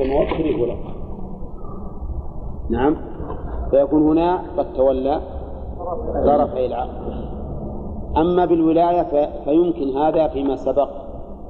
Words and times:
الموظف 0.00 0.40
يقول 0.40 0.76
نعم. 2.70 2.96
فيكون 3.70 4.02
هنا 4.02 4.42
قد 4.58 4.72
تولى 4.72 5.20
طرفي 6.26 6.66
العقد 6.66 7.28
أما 8.16 8.44
بالولاية 8.44 9.42
فيمكن 9.44 9.96
هذا 9.96 10.28
فيما 10.28 10.56
سبق. 10.56 10.88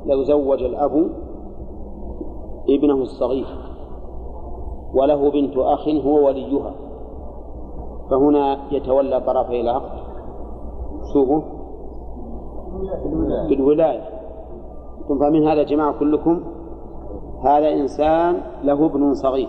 لو 0.07 0.23
زوج 0.23 0.63
الأب 0.63 1.11
ابنه 2.69 2.95
الصغير 2.95 3.47
وله 4.95 5.31
بنت 5.31 5.57
أخ 5.57 5.89
هو 5.89 6.27
وليها. 6.27 6.75
فهنا 8.11 8.59
يتولى 8.71 9.21
طرفي 9.21 9.61
العقد 9.61 9.99
شوفوا. 11.13 11.41
بالولاية. 13.49 14.03
ثم 15.09 15.19
فمن 15.19 15.49
هذا 15.49 15.63
جماعة 15.63 15.99
كلكم؟ 15.99 16.41
هذا 17.43 17.69
إنسان 17.69 18.41
له 18.65 18.87
ابن 18.87 19.15
صغير. 19.15 19.49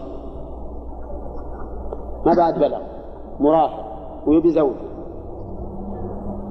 ما 2.26 2.34
بعد 2.38 2.60
بلغ 2.60 2.80
مراهق 3.40 3.86
ويبي 4.28 4.50
زوجه. 4.50 4.90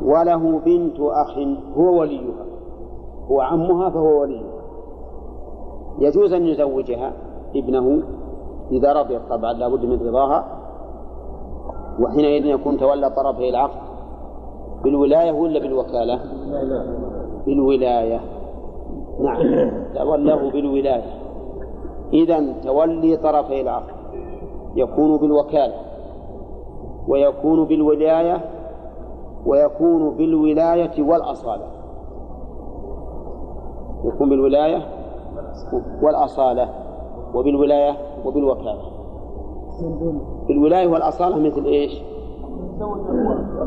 وله 0.05 0.59
بنت 0.59 1.01
أخ 1.01 1.39
هو 1.77 2.01
وليها. 2.01 2.45
هو 3.31 3.41
عمها 3.41 3.91
فهو 3.91 4.21
وليها. 4.21 4.59
يجوز 5.99 6.33
أن 6.33 6.47
يزوجها 6.47 7.13
ابنه 7.57 8.03
إذا 8.71 8.93
رضيت 8.93 9.23
طبعا 9.31 9.53
لابد 9.53 9.85
من 9.85 10.09
رضاها. 10.09 10.45
وحينئذ 12.01 12.47
يكون 12.47 12.79
تولى 12.79 13.11
طرفي 13.11 13.49
العقد. 13.49 13.89
بالولاية 14.85 15.33
ولا 15.33 15.61
بالوكالة؟ 15.61 16.21
بالولاية. 17.47 18.21
نعم. 19.21 19.71
تولاه 19.95 20.51
بالولاية. 20.51 21.18
إذا 22.13 22.53
تولي 22.65 23.17
طرفي 23.17 23.61
العقد 23.61 23.95
يكون 24.77 25.17
بالوكالة 25.17 25.75
ويكون 27.09 27.65
بالولاية 27.65 28.45
ويكون 29.47 30.17
بالولاية 30.17 31.03
والأصالة. 31.03 31.67
يكون 34.05 34.29
بالولاية 34.29 34.83
والأصالة 36.03 36.69
وبالولاية 37.35 37.97
وبالوكالة. 38.25 38.83
بالولاية 40.49 40.87
والأصالة 40.87 41.39
مثل 41.39 41.65
إيش؟ 41.65 42.03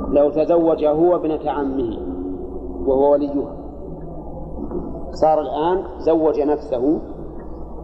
لو 0.10 0.30
تزوج 0.30 0.86
هو 0.86 1.16
ابنة 1.16 1.52
عمه 1.52 1.98
وهو 2.88 3.12
وليها. 3.12 3.56
صار 5.12 5.42
الآن 5.42 5.84
زوج 6.00 6.42
نفسه 6.42 7.00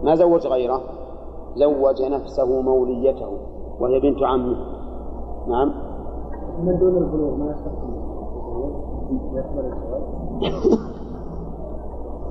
ما 0.03 0.15
زوج 0.15 0.47
غيره؟ 0.47 0.81
زوج 1.55 2.01
نفسه 2.01 2.61
موليته 2.61 3.27
وهي 3.79 3.99
بنت 3.99 4.23
عمه. 4.23 4.57
نعم. 5.47 5.71
من 6.63 6.77
دون 6.79 6.97
البلوغ 6.97 7.35
ما 7.35 7.55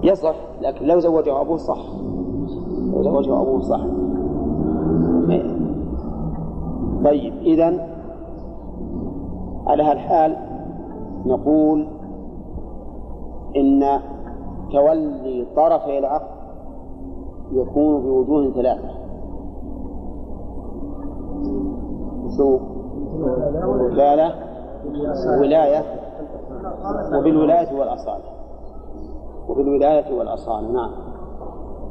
يصح 0.02 0.34
لكن 0.60 0.86
لو 0.86 0.98
زوجه 0.98 1.40
أبوه 1.40 1.56
صح. 1.56 1.78
لو 2.92 3.02
زوجه 3.02 3.40
أبوه 3.42 3.60
صح. 3.60 3.80
طيب 7.04 7.34
إذا 7.42 7.88
على 9.66 9.82
هالحال 9.82 10.36
نقول 11.26 11.86
إن 13.56 14.00
تولي 14.72 15.46
طرفي 15.56 15.98
العقد 15.98 16.35
يكون 17.52 18.02
بوجوه 18.02 18.52
ثلاثة 18.52 18.88
شو؟ 22.36 22.58
وكالة 23.80 24.34
ولاية 25.40 25.84
وبالولاية 27.18 27.78
والأصالة. 27.78 28.24
وبالولاية 29.48 30.18
والأصالة 30.18 30.68
نعم. 30.68 30.90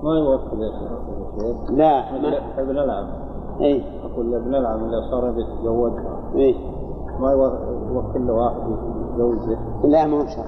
ما 0.03 0.17
يوكل 0.19 0.61
يا 0.61 0.71
شيخ 0.71 1.72
لا 1.72 2.16
ابن 2.57 2.77
العم 2.77 3.07
اي 3.61 3.83
أقول 4.03 4.35
العم 4.55 4.83
اذا 4.83 5.11
صار 5.11 5.33
يتزوجها 5.37 6.19
اي 6.35 6.55
ما 7.19 7.31
يوكل 7.31 8.27
له 8.27 8.33
واحد 8.33 8.61
يتزوجه 9.11 9.57
لا 9.83 10.07
ما 10.07 10.22
هو 10.22 10.25
شرط. 10.25 10.45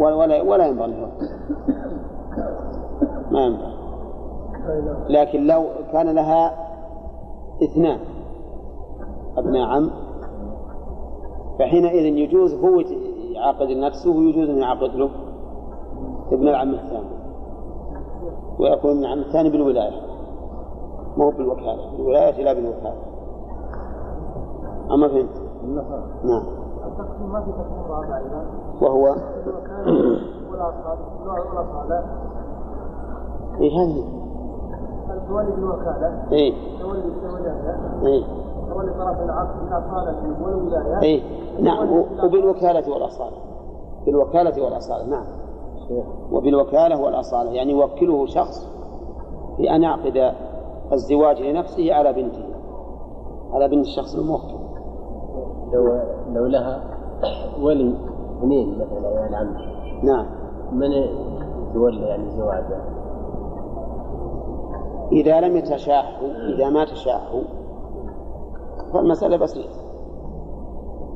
ولا 0.00 0.14
ولا, 0.14 0.42
ولا 0.42 0.66
ينبغي. 0.66 0.86
له 0.90 1.08
ما 3.30 3.40
ينبغي. 3.40 3.75
لكن 5.08 5.46
لو 5.46 5.64
كان 5.92 6.14
لها 6.14 6.66
اثنان 7.62 7.98
أبناء 9.36 9.68
عم 9.68 9.90
فحينئذ 11.58 12.04
يجوز 12.04 12.54
هو 12.54 12.80
يعاقد 13.32 13.68
نفسه 13.68 14.10
ويجوز 14.10 14.48
أن 14.48 14.58
يعاقد 14.58 14.94
له 14.94 15.10
ابن 16.32 16.48
العم 16.48 16.74
الثاني 16.74 17.16
ويكون 18.58 18.90
ابن 18.90 19.04
العم 19.04 19.18
الثاني 19.18 19.50
بالولاية 19.50 20.00
ما 21.16 21.24
هو 21.24 21.30
بالوكالة 21.30 21.90
بالولاية 21.96 22.44
لا 22.44 22.52
بالوكالة. 22.52 22.96
أما 24.90 25.08
فهمت؟ 25.08 25.42
نعم. 26.24 26.44
وهو 28.82 29.06
إيه 33.60 33.72
هذه؟ 33.72 34.25
تولي 35.28 35.50
بالوكالة 35.50 36.32
إيه 36.32 36.52
تولي 36.80 37.02
بالولاية 37.22 37.76
إيه 38.06 38.24
تولي 38.70 38.90
طرف 38.92 39.20
العقد 39.20 39.60
بالأصالة 39.60 40.16
والولاية 40.42 41.02
إيه 41.02 41.22
نعم. 41.60 42.04
وبالوكالة 42.24 42.92
والأصالة. 42.92 43.36
بالوكالة 44.06 44.64
والأصالة. 44.64 45.06
نعم. 45.06 45.24
وبالوكالة 46.32 47.00
والأصالة. 47.00 47.50
يعني 47.50 47.72
يوكله 47.72 48.26
شخص 48.26 48.68
بأن 49.58 49.82
يعقد 49.82 50.32
الزواج 50.92 51.42
لنفسه 51.42 51.94
على 51.94 52.12
بنته. 52.12 52.44
على 53.52 53.68
بنت 53.68 53.86
الشخص 53.86 54.14
الموكل. 54.14 54.54
لو 55.72 56.00
لو 56.34 56.46
لها 56.46 56.80
ولي 57.62 57.94
اثنين 58.38 58.78
مثلا 58.78 59.10
يا 59.10 59.26
العم 59.28 59.56
نعم. 60.02 60.26
من 60.72 60.92
يتولى 60.92 62.00
يعني 62.00 62.30
زواجه؟ 62.30 62.95
إذا 65.12 65.40
لم 65.40 65.56
يتشاحوا 65.56 66.28
إذا 66.28 66.68
ما 66.70 66.84
تشاحوا 66.84 67.42
فالمسألة 68.92 69.36
بسيطة. 69.36 69.86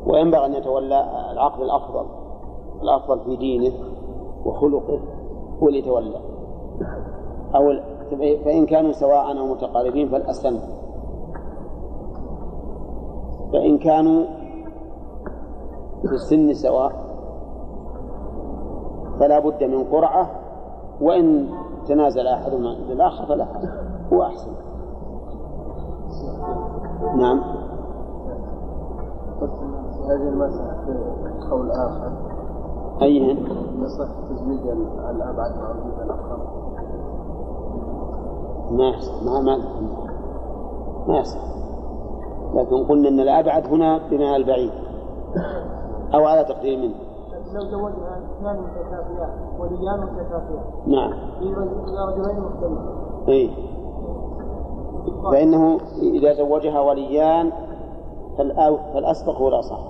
وينبغي 0.07 0.47
أن 0.47 0.55
يتولى 0.55 1.31
العقد 1.33 1.61
الأفضل 1.61 2.07
الأفضل 2.83 3.21
في 3.21 3.37
دينه 3.37 3.73
وخلقه 4.45 5.01
هو 5.63 5.69
اللي 5.69 5.79
يتولى. 5.79 6.21
أو 7.55 7.81
فإن 8.45 8.67
كانوا 8.67 8.93
سواء 8.93 9.39
أو 9.39 9.47
متقاربين 9.47 10.09
فالأسلم 10.09 10.61
فإن 13.53 13.79
كانوا 13.79 14.25
في 16.03 16.13
السن 16.13 16.55
سواء 16.55 16.93
فلا 19.21 19.39
بد 19.39 19.65
من 19.65 19.85
قرعة 19.85 20.31
وإن 21.01 21.49
تنازل 21.91 22.27
أحدهما 22.27 22.69
عند 22.69 22.91
الآخر 22.91 23.27
فلا 23.27 23.47
هو 24.13 24.23
أحسن. 24.23 24.51
نعم. 27.17 27.41
هذه 30.09 30.29
المسألة 30.29 30.85
في 30.87 31.51
قول 31.51 31.71
آخر. 31.71 32.13
أيهن؟ 33.03 33.37
يصح 33.83 34.09
تزويج 34.29 34.67
الأبعد 35.11 35.57
مع 35.57 35.71
وجود 35.71 36.03
الأقرب 36.03 36.41
ما 38.71 38.93
ما 39.25 39.41
ما 39.41 39.59
ما 41.09 41.19
يصح 41.19 41.41
لكن 42.55 42.87
قلنا 42.87 43.09
أن 43.09 43.21
الأبعد 43.21 43.67
هنا 43.67 43.99
بمعنى 44.11 44.37
البعيد. 44.37 44.73
أو 46.15 46.25
على 46.25 46.45
تقدير 46.45 46.79
منه. 46.79 46.95
لو 47.55 47.61
زوجها 47.61 48.20
اثنان 48.41 48.57
متكافئان 48.57 49.31
وليان 49.59 50.01
متكافئان 50.01 50.63
نعم. 50.87 51.13
في 51.39 51.55
رجلين 52.09 52.41
مختلفين 52.41 53.01
إيه. 53.29 53.51
فإنه 55.33 55.79
إذا 56.03 56.33
زوجها 56.33 56.81
وليان 56.81 57.53
فالأسبق 58.93 59.37
هو 59.37 59.49
الأصح. 59.49 59.81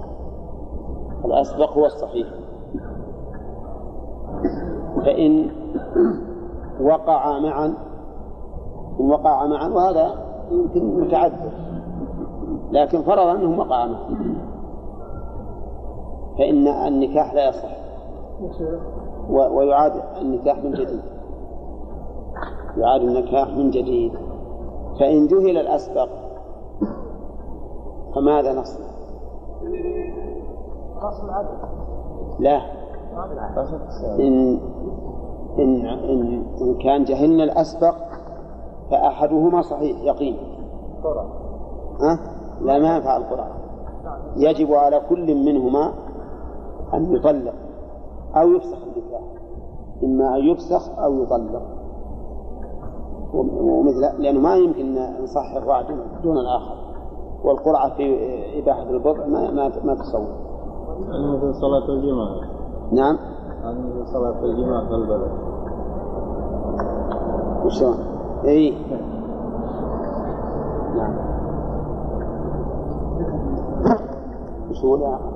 الأسبق 1.25 1.73
هو 1.73 1.87
الصحيح. 1.87 2.29
فإن 5.05 5.51
وقع 6.81 7.39
معا 7.39 7.75
إن 9.01 9.11
وقع 9.11 9.47
معا 9.47 9.69
وهذا 9.69 10.15
يمكن 10.51 11.01
متعذر. 11.01 11.53
لكن 12.71 13.03
فرض 13.03 13.27
أنهم 13.27 13.59
وقعا 13.59 13.87
معا. 13.87 14.35
فإن 16.39 16.69
النكاح 16.69 17.35
لا 17.35 17.49
يصح. 17.49 17.90
ويعاد 19.31 19.93
النكاح 20.21 20.59
من 20.59 20.73
جديد. 20.73 21.03
يعاد 22.77 23.01
النكاح 23.01 23.49
من 23.49 23.71
جديد. 23.71 24.13
فإن 25.01 25.27
جهل 25.27 25.57
الأسبق 25.57 26.09
فماذا 28.15 28.53
نصنع؟ 28.53 28.87
لا. 32.39 32.61
إن 34.21 34.61
إن 35.59 35.87
إن, 35.87 36.45
إن 36.61 36.75
كان 36.79 37.05
جهلنا 37.05 37.45
الأسبق 37.45 37.95
فأحدهما 38.91 39.63
صحيح 39.63 40.01
يقين. 40.05 40.37
ها؟ 42.01 42.19
لا 42.61 42.79
ما 42.79 42.97
ينفع 42.97 43.17
القرآن. 43.17 43.51
يجب 44.37 44.73
على 44.73 45.01
كل 45.09 45.35
منهما 45.35 45.93
أن 46.95 47.15
يطلق. 47.15 47.55
أو 48.37 48.51
يفسخ 48.53 48.79
النكاح 48.83 49.23
إما 50.05 50.37
أن 50.37 50.45
يفسخ 50.45 50.99
أو 50.99 51.23
يطلق. 51.23 51.63
ومثل 53.35 54.01
لأنه 54.23 54.41
ما 54.41 54.57
يمكن 54.57 54.99
أن 54.99 55.23
نصحح 55.23 55.67
واحد 55.67 55.85
دون 56.23 56.39
الآخر. 56.39 56.75
والقرعة 57.45 57.97
في 57.97 58.17
إباحة 58.63 58.91
البضع 58.91 59.27
ما 59.27 59.51
ما, 59.51 59.73
ما 59.85 59.95
تصور 59.95 60.29
يعني 61.09 61.37
مثل 61.37 61.55
صلاة 61.55 61.89
الجمعة. 61.89 62.41
نعم. 62.93 63.19
يعني 63.63 63.79
مثل 63.79 64.07
صلاة 64.07 64.45
الجمعة 64.45 64.89
في 64.89 64.95
البلد. 64.95 65.31
وشلون؟ 67.65 67.97
إي 68.45 68.75
نعم. 70.97 71.15
وش 74.71 74.85
هو 74.85 74.95
الآخر؟ 74.95 75.31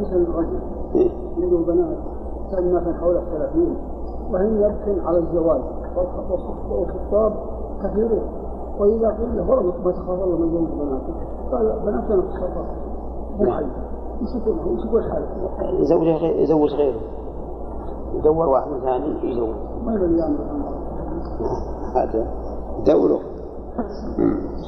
مثل 0.00 0.16
الرجل. 0.16 0.60
له 0.94 1.64
بنات 1.66 1.98
كان 2.50 2.74
مثلا 2.74 2.94
حول 3.00 3.16
الثلاثين 3.16 3.76
وهم 4.32 4.60
يبكن 4.60 5.00
على 5.06 5.18
الزواج 5.18 5.60
والخطاب 6.70 7.32
كثيرون 7.82 8.22
وإذا 8.78 9.08
قيل 9.08 9.36
له 9.36 9.44
فرض 9.46 9.64
ما 9.84 9.92
تخاف 9.92 10.22
الله 10.22 10.36
من 10.36 10.50
زوج 10.52 10.68
بناتك 10.68 11.14
قال 11.52 11.80
بناتنا 11.86 12.20
في 12.20 12.28
الصفا 12.28 12.64
مو 13.38 13.50
حي 13.50 13.64
يمسكونه 14.20 14.62
يمسكوا 14.70 15.00
حاله 15.00 15.80
يزوج 15.80 16.02
غير 16.02 16.40
يزوج 16.40 16.74
غيره. 16.74 17.00
يدور 18.14 18.48
واحد 18.48 18.70
ثاني 18.82 19.30
يزوج. 19.30 19.54
ما 19.84 19.94
يبغى 19.94 20.18
يعمل. 20.18 20.36
هذا 21.94 22.26
دوروا 22.86 23.20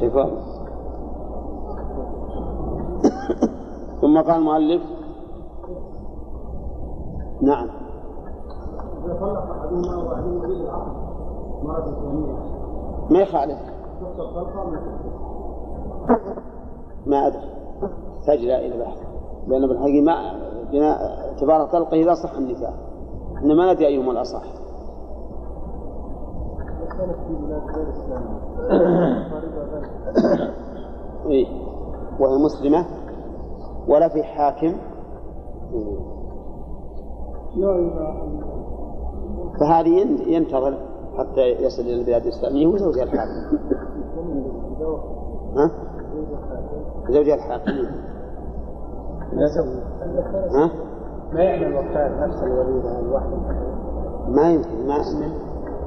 شوفوا 0.01 0.25
ثم 4.01 4.21
قال 4.21 4.37
المؤلف 4.37 4.83
نعم. 7.41 7.69
اذا 9.05 9.15
طلق 9.21 9.51
احدهما 9.51 9.97
واحدهما 9.97 10.45
يريد 10.45 10.61
العقد 10.61 10.93
مرة 11.63 11.85
ثانية 11.85 12.57
ما 13.11 13.19
يخالف 13.19 13.59
ما 17.07 17.27
أدري. 17.27 17.51
تحتاج 18.21 18.39
إلى 18.39 18.85
بحث. 18.85 18.99
لأن 19.47 19.67
بالحقيقة 19.67 20.05
ما 20.05 20.33
بناء 20.73 20.99
اعتبار 21.29 21.67
طلقه 21.67 21.95
إذا 21.95 22.15
صح 22.15 22.33
النكاح. 22.33 22.75
إن 23.43 23.57
ما 23.57 23.73
ندري 23.73 23.87
أيهما 23.87 24.13
الأصح. 24.13 24.43
إيه. 31.27 31.47
وهي 32.21 32.45
مسلمة. 32.45 32.87
ولا 33.89 34.09
في 34.09 34.23
حاكم. 34.23 34.77
إذا 35.73 36.16
فهذه 39.61 39.89
ين- 39.89 40.29
ينتظر 40.33 40.79
حتى 41.19 41.41
يصل 41.41 41.83
إلى 41.83 42.01
البلاد 42.01 42.23
الإسلامية. 42.23 42.67
وزوجها 42.67 43.03
الحاكم. 43.03 43.57
ها؟ 45.57 45.71
زوجها 47.11 47.35
الحاكم. 47.35 47.71
ها؟ 50.55 50.71
ما 51.33 51.43
يعمل 51.43 51.75
وقتها 51.75 52.27
نفس 52.27 52.43
الوليدة 52.43 52.99
الواحدة 53.01 53.37
ما 54.29 54.51
يمكن 54.53 54.87
ما 54.89 54.99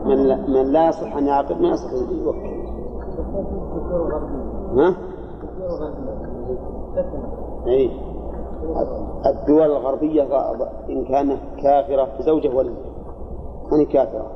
من 0.05 0.15
لا, 0.27 0.35
من 0.35 0.71
لا 0.71 0.87
يصح 0.89 1.15
أن 1.15 1.27
يعقد 1.27 1.61
ما 1.61 1.67
يصح 1.67 1.89
أن 1.91 2.17
يوكل 2.17 2.59
ها؟ 4.81 4.95
أي 7.67 7.91
الدول 9.25 9.71
الغربية 9.71 10.23
إن 10.89 11.05
كانت 11.05 11.39
كافرة 11.63 12.05
فزوجه 12.17 12.55
ولي 12.55 12.73
يعني 13.71 13.85
كافرة. 13.85 14.31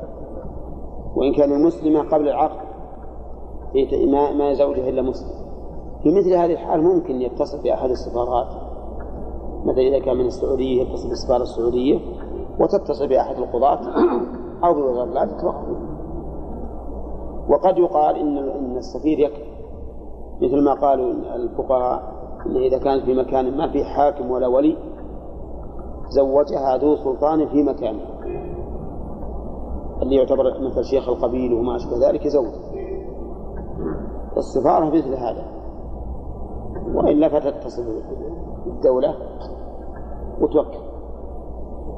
وإن 1.15 1.33
كانت 1.33 1.65
مسلمة 1.65 2.09
قبل 2.09 2.30
العقد 2.30 2.65
هي 3.74 4.06
ما 4.06 4.33
ما 4.33 4.53
زوجها 4.53 4.89
إلا 4.89 5.01
مسلم. 5.01 5.44
في 6.03 6.09
مثل 6.09 6.33
هذه 6.33 6.53
الحال 6.53 6.83
ممكن 6.83 7.21
يتصل 7.21 7.63
بأحد 7.63 7.89
السفارات. 7.89 8.47
مثلا 9.65 9.81
إذا 9.81 10.00
كان 10.00 10.18
من 10.18 10.25
السعودية 10.25 10.81
يتصل 10.81 11.09
بالسفارة 11.09 11.41
السعودية 11.41 12.00
وتتصل 12.59 13.07
بأحد 13.07 13.38
القضاة 13.38 13.80
أو 14.63 14.74
بوزارة 14.74 15.12
العدل 15.12 15.38
توقف. 15.38 15.77
وقد 17.50 17.77
يقال 17.77 18.15
إن 18.15 18.38
إن 18.38 18.77
السفير 18.77 19.19
يكفي 19.19 19.53
مثل 20.41 20.63
ما 20.63 20.74
قالوا 20.74 21.13
الفقهاء 21.35 22.12
إن 22.45 22.56
إذا 22.56 22.78
كان 22.78 23.01
في 23.01 23.13
مكان 23.13 23.57
ما 23.57 23.72
في 23.72 23.84
حاكم 23.84 24.31
ولا 24.31 24.48
ولي 24.48 24.78
زوجها 26.10 26.78
ذو 26.78 26.95
سلطان 26.95 27.48
في 27.48 27.63
مكانه 27.63 28.13
اللي 30.01 30.16
يعتبر 30.16 30.62
مثل 30.62 30.84
شيخ 30.84 31.10
القبيل 31.10 31.54
وما 31.54 31.75
أشبه 31.75 32.10
ذلك 32.10 32.25
يزوج. 32.25 32.54
السفارة 34.38 34.86
مثل 34.86 35.13
هذا. 35.13 35.45
وإلا 36.94 37.30
فتتصل 37.30 37.84
بالدولة 38.66 39.16
وتوكل. 40.42 40.80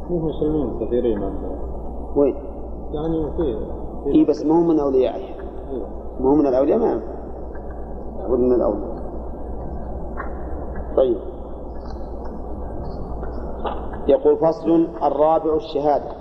في 0.08 0.14
مسلمين 0.14 0.80
كثيرين 0.80 1.24
وين؟ 2.16 2.36
يعني 2.94 3.32
في 3.38 3.58
إي 4.08 4.26
بس 4.26 4.46
ما 4.46 4.60
هو 4.60 4.64
من 4.64 4.80
أوليائه. 4.80 5.36
أيوة. 5.72 5.88
ما 6.20 6.30
هو 6.30 6.36
من 6.36 6.48
الأولياء 6.48 6.80
ما 6.80 7.02
لابد 8.20 8.40
من 8.40 8.54
الأولياء. 8.54 8.95
طيب. 10.98 11.18
يقول 14.08 14.38
فصل 14.38 14.88
الرابع 15.04 15.56
الشهادة. 15.56 16.12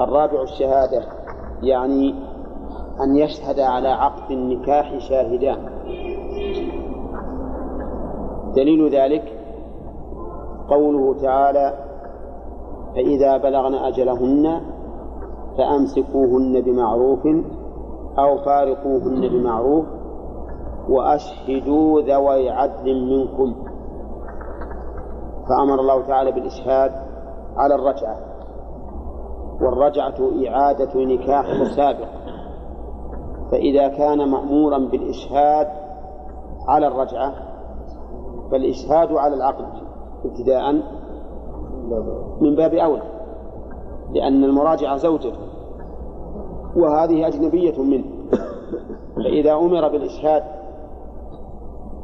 الرابع 0.00 0.42
الشهادة 0.42 1.02
يعني 1.62 2.14
أن 3.00 3.16
يشهد 3.16 3.60
على 3.60 3.88
عقد 3.88 4.30
النكاح 4.30 4.98
شاهدان. 4.98 5.58
دليل 8.54 8.94
ذلك 8.94 9.32
قوله 10.68 11.20
تعالى 11.22 11.78
فإذا 12.94 13.36
بلغن 13.36 13.74
أجلهن 13.74 14.60
فأمسكوهن 15.58 16.60
بمعروف 16.60 17.26
أو 18.18 18.38
فارقوهن 18.38 19.28
بمعروف 19.28 19.86
وأشهدوا 20.88 22.00
ذوي 22.00 22.50
عدل 22.50 23.04
منكم. 23.04 23.54
فأمر 25.48 25.80
الله 25.80 26.06
تعالى 26.06 26.32
بالإشهاد 26.32 26.92
على 27.56 27.74
الرجعة 27.74 28.16
والرجعة 29.60 30.14
إعادة 30.48 31.00
نكاح 31.04 31.62
سابق 31.76 32.08
فإذا 33.50 33.88
كان 33.88 34.30
مأمورا 34.30 34.78
بالإشهاد 34.78 35.66
على 36.68 36.86
الرجعة 36.86 37.34
فالإشهاد 38.50 39.12
على 39.12 39.34
العقد 39.34 39.66
ابتداء 40.24 40.72
من 42.40 42.56
باب 42.56 42.74
أولى 42.74 43.02
لأن 44.14 44.44
المراجعة 44.44 44.96
زوجته 44.96 45.38
وهذه 46.76 47.26
أجنبية 47.26 47.82
منه. 47.82 48.04
فإذا 49.16 49.52
أمر 49.52 49.88
بالإشهاد 49.88 50.42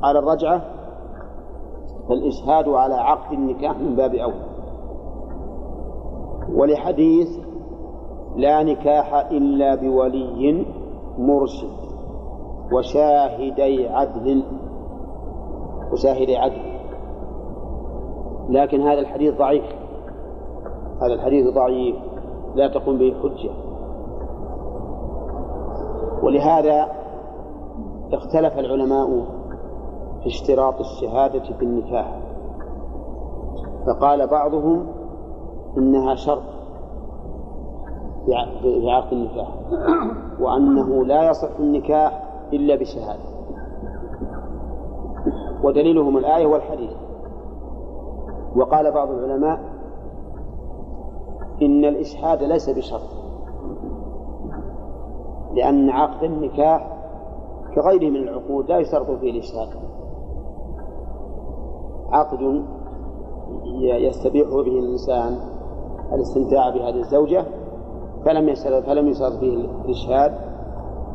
على 0.04 0.18
الرجعة 0.18 0.62
فالإشهاد 2.08 2.68
على 2.68 2.94
عقد 2.94 3.32
النكاح 3.32 3.78
من 3.78 3.96
باب 3.96 4.14
أولى 4.14 4.54
ولحديث 6.54 7.28
لا 8.36 8.62
نكاح 8.62 9.14
إلا 9.14 9.74
بولي 9.74 10.66
مرشد 11.18 11.84
وشاهدي 12.72 13.88
عدل 13.88 14.44
وشاهدي 15.92 16.36
عدل. 16.36 16.74
لكن 18.48 18.80
هذا 18.80 19.00
الحديث 19.00 19.38
ضعيف. 19.38 19.64
هذا 21.02 21.14
الحديث 21.14 21.54
ضعيف. 21.54 21.96
لا 22.54 22.68
تقوم 22.68 22.98
به 22.98 23.14
حجة. 23.22 23.50
ولهذا 26.22 26.88
اختلف 28.12 28.58
العلماء 28.58 29.24
في 30.24 30.30
اشتراط 30.30 30.80
الشهادة 30.80 31.40
في 31.58 31.62
النكاح 31.62 32.20
فقال 33.86 34.26
بعضهم 34.26 34.86
إنها 35.78 36.14
شرط 36.14 36.42
في 38.62 38.90
عقد 38.90 39.12
النكاح 39.12 39.48
وأنه 40.40 41.04
لا 41.04 41.30
يصح 41.30 41.48
النكاح 41.58 42.22
إلا 42.52 42.76
بشهادة. 42.76 43.34
ودليلهم 45.64 46.16
الآية 46.16 46.46
والحديث. 46.46 46.92
وقال 48.56 48.92
بعض 48.92 49.10
العلماء 49.10 49.60
إن 51.62 51.84
الإشهاد 51.84 52.42
ليس 52.42 52.70
بشرط 52.70 53.24
لأن 55.54 55.90
عقد 55.90 56.24
النكاح 56.24 56.90
كغيره 57.74 58.10
من 58.10 58.16
العقود 58.28 58.68
لا 58.68 58.78
يشترط 58.78 59.10
فيه 59.10 59.30
الإشهاد. 59.30 59.68
عقد 62.12 62.62
يستبيح 63.80 64.48
به 64.48 64.78
الإنسان 64.78 65.38
الاستمتاع 66.12 66.70
بهذه 66.70 66.98
الزوجة 66.98 67.44
فلم 68.24 68.48
يشترط 68.48 68.84
فلم 68.84 69.08
يشترط 69.08 69.32
فيه 69.32 69.56
الإشهاد 69.84 70.34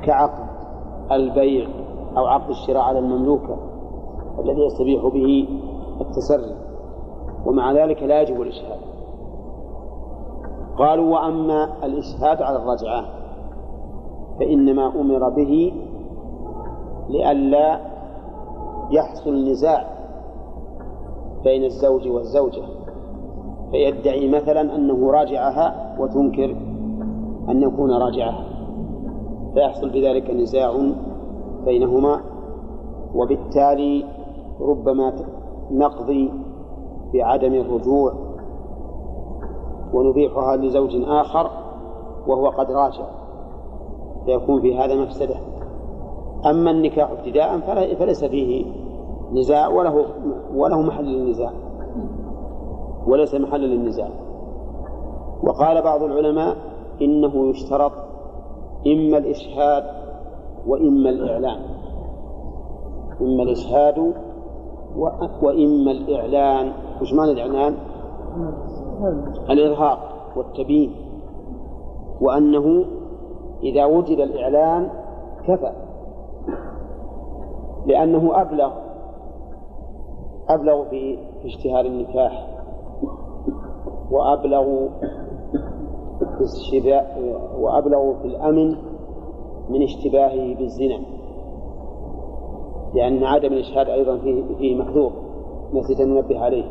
كعقد 0.04 0.50
البيع 1.12 1.68
أو 2.18 2.26
عقد 2.26 2.50
الشراء 2.50 2.82
على 2.82 3.00
المملوكة 3.00 3.58
الذي 4.40 4.62
يستبيح 4.66 5.02
به 5.08 5.48
التسري 6.02 6.56
ومع 7.46 7.72
ذلك 7.72 8.04
لا 8.04 8.22
يجب 8.22 8.42
الإشهاد. 8.42 8.80
قالوا 10.78 11.14
وأما 11.14 11.86
الإشهاد 11.86 12.42
على 12.42 12.58
الرجعة 12.58 13.06
فإنما 14.40 14.88
أمر 15.02 15.30
به 15.30 15.74
لئلا 17.10 17.80
يحصل 18.92 19.36
نزاع 19.52 19.99
بين 21.44 21.64
الزوج 21.64 22.08
والزوجة 22.08 22.64
فيدعي 23.72 24.30
مثلا 24.30 24.76
أنه 24.76 25.12
راجعها 25.12 25.96
وتنكر 26.00 26.56
أن 27.50 27.62
يكون 27.62 27.92
راجعها 27.92 28.46
فيحصل 29.54 29.90
بذلك 29.90 30.30
نزاع 30.30 30.92
بينهما 31.66 32.22
وبالتالي 33.16 34.06
ربما 34.62 35.14
نقضي 35.72 36.32
بعدم 37.14 37.54
الرجوع 37.54 38.14
ونبيحها 39.94 40.58
لزوج 40.58 40.96
آخر 41.08 41.52
وهو 42.28 42.50
قد 42.50 42.72
راجع 42.72 43.06
فيكون 44.26 44.62
في 44.62 44.78
هذا 44.78 44.96
مفسدة. 44.96 45.36
أما 46.46 46.72
النكاح 46.72 47.12
ابتداء 47.12 47.60
فليس 48.00 48.26
فيه 48.26 48.66
نزاع 49.34 49.68
وله 49.68 50.06
وله 50.56 50.82
محل 50.82 51.06
للنزاع. 51.06 51.52
وليس 53.08 53.36
محل 53.36 53.62
للنزاع. 53.62 54.10
وقال 55.44 55.82
بعض 55.82 56.04
العلماء 56.04 56.56
إنه 57.02 57.50
يشترط 57.50 57.92
إما 58.88 59.18
الإشهاد 59.18 59.84
وإما 60.68 61.10
الإعلان. 61.10 61.60
إما 63.22 63.44
الإشهاد 63.44 64.14
وإما 65.42 65.92
الإعلان. 65.92 66.72
وش 67.02 67.14
معنى 67.14 67.32
الإعلان؟ 67.32 67.76
الإظهار 69.50 70.00
والتبيين. 70.36 70.96
وأنه 72.22 72.86
إذا 73.64 73.86
وجد 73.86 74.20
الإعلان 74.20 74.90
كفى. 75.48 75.72
لأنه 77.86 78.42
أبلغ 78.42 78.72
أبلغ 80.50 80.90
في 80.90 81.18
اشتهار 81.46 81.86
النكاح 81.86 82.48
وأبلغ 84.12 84.88
في 86.20 86.42
الشبا 86.42 87.06
وأبلغ 87.60 88.14
في 88.22 88.28
الأمن 88.28 88.76
من 89.70 89.84
اشتباهه 89.84 90.56
بالزنا 90.56 91.00
لأن 92.94 93.24
عدم 93.24 93.54
الإشهاد 93.54 93.90
أيضا 93.90 94.18
فيه, 94.18 94.44
فيه 94.58 94.76
محذور 94.76 95.12
نسيت 95.74 96.00
أن 96.00 96.10
ننبه 96.14 96.40
عليه 96.40 96.66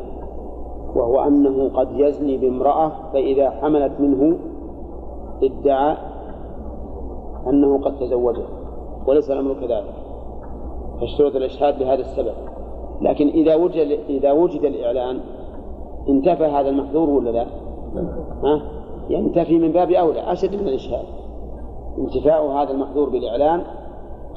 وهو 0.95 1.19
أنه 1.19 1.69
قد 1.69 1.87
يزني 1.91 2.37
بامرأة 2.37 2.91
فإذا 3.13 3.49
حملت 3.49 3.99
منه 3.99 4.37
ادعى 5.43 5.97
أنه 7.47 7.81
قد 7.81 7.99
تزوجها 7.99 8.47
وليس 9.07 9.31
الأمر 9.31 9.53
كذلك 9.53 9.93
فاشترط 10.99 11.35
الإشهاد 11.35 11.81
لهذا 11.81 12.01
السبب. 12.01 12.48
لكن 13.01 13.27
إذا 13.27 13.55
وجد 13.55 13.99
إذا 14.09 14.31
وجد 14.31 14.65
الإعلان 14.65 15.19
انتفى 16.09 16.43
هذا 16.43 16.69
المحذور 16.69 17.09
ولا 17.09 17.29
لا؟ 17.29 17.45
ها؟ 18.43 18.61
ينتفي 19.09 19.57
من 19.59 19.71
باب 19.71 19.91
أولى 19.91 20.31
أشد 20.31 20.55
من 20.55 20.67
الإشهاد 20.67 21.05
انتفاء 21.97 22.47
هذا 22.47 22.71
المحذور 22.71 23.09
بالإعلان 23.09 23.63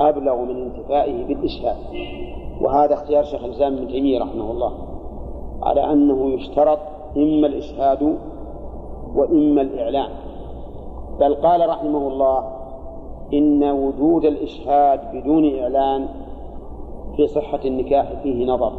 أبلغ 0.00 0.42
من 0.42 0.62
انتفائه 0.62 1.26
بالإشهاد 1.26 1.76
وهذا 2.60 2.94
اختيار 2.94 3.24
شيخ 3.24 3.44
الإسلام 3.44 3.76
ابن 3.76 3.88
تيمية 3.88 4.20
رحمه 4.20 4.50
الله 4.50 4.72
على 5.62 5.92
أنه 5.92 6.30
يشترط 6.30 6.78
إما 7.16 7.46
الإشهاد 7.46 8.16
وإما 9.14 9.62
الإعلان 9.62 10.10
بل 11.20 11.34
قال 11.34 11.68
رحمه 11.68 12.08
الله 12.08 12.44
إن 13.34 13.64
وجود 13.64 14.24
الإشهاد 14.24 15.00
بدون 15.14 15.58
إعلان 15.58 16.08
في 17.16 17.26
صحة 17.26 17.60
النكاح 17.64 18.12
فيه 18.22 18.46
نظر. 18.46 18.72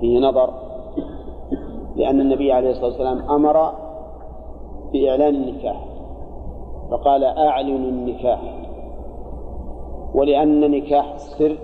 فيه 0.00 0.18
نظر. 0.18 0.50
لأن 1.96 2.20
النبي 2.20 2.52
عليه 2.52 2.70
الصلاة 2.70 2.86
والسلام 2.86 3.30
أمر 3.30 3.72
بإعلان 4.92 5.34
النكاح 5.34 5.84
فقال 6.90 7.24
أعلنوا 7.24 7.88
النكاح. 7.90 8.40
ولأن 10.14 10.70
نكاح 10.70 11.12
السر 11.14 11.56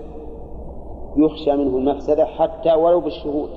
يخشى 1.17 1.51
منه 1.51 1.77
المفسدة 1.77 2.25
حتى 2.25 2.73
ولو 2.73 2.99
بالشهود. 2.99 3.49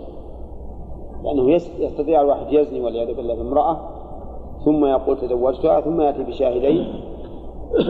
لأنه 1.24 1.50
يس- 1.50 1.78
يستطيع 1.78 2.20
الواحد 2.20 2.46
يزني 2.52 2.80
والعياذ 2.80 3.14
بالله 3.16 3.34
بامرأة 3.34 3.76
ثم 4.64 4.84
يقول 4.84 5.16
تزوجتها 5.20 5.80
ثم 5.80 6.00
يأتي 6.00 6.22
بشاهدين 6.22 6.86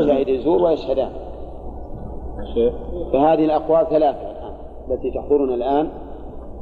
شاهدي 0.07 0.39
زور 0.39 0.63
ويشهدان. 0.63 1.11
فهذه 3.13 3.45
الأقوال 3.45 3.87
ثلاثة 3.87 4.31
الآن 4.31 4.55
التي 4.91 5.11
تحضرنا 5.11 5.55
الآن 5.55 5.89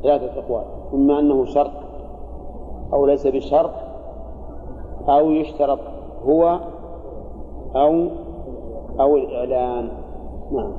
ثلاثة 0.03 0.41
أقوال. 0.41 0.65
إما 0.95 1.19
أنه 1.19 1.45
شرط 1.45 1.71
أو 2.93 3.07
ليس 3.07 3.27
بشرط 3.27 3.71
أو 5.09 5.31
يشترط 5.31 5.79
هو 6.25 6.59
أو 7.77 8.07
أو 9.01 9.17
الإعلان. 9.17 9.89
نعم. 10.53 10.73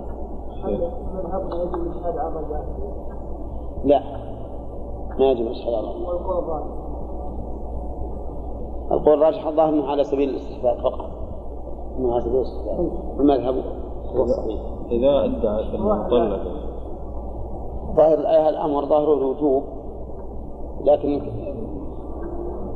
لا 3.86 4.04
ما 5.20 5.32
يجب 5.32 5.42
الإشهاد 5.42 5.74
على 5.74 5.88
الله 5.88 6.14
القول 8.92 9.14
الراجح 9.14 9.48
الظاهر 9.48 9.70
أنه 9.70 9.88
على 9.88 10.04
سبيل 10.04 10.30
الاستحباب 10.30 10.78
فقط. 10.78 11.10
أنه 11.98 12.14
على 12.14 12.22
سبيل 12.22 12.36
الاستحباب. 12.36 12.92
المذهب. 13.20 13.56
هو 14.16 14.24
الصحيح 14.24 14.62
إذا 14.92 15.26
ادعت 15.26 15.66
طلق 16.10 16.42
ظاهر 17.96 18.20
الآية 18.20 18.50
الأمر 18.50 18.86
ظاهره 18.86 19.14
الوجوب 19.14 19.64
لكن 20.84 21.22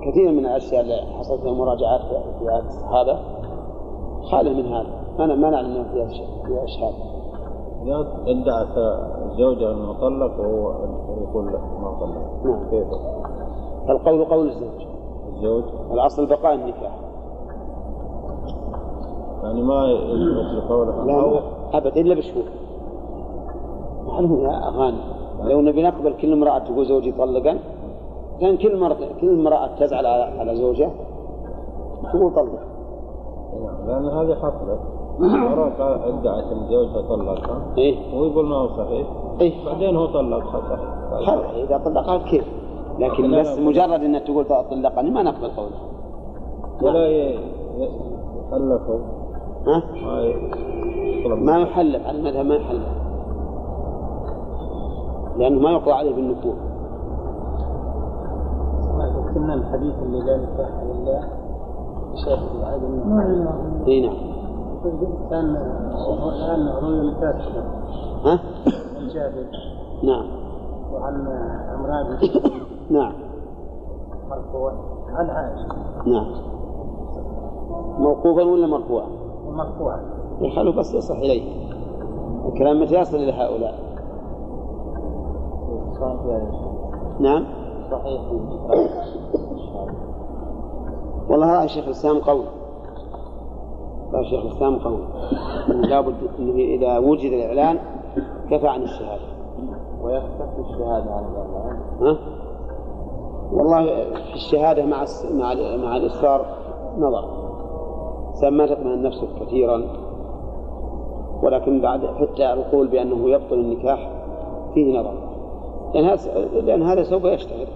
كثير 0.02 0.32
من 0.32 0.46
الأشياء 0.46 0.82
اللي 0.82 1.02
حصلت 1.20 1.42
فيها 1.42 1.54
مراجعات 1.54 2.02
في 2.40 2.50
عهد 2.50 2.66
الصحابة 2.66 3.20
خالي 4.32 4.54
من 4.54 4.66
هذا. 4.66 4.90
ما 5.20 5.36
ما 5.36 5.50
نعلم 5.50 5.76
أنه 5.76 5.84
فيها 5.94 6.08
فيها 6.46 6.64
إشهاد. 6.64 6.94
إذا 7.84 8.08
ادعت 8.28 8.78
الزوجة 9.26 9.72
أنه 9.72 9.94
طلق 9.94 10.40
وهو 10.40 10.72
يقول 11.22 11.46
له 11.46 11.60
ما 11.82 11.98
طلق 12.00 12.46
نعم. 12.46 12.70
كيف؟ 12.70 12.88
القول 13.90 14.26
قول 14.26 14.48
الزوج. 14.48 14.88
الزوج. 15.34 15.64
الأصل 15.92 16.26
بقاء 16.26 16.54
النكاح. 16.54 17.00
يعني 19.48 19.62
ما 19.62 19.86
يثبت 19.92 20.70
قوله 20.70 21.06
لا 21.06 21.42
أبدا 21.78 22.02
إلا 22.02 22.16
بشهود 22.16 22.46
معلوم 24.08 24.40
يا 24.42 24.68
أغاني 24.68 24.98
لو 25.44 25.62
نبي 25.62 25.84
نقبل 25.84 26.14
كل 26.22 26.34
امرأة 26.34 26.60
تقول 26.60 26.86
زوجي 26.86 27.12
طلقا 27.12 27.60
كان 28.42 28.58
كل 28.58 28.80
مرة 28.80 28.98
كل 29.22 29.30
امرأة 29.40 29.68
تزعل 29.80 30.06
على 30.06 30.24
على 30.40 30.56
زوجها 30.56 30.92
تقول 32.14 32.34
طلق. 32.34 32.60
نعم، 33.64 33.88
لأن 33.88 34.06
هذه 34.06 34.36
حصلت. 34.36 34.80
مرة 35.20 35.70
قال- 35.80 36.02
ادعت 36.04 36.44
أن 36.52 36.68
زوجها 36.70 37.02
طلقها 37.10 37.62
إيه. 37.78 37.96
ويقول 38.20 38.46
ما 38.46 38.56
هو 38.56 38.68
صحيح. 38.68 39.08
إيه. 39.42 39.66
بعدين 39.66 39.96
هو 39.96 40.06
طلقها 40.06 40.62
صح 40.62 41.26
خلاص 41.26 41.46
إذا 41.56 41.78
طلقها 41.78 42.18
كيف؟ 42.18 42.44
لكن 43.00 43.40
بس. 43.40 43.60
مجرد 43.60 44.04
أنها 44.04 44.20
تقول 44.20 44.46
طلقني 44.46 45.10
ما 45.12 45.24
نقبل 45.24 45.48
قوله. 45.48 45.78
ولا 46.82 47.08
ي- 47.08 47.36
ي- 47.78 47.90
يحلفوا 48.50 49.00
ها؟ 49.68 49.84
ما 50.06 50.22
يطلب 50.22 51.40
ما 51.40 51.58
يحلف 51.60 52.08
على 52.08 52.18
المذهب 52.18 52.46
ما 52.46 52.56
يحلف 52.56 52.88
لأنه 55.38 55.60
ما 55.60 55.72
يقضى 55.72 55.92
عليه 55.92 56.16
بالنفوذ. 56.16 56.56
كنا 59.34 59.54
الحديث 59.54 59.96
اللي 60.02 60.20
لا 60.20 60.38
نكاح 60.38 60.70
بعد 62.62 62.82
ما 63.06 63.24
هي 63.86 63.94
إي 63.94 64.02
نعم. 64.02 64.18
كان 65.30 65.56
الآن 66.34 66.68
روي 66.84 67.12
متاكد 67.12 67.64
ها؟ 68.26 68.40
عن 68.98 69.08
جابر 69.08 69.46
نعم. 70.04 70.26
وعن 70.94 71.28
عمران. 71.70 72.18
نعم. 72.90 73.14
مرفوع 74.30 74.74
عن 75.10 75.30
عائشه 75.30 75.68
نعم. 76.06 76.28
موقوفا 78.00 78.44
ولا 78.44 78.68
مرفوعا؟ 78.68 79.27
ومرفوعا 79.58 80.00
يخلوا 80.42 80.74
بس 80.74 80.94
يصح 80.94 81.16
إليه. 81.16 81.68
الكلام 82.48 82.82
متى 82.82 83.00
يصل 83.00 83.18
إلى 83.18 83.32
هؤلاء؟ 83.32 83.88
نعم. 87.20 87.46
صحيح. 87.92 88.22
والله 91.30 91.60
رأي 91.60 91.68
شيخ 91.68 91.86
الإسلام 91.86 92.20
قول 92.20 92.46
رأي 94.14 94.26
شيخ 94.26 94.46
الإسلام 94.46 94.80
قول 94.80 95.00
أنه 95.70 95.88
لابد 95.88 96.16
أنه 96.40 96.54
إذا 96.54 96.98
وجد 96.98 97.32
الإعلان 97.32 97.80
كفى 98.50 98.68
عن 98.68 98.82
الشهادة. 98.82 99.38
ويختفي 100.02 100.60
الشهادة 100.60 101.12
عن 101.12 101.24
الإعلان. 101.26 101.80
ها؟ 102.02 102.18
والله 103.52 103.86
في 104.14 104.36
الشهادة 104.36 104.86
مع 104.86 105.06
مع 105.32 105.54
مع 105.84 105.98
الإصرار 105.98 106.46
نظر. 106.98 107.47
ما 108.44 108.66
تطمئن 108.66 109.04
نفسك 109.04 109.28
كثيرا 109.42 109.82
ولكن 111.44 111.82
بعد 111.82 112.06
حتى 112.06 112.54
القول 112.54 112.88
بأنه 112.88 113.30
يبطل 113.30 113.56
النكاح 113.56 114.12
فيه 114.74 115.00
نظر. 115.00 115.14
لأن 115.94 116.06
هذا 116.06 116.40
لأن 116.62 116.84
هذا 116.84 117.04
سوف 117.04 117.24
يشتهر. 117.24 117.68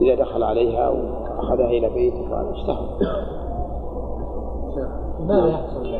إذا 0.00 0.14
دخل 0.14 0.42
عليها 0.42 0.88
وأخذها 0.88 1.66
إلى 1.66 1.90
بيته 1.90 2.28
فهذا 2.30 2.50
اشتهر. 2.50 2.88
ماذا 5.26 5.48
يحصل؟ 5.48 5.98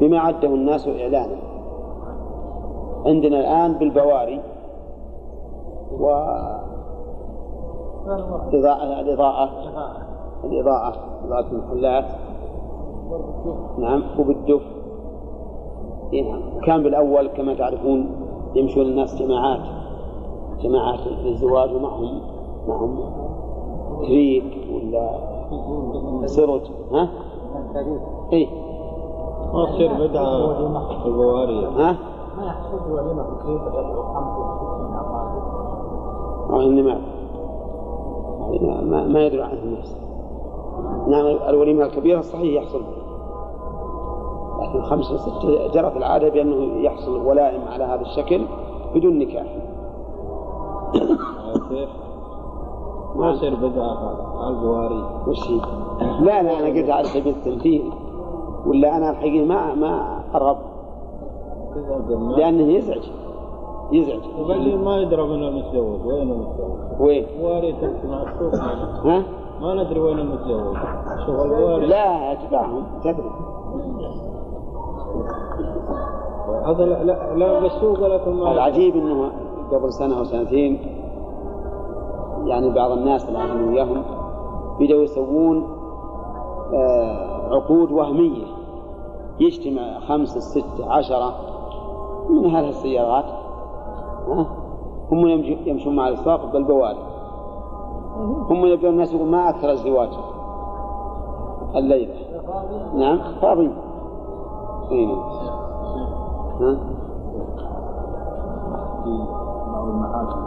بما 0.00 0.18
عده 0.18 0.48
الناس 0.48 0.88
إعلانا 0.88 1.36
عندنا 3.06 3.40
الآن 3.40 3.72
بالبواري 3.78 4.40
و 6.00 6.06
إضاءة. 8.52 9.50
الإضاءة 10.46 10.94
إضاءة 11.26 11.46
المحلات 11.52 12.04
نعم 13.78 14.02
وبالدف. 14.18 14.62
إيه 16.12 16.30
نعم. 16.30 16.60
كان 16.60 16.82
بالأول 16.82 17.26
كما 17.28 17.54
تعرفون 17.54 18.10
يمشون 18.54 18.86
الناس 18.86 19.22
جماعات 19.22 19.60
جماعات 20.60 21.00
للزواج 21.06 21.74
ومعهم 21.74 22.20
معهم 22.68 22.98
تريك 24.02 24.68
ولا 24.72 25.18
سرج 26.26 26.60
ها؟ 26.92 27.08
إيه. 28.32 28.46
ما 29.54 29.66
تصير 29.66 29.92
بدعة 29.92 31.06
البوارية. 31.06 31.68
ها؟ 31.68 31.98
ما 32.36 32.46
يحصل 32.46 32.92
وليمه 32.92 33.24
كيف 33.46 33.62
خمس 34.14 34.38
وستين 34.38 34.84
ما, 38.90 39.04
ما 39.04 39.26
يدري 39.26 39.42
عنه 39.42 39.62
الناس. 39.62 39.96
نعم 41.08 41.26
الوليمة 41.48 41.84
الكبيرة 41.84 42.20
صحيح 42.20 42.62
يحصل. 42.62 42.82
لكن 44.60 44.82
خمسة 44.82 45.16
ستة 45.16 45.66
جرت 45.66 45.96
العادة 45.96 46.28
بأنه 46.28 46.80
يحصل 46.80 47.26
ولائم 47.26 47.60
على 47.68 47.84
هذا 47.84 48.00
الشكل 48.00 48.46
بدون 48.94 49.18
نكاح. 49.18 49.46
ما 53.16 53.30
يصير 53.30 53.54
بدعة 53.54 54.16
على 54.38 54.56
البواري 54.56 55.04
وش 55.28 55.50
هي؟ 55.50 55.60
لا 56.20 56.42
لا 56.42 56.58
أنا 56.58 56.66
قلت 56.66 56.90
على 56.90 57.04
سبيل 57.04 57.34
التمثيل 57.36 57.90
ولا 58.66 58.96
أنا 58.96 59.10
الحقيقة 59.10 59.44
ما 59.44 59.74
ما 59.74 60.20
أرغب 60.34 60.56
لأنه 62.36 62.72
يزعج. 62.72 63.02
يزعج. 63.92 64.20
وبعدين 64.40 64.84
ما 64.84 64.96
يدرى 64.96 65.22
من 65.22 65.42
المتزوج 65.42 66.06
وين 66.06 66.30
المتزوج 66.30 67.00
وين؟ 67.00 67.26
تمشي 67.80 68.06
مع 68.06 68.22
السوق. 68.22 68.54
ها؟ 69.06 69.22
ما 69.60 69.74
ندري 69.74 70.00
وين 70.00 70.18
المتزوج 70.18 70.76
البواري 71.28 71.86
لا 71.86 72.32
أتباعهم 72.32 72.84
تدري. 73.04 73.30
هذا 76.66 76.84
لا 76.84 77.34
لا, 77.36 77.60
بالسوق 77.60 78.02
ولا 78.02 78.26
المال 78.26 78.52
العجيب 78.52 78.96
إنه 78.96 79.30
قبل 79.72 79.92
سنة 79.92 80.18
أو 80.18 80.24
سنتين 80.24 80.78
يعني 82.44 82.70
بعض 82.70 82.90
الناس 82.90 83.28
اللي 83.28 83.38
اعلموا 83.38 83.70
وياهم 83.70 84.02
بدأوا 84.80 85.02
يسوون 85.02 85.68
آه، 86.74 87.54
عقود 87.54 87.92
وهمية. 87.92 88.44
يجتمع 89.40 90.00
خمسة 90.00 90.40
ستة 90.40 90.92
عشرة 90.92 91.34
من 92.30 92.50
هذه 92.50 92.68
السيارات؟ 92.68 93.24
هم 95.12 95.26
يمشون 95.66 95.96
مع 95.96 96.08
الأسواق 96.08 96.52
بالبوادي 96.52 96.98
هم 98.50 98.66
يبدون 98.66 98.90
الناس 98.90 99.12
يقول 99.12 99.28
ما 99.28 99.48
أكثر 99.48 99.70
الزواج 99.70 100.08
الليلة 101.76 102.14
نعم 102.94 103.18
فاضي 103.42 103.70
إيه. 104.90 105.14
ها؟ 106.60 106.76
في 109.04 109.26
بعض 109.72 109.88
المحاكم 109.88 110.40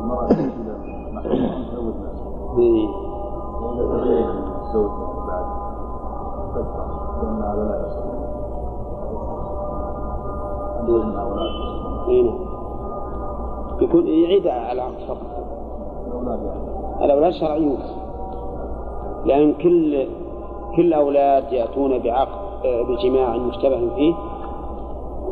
المرأة 0.00 0.26
تجي 0.28 0.42
إلى 0.44 1.12
محكمة 1.12 1.68
تزوج 1.70 1.94
نفسها. 1.94 2.28
وإذا 3.62 4.02
تبين 4.02 4.28
الزوج 4.60 4.90
بعد 5.28 5.44
إيه 12.08 12.22
نعم. 12.22 12.47
يكون 13.88 14.06
يعيد 14.06 14.46
العقد 14.46 14.98
فقط. 15.08 15.26
الأولاد 17.02 17.32
شرعيون 17.32 17.78
لأن 19.24 19.52
كل 19.52 20.06
كل 20.76 20.92
أولاد 20.92 21.52
يأتون 21.52 21.98
بعقد 21.98 22.48
آه، 22.64 22.82
بجماع 22.82 23.36
مشتبه 23.36 23.88
فيه 23.96 24.14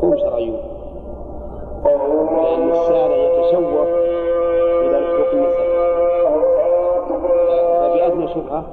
هم 0.03 0.17
شرعيون. 0.17 0.59
لأن 1.85 2.69
الشارع 2.71 3.15
يتشوق 3.15 3.87
إلى 4.81 4.97
الحكم 4.97 5.43
فبأدنى 7.79 8.27
شبهة 8.27 8.63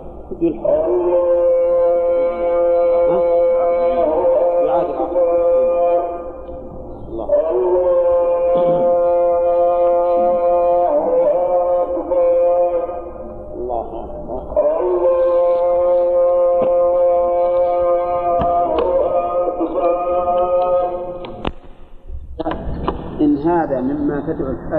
يلحق. 0.41 1.34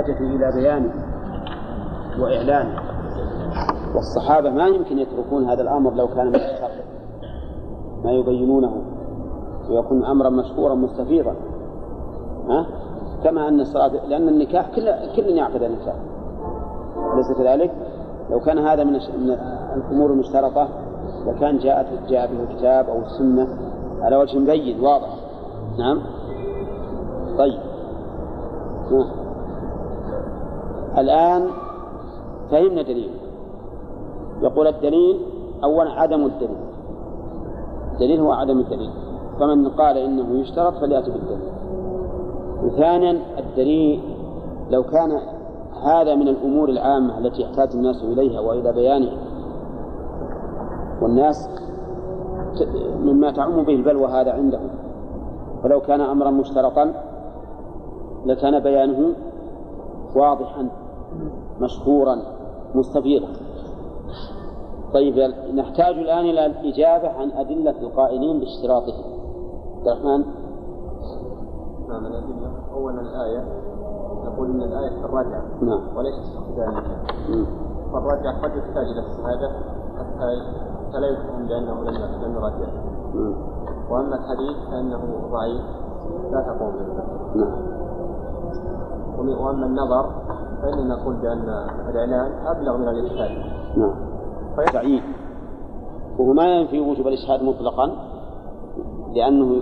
الحاجة 0.10 0.36
إلى 0.36 0.52
بيانه 0.62 0.94
وإعلانه. 2.20 2.80
والصحابة 3.96 4.50
ما 4.50 4.68
يمكن 4.68 4.98
يتركون 4.98 5.50
هذا 5.50 5.62
الأمر 5.62 5.94
لو 5.94 6.08
كان 6.08 6.28
من 6.28 6.36
الشر. 6.36 6.72
ما 8.04 8.12
يبينونه 8.12 8.82
ويكون 9.70 10.06
أمرا 10.06 10.30
مشهورا 10.30 10.76
مستفيضا. 10.76 11.36
ها؟ 12.50 12.66
كما 13.24 13.48
أن 13.48 13.60
الصلاة 13.60 13.88
لأن 13.88 14.30
النكاح 14.30 14.76
كل 14.76 14.90
كل 15.16 15.30
يعقد 15.30 15.64
النكاح. 15.64 15.96
أليس 17.14 17.38
كذلك؟ 17.38 17.72
لو 18.32 18.40
كان 18.40 18.58
هذا 18.58 18.84
من 18.84 18.96
الأمور 19.76 20.12
المشترطة 20.12 20.68
لكان 21.26 21.58
جاءت 21.58 21.88
جاء 22.10 22.28
به 22.28 22.44
الكتاب 22.44 22.90
أو 22.90 23.00
السنة 23.02 23.48
على 24.02 24.16
وجه 24.16 24.40
مبين 24.40 24.80
واضح. 24.80 25.10
نعم 25.80 26.02
طيب 27.38 27.60
ها. 28.92 29.26
الآن 30.98 31.48
فهمنا 32.52 32.82
دليل. 32.82 33.12
يقول 34.42 34.68
الدليل 34.68 35.20
أولا 35.64 35.92
عدم 35.92 36.26
الدليل. 36.26 36.58
الدليل 37.94 38.20
هو 38.20 38.32
عدم 38.32 38.60
الدليل. 38.60 38.92
فمن 39.40 39.70
قال 39.70 39.98
إنه 39.98 40.40
يشترط 40.40 40.74
فليأتي 40.74 41.12
بالدليل. 41.12 41.50
وثانيا 42.64 43.20
الدليل 43.40 44.02
لو 44.72 44.84
كان 44.84 45.20
هذا 45.84 46.16
من 46.16 46.28
الأمور 46.28 46.70
العامة 46.70 47.18
التي 47.18 47.42
يحتاج 47.42 47.70
الناس 47.74 48.04
إليها 48.04 48.40
وإلى 48.40 48.74
بيانها 48.74 49.18
والناس 51.02 51.50
مما 53.00 53.32
تعم 53.32 53.64
به 53.64 53.74
البلوى 53.74 54.08
هذا 54.08 54.32
عندهم. 54.32 54.70
ولو 55.64 55.82
كان 55.82 56.02
أمرا 56.02 56.32
مشترطا 56.32 56.94
لكان 58.26 58.60
بيانه 58.60 59.14
واضحا. 60.16 60.70
مشهورا 61.62 62.18
مستفيضة 62.76 63.28
طيب 64.94 65.34
نحتاج 65.56 65.96
الآن 65.96 66.26
إلى 66.26 66.46
الإجابة 66.46 67.10
عن 67.10 67.32
أدلة 67.32 67.82
القائلين 67.82 68.40
باشتراطه 68.40 68.94
عبد 69.78 69.88
الرحمن؟ 69.88 70.26
نعم 71.90 72.06
الأدلة 72.06 72.52
أولا 72.74 73.02
الآية 73.02 73.44
نقول 74.26 74.50
إن 74.50 74.62
الآية 74.62 74.90
في 74.90 75.06
الرجعة 75.06 75.44
نعم. 75.62 75.98
وليس 75.98 76.16
استخدام 76.20 76.84
مم. 77.30 77.46
فالرجعة 77.94 78.42
قد 78.42 78.58
يحتاج 78.58 78.86
إلى 78.86 79.00
الشهادة 79.00 79.50
حتى 79.98 80.42
حتى 80.88 81.00
لا 81.00 81.08
يفهم 81.08 81.48
بأنه 81.48 81.84
لم 81.84 82.36
يرجع 82.36 82.68
مم. 83.14 83.36
وأما 83.90 84.16
الحديث 84.16 84.58
فإنه 84.72 85.30
ضعيف 85.32 85.62
لا 86.32 86.42
تقوم 86.42 86.72
به. 86.72 87.04
نعم. 87.36 87.76
وأما 89.46 89.66
النظر 89.66 90.12
فإننا 90.62 90.96
نقول 90.96 91.16
بأن 91.16 91.50
الإعلان 91.90 92.48
أبلغ 92.48 92.78
من 92.78 92.88
الإشهاد 92.88 93.32
نعم. 93.78 93.96
ضعيف 94.74 95.04
وهو 96.20 96.34
ما 96.34 96.44
ينفي 96.44 96.80
وجوب 96.80 97.08
الإشهاد 97.08 97.44
مطلقا 97.44 97.92
لأنه 99.16 99.62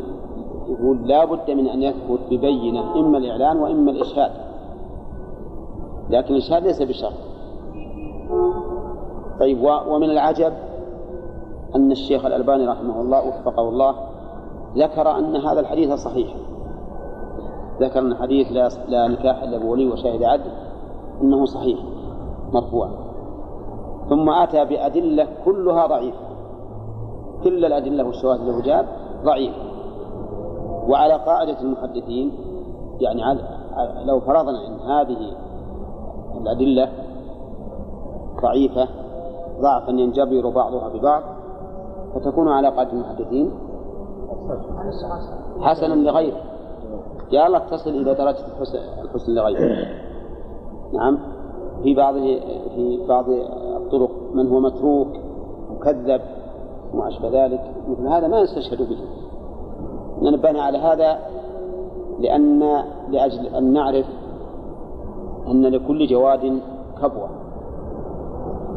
يقول 0.67 1.07
لا 1.07 1.25
بد 1.25 1.51
من 1.51 1.67
أن 1.67 1.81
يثبت 1.83 2.19
ببينة 2.31 2.95
إما 2.95 3.17
الإعلان 3.17 3.57
وإما 3.57 3.91
الإشهاد 3.91 4.31
لكن 6.09 6.33
الإشهاد 6.33 6.63
ليس 6.63 6.81
بشرط. 6.81 7.13
طيب 9.39 9.63
ومن 9.87 10.09
العجب 10.09 10.53
أن 11.75 11.91
الشيخ 11.91 12.25
الألباني 12.25 12.67
رحمه 12.67 13.01
الله 13.01 13.27
وفقه 13.27 13.69
الله 13.69 13.95
ذكر 14.77 15.17
أن 15.17 15.35
هذا 15.35 15.59
الحديث 15.59 15.93
صحيح. 15.93 16.35
ذكر 17.79 17.99
أن 17.99 18.15
حديث 18.15 18.51
لا, 18.51 18.69
لا 18.87 19.07
نكاح 19.07 19.43
إلا 19.43 19.57
بولي 19.57 19.87
وشاهد 19.87 20.23
عدل. 20.23 20.51
أنه 21.23 21.45
صحيح 21.45 21.79
مرفوع. 22.53 22.89
ثم 24.09 24.29
أتى 24.29 24.65
بأدلة 24.65 25.27
كلها 25.45 25.87
ضعيفة 25.87 26.19
كل 27.43 27.65
الأدلة 27.65 28.03
والشواهد 28.03 28.39
اللي 28.39 28.61
جاب 28.61 28.85
ضعيفة 29.23 29.61
وعلى 30.87 31.13
قاعدة 31.13 31.61
المحدثين 31.61 32.31
يعني 32.99 33.23
على 33.23 33.39
لو 34.05 34.19
فرضنا 34.19 34.67
أن 34.67 34.79
هذه 34.79 35.17
الأدلة 36.41 36.89
ضعيفة 38.41 38.87
ضعفا 39.61 39.91
ينجبر 39.91 40.49
بعضها 40.49 40.89
ببعض 40.89 41.23
فتكون 42.15 42.47
على 42.47 42.69
قاعدة 42.69 42.91
المحدثين 42.91 43.51
حسنا 45.61 45.93
لغيره. 45.93 46.37
يا 47.31 47.47
الله 47.47 47.59
تصل 47.59 47.89
إلى 47.89 48.13
درجة 48.13 48.45
الحسن 49.03 49.33
لغيره. 49.33 50.02
نعم. 50.93 51.17
في 51.83 51.95
بعض 51.95 52.13
في 52.75 53.05
بعض 53.09 53.25
الطرق 53.77 54.11
من 54.33 54.47
هو 54.47 54.59
متروك 54.59 55.07
مكذب 55.71 56.21
وما 56.93 57.07
أشبه 57.07 57.45
ذلك. 57.45 57.71
مثل 57.89 58.07
هذا 58.07 58.27
ما 58.27 58.43
نستشهد 58.43 58.89
به. 58.89 58.97
ننبهنا 60.21 60.61
على 60.61 60.77
هذا 60.77 61.19
لأن 62.19 62.83
لأجل 63.09 63.55
أن 63.55 63.73
نعرف 63.73 64.05
أن 65.47 65.65
لكل 65.65 66.07
جواد 66.07 66.59
كبوة. 67.01 67.29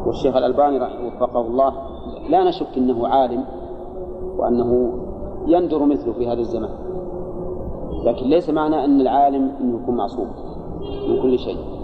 والشيخ 0.05 0.35
الألباني 0.35 0.77
رحمه 0.77 1.07
وفقه 1.07 1.41
الله 1.41 1.73
لا 2.29 2.43
نشك 2.43 2.77
أنه 2.77 3.07
عالم 3.07 3.45
وأنه 4.37 4.93
يندر 5.47 5.85
مثله 5.85 6.13
في 6.13 6.27
هذا 6.27 6.39
الزمان. 6.39 6.69
لكن 8.03 8.25
ليس 8.25 8.49
معنى 8.49 8.85
أن 8.85 9.01
العالم 9.01 9.51
أنه 9.61 9.79
يكون 9.83 9.95
معصوم 9.95 10.27
من 11.09 11.21
كل 11.21 11.39
شيء. 11.39 11.76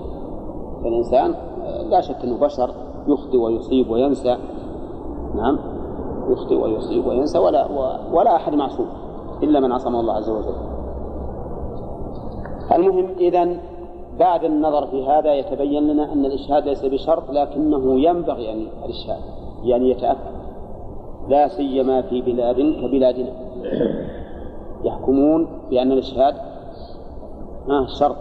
فالإنسان 0.84 1.36
لا 1.90 2.02
شك 2.02 2.24
أنه 2.24 2.38
بشر 2.38 2.70
يخطئ 3.08 3.38
ويصيب 3.38 3.92
وينسى. 3.92 4.38
نعم 5.36 5.60
يخطئ 6.30 6.56
ويصيب 6.56 7.08
وينسى 7.08 7.40
ولا 7.40 7.68
ولا 8.14 8.36
أحد 8.36 8.56
معصوم 8.56 8.88
إلا 9.44 9.60
من 9.60 9.72
عصمه 9.72 10.00
الله 10.00 10.14
عز 10.14 10.30
وجل. 10.30 10.56
المهم 12.72 13.10
إذا 13.20 13.58
بعد 14.20 14.44
النظر 14.44 14.88
في 14.88 15.06
هذا 15.06 15.34
يتبين 15.34 15.88
لنا 15.88 16.14
أن 16.14 16.26
الإشهاد 16.26 16.68
ليس 16.68 16.86
بشرط 16.86 17.32
لكنه 17.32 18.00
ينبغي 18.00 18.54
أن 18.54 18.68
الإشهاد 18.86 19.20
يعني 19.64 19.90
يتأكد. 19.90 20.34
لا 21.30 21.48
سيما 21.48 22.02
في 22.02 22.22
بلاد 22.22 22.56
كبلادنا. 22.56 23.30
يحكمون 24.84 25.48
بأن 25.70 25.92
الإشهاد 25.92 26.36
آه 27.70 27.86
شرط. 28.00 28.16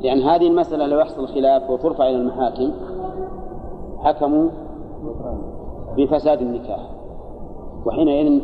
لأن 0.00 0.22
هذه 0.22 0.46
المسألة 0.46 0.86
لو 0.86 0.98
يحصل 0.98 1.28
خلاف 1.28 1.70
وترفع 1.70 2.08
إلى 2.08 2.16
المحاكم 2.16 2.72
حكموا 3.98 4.48
بفساد 5.96 6.40
النكاح. 6.40 6.90
وحينئذ 7.86 8.40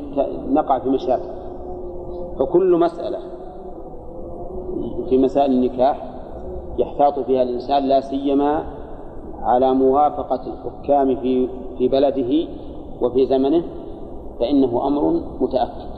نقع 0.48 0.78
في 0.78 0.88
مشاكل. 0.88 1.28
فكل 2.38 2.78
مسألة 2.78 3.18
في 5.08 5.18
مسائل 5.18 5.52
النكاح 5.52 6.10
يحتاط 6.78 7.18
فيها 7.18 7.42
الإنسان 7.42 7.82
لا 7.82 8.00
سيما 8.00 8.64
على 9.42 9.74
موافقة 9.74 10.40
الحكام 10.46 11.16
في 11.16 11.48
في 11.78 11.88
بلده 11.88 12.48
وفي 13.00 13.26
زمنه 13.26 13.64
فإنه 14.40 14.86
أمر 14.86 15.20
متأكد. 15.40 15.90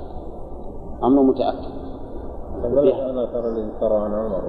أمر 1.04 1.22
متأكد. 1.22 1.76
ترى 3.80 3.94
عن 3.96 4.14
عمر. 4.14 4.42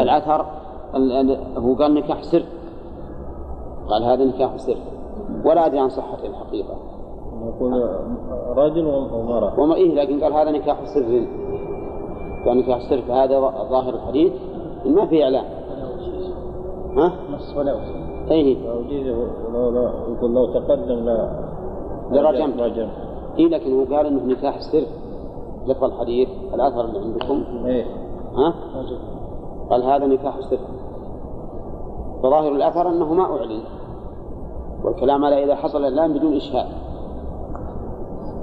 الأثر 0.00 0.46
ال- 0.94 1.12
ال- 1.12 1.58
هو 1.58 1.74
قال 1.74 1.94
نكاح 1.94 2.22
سر. 2.22 2.42
قال 3.88 4.04
هذا 4.04 4.24
نكاح 4.24 4.56
سر. 4.56 4.76
ولا 5.44 5.66
أدري 5.66 5.78
عن 5.78 5.88
صحة 5.88 6.18
الحقيقة. 6.24 6.74
يكون 7.48 7.74
رجل 8.56 8.86
ومرأة. 8.86 9.60
وما 9.60 9.74
إيه 9.74 9.94
لكن 9.94 10.24
قال 10.24 10.32
هذا 10.32 10.50
نكاح 10.50 10.84
سر. 10.84 11.26
قال 12.46 12.58
نكاح 12.58 12.90
سر 12.90 13.00
فهذا 13.02 13.40
ظاهر 13.70 13.94
الحديث. 13.94 14.32
ما 14.86 15.06
في 15.06 15.24
إعلان. 15.24 15.44
ها؟ 16.96 17.12
نص 17.34 17.56
ولا 17.56 17.74
إيه 18.30 18.56
لو 19.52 19.70
لو 19.70 19.88
يقول 20.14 20.34
لو 20.34 20.46
تقدم 20.46 21.04
لا. 21.04 21.30
لرجمت. 22.10 22.60
رجم. 22.60 22.88
إيه 23.38 23.48
لكن 23.48 23.72
هو 23.72 23.96
قال 23.96 24.06
إنه 24.06 24.24
نكاح 24.24 24.60
سر. 24.60 24.82
لفظ 25.66 25.84
الحديث 25.84 26.28
الأثر 26.54 26.84
اللي 26.84 26.98
عندكم. 26.98 27.44
إيه. 27.66 27.84
ها؟ 28.36 28.54
قال 29.70 29.82
هذا 29.82 30.06
نكاح 30.06 30.40
سر. 30.40 30.58
فظاهر 32.22 32.52
الأثر 32.52 32.88
أنه 32.88 33.14
ما 33.14 33.22
أعلن. 33.22 33.60
والكلام 34.84 35.24
على 35.24 35.44
إذا 35.44 35.54
حصل 35.54 35.78
الإعلان 35.78 36.18
بدون 36.18 36.36
إشهاد. 36.36 36.66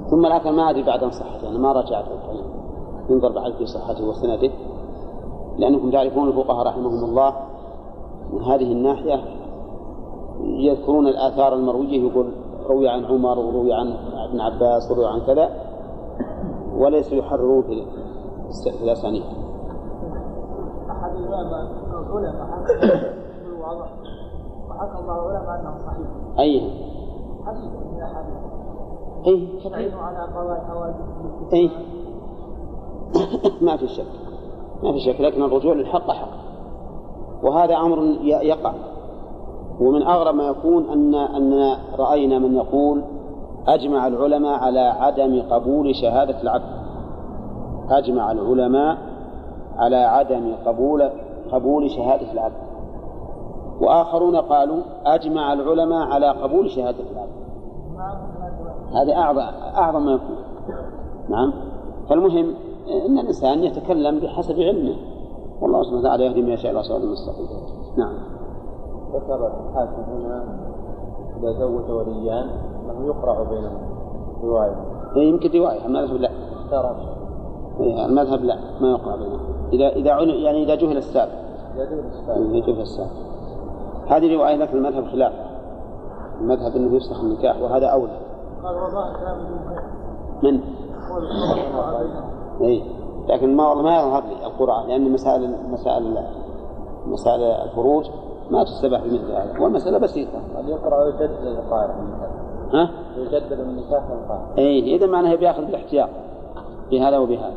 ثم 0.09 0.25
الأثر 0.25 0.51
ما 0.51 0.69
أدري 0.69 0.83
بعد 0.83 1.03
عن 1.03 1.11
صحته 1.11 1.49
أنا 1.49 1.59
ما 1.59 1.71
رجعت 1.71 2.05
الكلام 2.05 2.45
ينظر 3.09 3.31
بعد 3.31 3.53
في 3.53 3.65
صحته 3.65 4.07
وسنده. 4.07 4.51
لأنكم 5.57 5.91
تعرفون 5.91 6.27
الفقهاء 6.27 6.67
رحمهم 6.67 7.03
الله 7.03 7.33
من 8.33 8.43
هذه 8.43 8.71
الناحية 8.71 9.21
يذكرون 10.43 11.07
الآثار 11.07 11.53
المروية 11.53 12.01
يقول 12.01 12.31
روي 12.69 12.89
عن 12.89 13.05
عمر 13.05 13.39
وروي 13.39 13.73
عن 13.73 13.93
ابن 14.29 14.41
عباس 14.41 14.91
وروي 14.91 15.05
عن 15.05 15.21
كذا 15.21 15.49
وليس 16.77 17.13
يحررون 17.13 17.61
في 17.61 18.83
الأسانيد. 18.83 19.23
أي. 29.27 29.47
حديث 29.73 29.93
على 29.93 30.19
قضاء 30.35 30.61
الحوادث 30.61 30.95
أي. 31.53 31.71
ما 33.65 33.77
في 33.77 33.87
شك. 33.87 34.05
ما 34.83 34.91
في 34.91 34.99
شك 34.99 35.21
لكن 35.21 35.43
الرجوع 35.43 35.73
للحق 35.73 36.11
حق. 36.11 36.29
وهذا 37.43 37.75
أمر 37.75 38.17
يقع. 38.23 38.73
ومن 39.79 40.03
أغرب 40.03 40.35
ما 40.35 40.47
يكون 40.47 40.89
أن 40.89 41.15
أننا 41.15 41.77
رأينا 41.99 42.39
من 42.39 42.55
يقول 42.55 43.01
أجمع 43.67 44.07
العلماء 44.07 44.59
على 44.59 44.79
عدم 44.79 45.41
قبول 45.41 45.95
شهادة 45.95 46.41
العبد 46.41 46.85
أجمع 47.89 48.31
العلماء 48.31 48.97
على 49.77 49.95
عدم 49.95 50.55
قبول 50.65 51.09
قبول 51.51 51.89
شهادة 51.89 52.31
العبد 52.31 52.75
وآخرون 53.81 54.35
قالوا 54.35 54.81
أجمع 55.05 55.53
العلماء 55.53 56.07
على 56.07 56.29
قبول 56.29 56.69
شهادة 56.69 57.03
العبد 57.11 57.45
هذا 58.93 59.13
أعظم 59.13 59.39
أعظم 59.75 60.05
ما 60.05 60.11
يكون. 60.11 60.35
نعم. 61.29 61.53
فالمهم 62.09 62.53
أن 63.07 63.19
الإنسان 63.19 63.63
يتكلم 63.63 64.19
بحسب 64.19 64.59
علمه. 64.59 64.95
والله 65.61 65.83
سبحانه 65.83 65.99
وتعالى 65.99 66.25
يهدي 66.25 66.41
من 66.41 66.49
يشاء 66.49 66.71
إلى 66.71 66.83
صراط 66.83 67.01
المستقيم 67.01 67.47
نعم. 67.97 68.13
ذكر 69.13 69.47
الحاكم 69.47 70.01
هنا 70.01 70.43
إذا 71.39 71.51
زوج 71.51 71.89
وليان 71.89 72.49
أنه 72.89 73.07
يقرع 73.07 73.43
بينهم 73.43 73.77
رواية. 74.43 74.75
إيه 75.15 75.29
يمكن 75.29 75.59
رواية. 75.59 75.85
المذهب 75.85 76.15
لا 76.15 76.29
ترى. 76.71 76.95
إيه 76.99 77.14
المذهب 77.79 78.43
لا 78.43 78.57
ما 78.81 78.91
يقرأ 78.91 79.15
بينهم. 79.15 79.39
إذا 79.73 79.87
إذا 79.87 80.21
يعني 80.33 80.63
إذا 80.63 80.75
جهل 80.75 80.97
السابق. 80.97 81.31
إذا 81.75 82.65
جهل 82.65 82.81
السابق. 82.81 83.11
هذه 84.07 84.35
رواية 84.35 84.55
لكن 84.55 84.77
المذهب 84.77 85.07
خلافه 85.07 85.45
المذهب 86.41 86.75
أنه 86.75 86.95
يفسخ 86.95 87.19
النكاح 87.19 87.61
وهذا 87.61 87.87
أولى. 87.87 88.19
من؟ 90.43 90.59
اي 92.61 92.83
لكن 93.29 93.55
ما 93.55 93.69
والله 93.69 93.83
ما 93.83 93.95
يظهر 93.95 94.23
لي 94.23 94.45
القرآن 94.45 94.87
لأن 94.87 95.11
مسائل 95.11 95.55
مسائل 95.71 96.17
مسائل 97.07 97.41
الفروج 97.41 98.05
ما 98.51 98.63
تستباح 98.63 99.01
بمثل 99.01 99.31
هذا 99.31 99.59
والمسألة 99.59 99.97
بسيطة. 99.97 100.39
قد 100.57 100.69
يقرأ 100.69 101.03
ويجدد 101.03 101.45
القارئ 101.45 101.93
ها؟ 102.73 102.89
يجدد 103.17 103.59
النكاح 103.59 104.03
القارئ 104.09 104.57
اي 104.57 104.95
إذا 104.95 105.07
معناه 105.07 105.35
بياخذ 105.35 105.65
بالاحتياط 105.65 106.09
بهذا 106.91 107.17
وبهذا. 107.17 107.55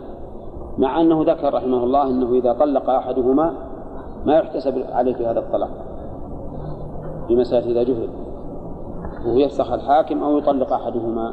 مع 0.78 1.00
أنه 1.00 1.22
ذكر 1.22 1.54
رحمه 1.54 1.84
الله 1.84 2.02
أنه 2.02 2.32
إذا 2.32 2.52
طلق 2.52 2.90
أحدهما 2.90 3.54
ما 4.26 4.36
يحتسب 4.36 4.84
عليه 4.92 5.14
في 5.14 5.26
هذا 5.26 5.38
الطلاق. 5.38 5.70
في 7.28 7.36
مسألة 7.36 7.70
إذا 7.70 7.82
جهل. 7.82 8.08
وهو 9.26 9.38
يفسخ 9.38 9.72
الحاكم 9.72 10.22
أو 10.22 10.38
يطلق 10.38 10.72
أحدهما. 10.72 11.32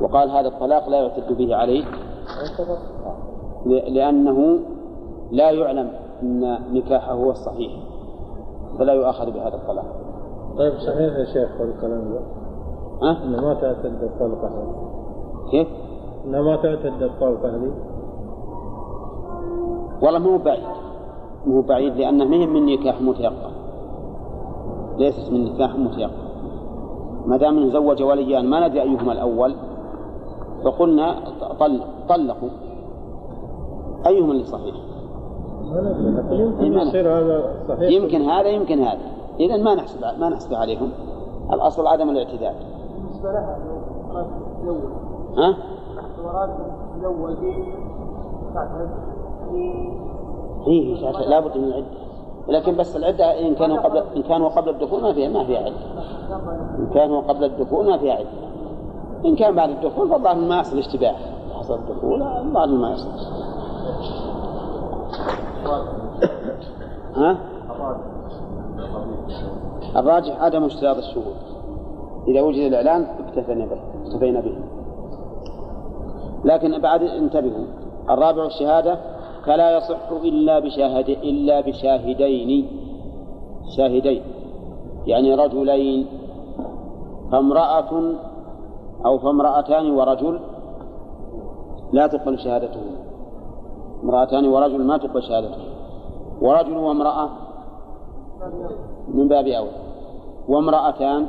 وقال 0.00 0.30
هذا 0.30 0.48
الطلاق 0.48 0.88
لا 0.88 1.02
يعتد 1.02 1.32
به 1.32 1.56
عليه. 1.56 1.84
لأنه 3.66 4.58
لا 5.30 5.50
يعلم 5.50 5.90
أن 6.22 6.58
نكاحه 6.72 7.12
هو 7.12 7.30
الصحيح. 7.30 7.72
فلا 8.78 8.92
يؤاخذ 8.92 9.30
بهذا 9.30 9.54
الطلاق. 9.54 9.84
طيب 10.58 10.72
صحيح 10.78 11.18
يا 11.18 11.24
شيخ 11.24 11.60
الكلام 11.60 12.12
ده؟ 12.12 12.20
ها؟ 13.02 13.24
إنه 13.24 13.40
ما 13.40 13.54
تعتد 13.54 14.02
الطلقه 14.02 14.48
هذه 14.48 14.88
كيف؟ 15.50 15.68
انه 16.28 16.42
ما 16.42 16.56
تعتد 16.56 17.02
الطلقه 17.02 17.56
هذه 17.56 17.72
والله 20.02 20.18
مو 20.18 20.38
بعيد. 20.38 20.64
مو 21.46 21.60
بعيد 21.60 21.96
لأنه 21.96 22.24
ما 22.24 22.36
هي 22.36 22.46
من 22.46 22.66
نكاح 22.66 23.00
متيقن 23.00 23.52
ليست 24.98 25.32
من 25.32 25.44
نكاح 25.44 25.76
متيقن 25.76 26.28
ما 27.26 27.36
دام 27.36 27.58
إنه 27.58 27.68
زوج 27.68 28.02
وليان 28.02 28.50
ما 28.50 28.68
ندري 28.68 28.82
أيهما 28.82 29.12
الأول. 29.12 29.54
فقلنا 30.64 31.14
طل 31.60 31.80
طلقوا. 32.08 32.48
أيهما 34.06 34.32
اللي 34.32 34.44
صحيح؟ 34.44 34.74
ما 35.72 35.80
ندري. 35.80 36.10
لكن 36.10 36.34
يمكن 36.34 37.06
هذا 37.06 37.54
صحيح. 37.68 37.90
يمكن 37.90 38.22
هذا 38.22 38.48
يمكن 38.48 38.78
هذا. 38.80 39.00
إذا 39.40 39.56
ما 39.56 39.74
نحسب 39.74 40.00
ما 40.20 40.28
نحسب 40.28 40.54
عليهم. 40.54 40.90
الأصل 41.52 41.86
عدم 41.86 42.10
الاعتداد 42.10 42.54
بالنسبة 42.94 43.32
لها 43.32 43.58
لو 43.66 44.16
أراد 44.16 44.26
تتزوج 44.26 44.92
ها؟ 45.38 45.56
تتزوج 46.18 47.36
تعتد 48.54 48.90
إيه 50.66 50.96
شاشه 51.00 51.20
لابد 51.20 51.56
من 51.58 51.64
العدة. 51.64 51.86
لكن 52.48 52.76
بس 52.76 52.96
العدة 52.96 53.40
إن 53.40 53.54
كانوا 53.54 53.78
قبل 53.78 54.02
إن 54.16 54.22
كانوا 54.22 54.48
قبل 54.48 54.68
الدخول 54.68 55.02
ما 55.02 55.12
فيها 55.12 55.28
ما 55.28 55.44
فيها 55.44 55.58
عدة. 55.58 55.76
إن 56.78 56.86
كانوا 56.94 57.20
قبل 57.20 57.44
الدخول 57.44 57.86
ما 57.86 57.98
فيها 57.98 58.14
عدة. 58.14 58.28
إن 59.24 59.36
كان 59.36 59.54
بعد 59.54 59.70
الدخول 59.70 60.08
فالظاهر 60.08 60.36
ما 60.36 60.56
يحصل 60.56 60.78
اشتباه. 60.78 61.14
حصل 61.58 61.74
الدخول 61.74 62.22
الظاهر 62.22 62.66
ما 62.66 62.90
يحصل 62.90 63.08
ها؟ 67.16 67.38
الراجح 69.96 70.42
عدم 70.42 70.64
اشتراط 70.64 70.96
الشهود. 70.96 71.34
إذا 72.28 72.42
وجد 72.42 72.58
الإعلان 72.58 73.02
اكتفينا 73.02 73.66
به. 73.66 73.78
اكتفينا 74.04 74.40
به. 74.40 74.58
لكن 76.44 76.78
بعد 76.78 77.02
انتبهوا. 77.02 77.66
الرابع 78.10 78.46
الشهادة 78.46 78.98
فلا 79.46 79.76
يصح 79.76 80.10
إلا 80.10 80.58
بشاهد 80.58 81.08
إلا 81.08 81.60
بشاهدين. 81.60 82.68
شاهدين. 83.76 84.22
يعني 85.06 85.34
رجلين. 85.34 86.06
فامرأة 87.32 88.14
أو 89.06 89.18
فامرأتان 89.18 89.90
ورجل 89.90 90.40
لا 91.92 92.06
تقبل 92.06 92.38
شهادتهما 92.38 92.96
امرأتان 94.04 94.46
ورجل 94.46 94.84
ما 94.84 94.96
تقبل 94.98 95.22
شهادتهما 95.22 95.64
ورجل 96.40 96.76
وامرأة 96.76 97.28
من 99.14 99.28
باب 99.28 99.46
أولى 99.46 99.70
وامرأتان 100.48 101.26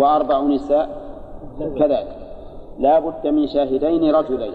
وأربع 0.00 0.40
نساء 0.40 0.88
كذلك. 1.58 2.29
لا 2.78 2.98
بد 2.98 3.26
من 3.26 3.46
شاهدين 3.46 4.14
رجلين. 4.14 4.52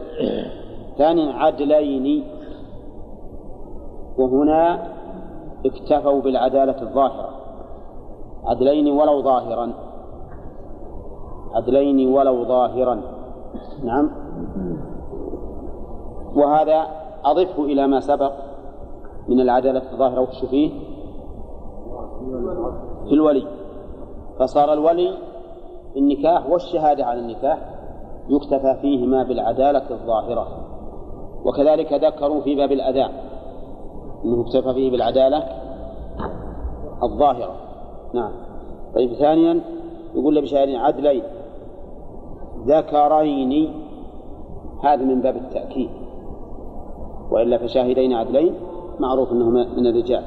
ثانيا 0.98 1.34
عدلين 1.34 2.24
وهنا 4.18 4.88
اكتفوا 5.66 6.22
بالعدالة 6.22 6.82
الظاهرة. 6.82 7.30
عدلين 8.46 8.88
ولو 8.88 9.22
ظاهرا. 9.22 9.74
عدلين 11.56 12.14
ولو 12.14 12.46
ظاهرا. 12.46 13.02
نعم. 13.84 14.12
وهذا 16.36 16.88
أضفه 17.26 17.64
إلى 17.64 17.88
ما 17.88 18.00
سبق 18.00 18.32
من 19.28 19.40
العدالة 19.40 19.92
الظاهرة. 19.92 20.22
وش 20.22 20.46
فيه؟ 20.50 20.72
في 23.06 23.14
الولي. 23.14 23.48
فصار 24.40 24.74
الولي 24.74 25.18
النكاح 25.98 26.50
والشهادة 26.50 27.06
على 27.06 27.20
النكاح 27.20 27.75
يكتفى 28.30 28.78
فيهما 28.82 29.24
بالعدالة 29.24 29.92
الظاهرة. 29.92 30.48
وكذلك 31.46 31.94
ذكروا 31.94 32.42
في 32.42 32.56
باب 32.56 32.72
الأذان 32.72 33.12
أنه 34.26 34.42
اكتفى 34.42 34.74
فيه 34.74 34.92
بالعدالة 34.92 35.44
الظاهرة. 37.04 37.56
نعم. 38.14 38.32
طيب 38.96 39.14
ثانيا 39.14 39.62
يقول 40.16 40.42
بشهادين 40.42 40.76
عدلين. 40.76 41.24
ذكرين 42.68 43.74
هذا 44.84 45.04
من 45.04 45.22
باب 45.22 45.36
التأكيد. 45.36 45.90
وإلا 47.32 47.58
فشاهدين 47.58 48.14
عدلين 48.14 48.54
معروف 49.00 49.32
أنه 49.32 49.50
من 49.50 49.88
الرجال. 49.88 50.24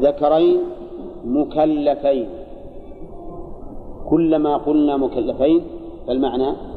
ذكرين 0.00 0.60
مكلفين. 1.24 2.28
كلما 4.10 4.56
قلنا 4.56 4.96
مكلفين 4.96 5.62
فالمعنى 6.06 6.67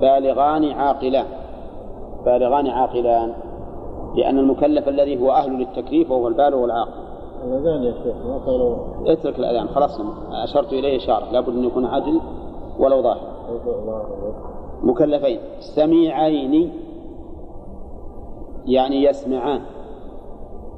بالغان 0.00 0.72
عاقلان. 0.72 1.26
بالغان 2.24 2.66
عاقلان 2.66 3.32
لأن 4.14 4.38
المكلف 4.38 4.88
الذي 4.88 5.22
هو 5.22 5.30
أهل 5.30 5.52
للتكليف 5.52 6.10
وهو 6.10 6.28
البالغ 6.28 6.56
والعاقل. 6.56 7.08
الأذان 7.44 7.82
يا 7.82 7.92
شيخ 7.92 8.16
ما 8.26 8.38
قالوا 8.46 8.76
اترك 9.06 9.38
الأذان 9.38 9.68
خلاص 9.68 10.00
أشرت 10.44 10.72
إليه 10.72 10.96
إشارة 10.96 11.32
لابد 11.32 11.48
أن 11.48 11.64
يكون 11.64 11.86
عدل 11.86 12.20
ولو 12.78 13.02
ظاهر. 13.02 13.28
مكلفين 14.82 15.40
سميعين 15.60 16.72
يعني 18.66 19.02
يسمعان 19.04 19.60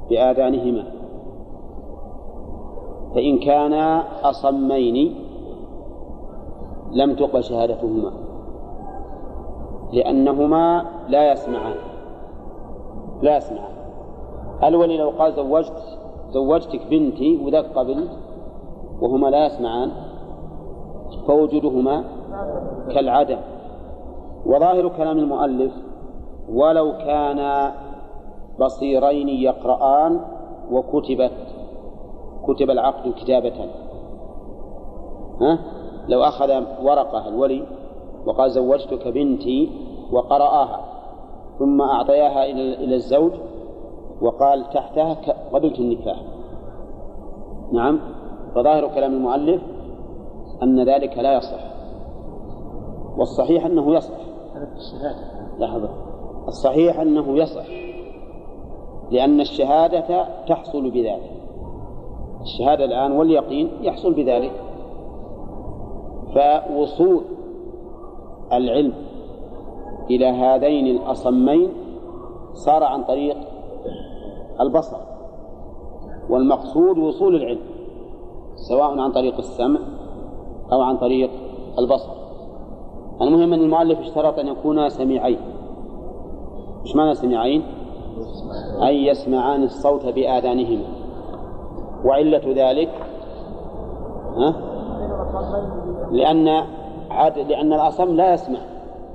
بآذانهما. 0.09 0.83
فإن 3.15 3.39
كانا 3.39 4.03
أصمين 4.29 5.15
لم 6.91 7.15
تقبل 7.15 7.43
شهادتهما. 7.43 8.11
لأنهما 9.91 10.85
لا 11.09 11.31
يسمعان. 11.31 11.75
لا 13.21 13.37
يسمعان. 13.37 13.73
الولي 14.63 14.97
لو 14.97 15.09
قال 15.09 15.33
زوجت 15.33 15.97
زوجتك 16.29 16.87
بنتي 16.87 17.39
وذاك 17.45 17.65
قبل 17.65 18.07
وهما 19.01 19.27
لا 19.27 19.45
يسمعان؟ 19.45 19.91
فوجودهما 21.27 22.03
كالعدم. 22.89 23.37
وظاهر 24.45 24.87
كلام 24.87 25.17
المؤلف 25.17 25.73
ولو 26.49 26.93
كانا 26.97 27.73
بصيرين 28.59 29.29
يقرآن 29.29 30.19
وكتبت 30.71 31.31
كتب 32.47 32.69
العقد 32.69 33.11
كتابة. 33.11 33.69
ها؟ 35.41 35.59
لو 36.07 36.23
أخذ 36.23 36.63
ورقة 36.83 37.27
الولي 37.27 37.63
وقال 38.25 38.51
زوجتك 38.51 39.07
بنتي 39.07 39.69
وقرأها 40.11 40.85
ثم 41.59 41.81
أعطياها 41.81 42.45
إلى 42.45 42.95
الزوج 42.95 43.31
وقال 44.21 44.69
تحتها 44.69 45.13
قبلت 45.53 45.79
النكاح. 45.79 46.21
نعم؟ 47.71 47.99
فظاهر 48.55 48.87
كلام 48.87 49.13
المؤلف 49.13 49.61
أن 50.63 50.83
ذلك 50.89 51.17
لا 51.17 51.37
يصح. 51.37 51.71
والصحيح 53.17 53.65
أنه 53.65 53.95
يصح. 53.95 54.17
لحظة. 55.59 55.89
الصحيح 56.47 56.99
أنه 56.99 57.37
يصح 57.37 57.65
لأن 59.11 59.41
الشهادة 59.41 60.25
تحصل 60.47 60.89
بذلك. 60.89 61.31
الشهادة 62.41 62.85
الآن 62.85 63.11
واليقين 63.11 63.71
يحصل 63.81 64.13
بذلك. 64.13 64.51
فوصول 66.33 67.23
العلم 68.53 68.93
إلى 70.09 70.25
هذين 70.25 70.87
الأصمين 70.87 71.69
صار 72.53 72.83
عن 72.83 73.03
طريق 73.03 73.37
البصر 74.61 74.97
والمقصود 76.29 76.97
وصول 76.97 77.35
العلم 77.35 77.61
سواء 78.55 78.99
عن 78.99 79.11
طريق 79.11 79.37
السمع 79.37 79.79
أو 80.71 80.81
عن 80.81 80.97
طريق 80.97 81.29
البصر 81.79 82.11
المهم 83.21 83.53
أن 83.53 83.59
المؤلف 83.59 83.99
اشترط 83.99 84.39
أن 84.39 84.47
يكونا 84.47 84.89
سميعين 84.89 85.39
إيش 86.85 86.95
معنى 86.95 87.15
سميعين؟ 87.15 87.63
أي 88.83 89.05
يسمعان 89.05 89.63
الصوت 89.63 90.05
بآذانهما 90.05 90.85
وعلة 92.05 92.41
ذلك 92.47 92.89
ها؟ 94.37 94.55
لأن 96.11 96.63
عاد 97.21 97.39
لأن 97.39 97.73
الأصم 97.73 98.15
لا 98.15 98.33
يسمع 98.33 98.59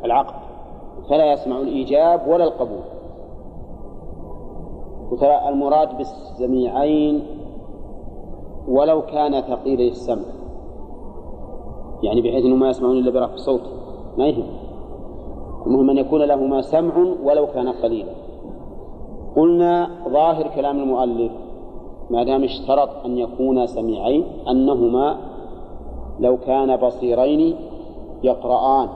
العقد 0.04 0.34
فلا 1.08 1.32
يسمع 1.32 1.58
الإيجاب 1.58 2.28
ولا 2.28 2.44
القبول. 2.44 2.84
وترى 5.10 5.48
المراد 5.48 5.96
بالسميعين 5.96 7.26
ولو 8.68 9.02
كان 9.02 9.40
ثقيل 9.40 9.80
السمع. 9.80 10.22
يعني 12.02 12.20
بحيث 12.22 12.44
انه 12.44 12.56
ما 12.56 12.68
يسمعون 12.68 12.98
إلا 12.98 13.10
برفع 13.10 13.36
صوت. 13.36 13.62
ما 14.18 14.26
يهم. 14.26 14.46
المهم 15.66 15.90
أن 15.90 15.98
يكون 15.98 16.22
لهما 16.22 16.60
سمع 16.60 16.94
ولو 17.24 17.46
كان 17.46 17.68
قليلا. 17.68 18.12
قلنا 19.36 19.90
ظاهر 20.08 20.48
كلام 20.48 20.78
المؤلف 20.78 21.32
ما 22.10 22.24
دام 22.24 22.44
اشترط 22.44 23.04
أن 23.04 23.18
يكونا 23.18 23.66
سميعين 23.66 24.24
أنهما 24.48 25.16
لو 26.20 26.36
كان 26.36 26.76
بصيرين 26.76 27.56
يقرآن 28.22 28.88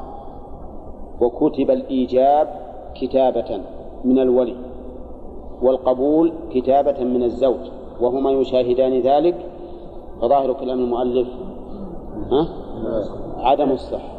وكتب 1.20 1.70
الإيجاب 1.70 2.48
كتابة 2.94 3.60
من 4.04 4.18
الولي 4.18 4.56
والقبول 5.62 6.32
كتابة 6.50 7.04
من 7.04 7.22
الزوج 7.22 7.70
وهما 8.00 8.30
يشاهدان 8.30 9.00
ذلك 9.00 9.46
فظاهر 10.20 10.52
كلام 10.52 10.78
المؤلف 10.78 11.28
ها؟ 12.30 12.48
عدم 13.38 13.70
الصحة 13.70 14.18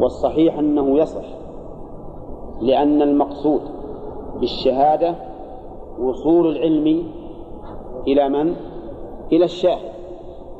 والصحيح 0.00 0.58
أنه 0.58 0.98
يصح 0.98 1.24
لأن 2.60 3.02
المقصود 3.02 3.60
بالشهادة 4.40 5.14
وصول 6.00 6.56
العلم 6.56 7.04
إلى 8.06 8.28
من؟ 8.28 8.56
إلى 9.32 9.44
الشاهد 9.44 9.92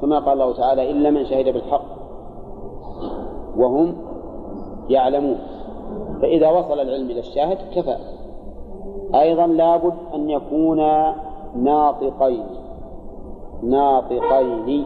كما 0.01 0.19
قال 0.19 0.33
الله 0.33 0.53
تعالى 0.53 0.91
إلا 0.91 1.11
من 1.11 1.25
شهد 1.25 1.49
بالحق 1.49 1.98
وهم 3.59 3.95
يعلمون. 4.89 5.39
فإذا 6.23 6.51
وصل 6.51 6.81
العلم 6.81 7.11
إلى 7.11 7.21
الشاهد 7.21 7.59
كفى. 7.75 7.97
أيضا 9.15 9.47
لابد 9.47 9.95
أن 10.15 10.31
يكونا 10.31 11.15
ناطقين. 11.57 12.45
ناطقين. 13.63 14.85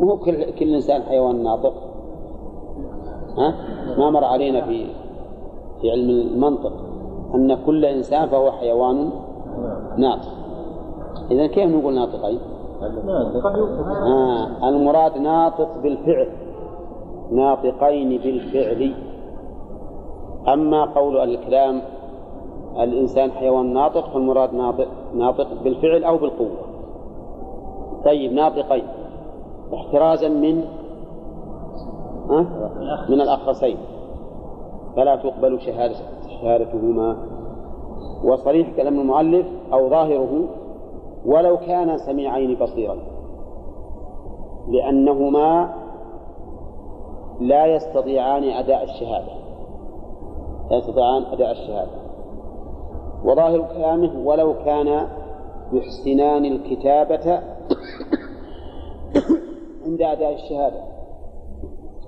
مو 0.00 0.16
كل 0.16 0.50
كل 0.50 0.74
إنسان 0.74 1.02
حيوان 1.02 1.42
ناطق. 1.42 1.74
ها؟ 3.38 3.54
ما 3.98 4.10
مر 4.10 4.24
علينا 4.24 4.60
في 4.60 4.86
في 5.80 5.90
علم 5.90 6.10
المنطق 6.10 6.72
أن 7.34 7.58
كل 7.66 7.84
إنسان 7.84 8.28
فهو 8.28 8.50
حيوان 8.52 9.10
ناطق. 9.96 10.32
إذا 11.30 11.46
كيف 11.46 11.70
نقول 11.70 11.94
ناطقين؟ 11.94 12.38
آه 14.02 14.68
المراد 14.68 15.18
ناطق 15.18 15.68
بالفعل. 15.82 16.45
ناطقين 17.30 18.08
بالفعل. 18.08 18.94
أما 20.48 20.84
قول 20.84 21.16
الكلام 21.16 21.82
الإنسان 22.80 23.30
حيوان 23.30 23.72
ناطق 23.72 24.08
فالمراد 24.08 24.54
ناطق, 24.54 24.88
ناطق 25.14 25.62
بالفعل 25.64 26.04
أو 26.04 26.16
بالقوة. 26.16 26.56
طيب 28.04 28.32
ناطقين. 28.32 28.84
احترازا 29.74 30.28
من 30.28 30.64
أه؟ 32.30 32.46
من 33.08 33.20
الأخرسين. 33.20 33.76
فلا 34.96 35.16
تقبل 35.16 35.60
شهادة 35.60 35.94
شهادتهما. 36.40 37.16
وصريح 38.24 38.76
كلام 38.76 39.00
المؤلف 39.00 39.46
أو 39.72 39.88
ظاهره 39.88 40.44
ولو 41.26 41.56
كان 41.56 41.98
سميعين 41.98 42.54
بصيرا. 42.54 42.96
لأنهما 44.68 45.74
لا 47.40 47.66
يستطيعان 47.66 48.44
أداء 48.44 48.84
الشهادة. 48.84 49.32
لا 50.70 50.76
يستطيعان 50.76 51.22
أداء 51.22 51.50
الشهادة. 51.50 51.90
وظاهر 53.24 53.68
كلامه 53.74 54.26
ولو 54.28 54.54
كان 54.64 55.08
يحسنان 55.72 56.44
الكتابة 56.44 57.42
عند 59.86 60.02
أداء 60.02 60.34
الشهادة. 60.34 60.82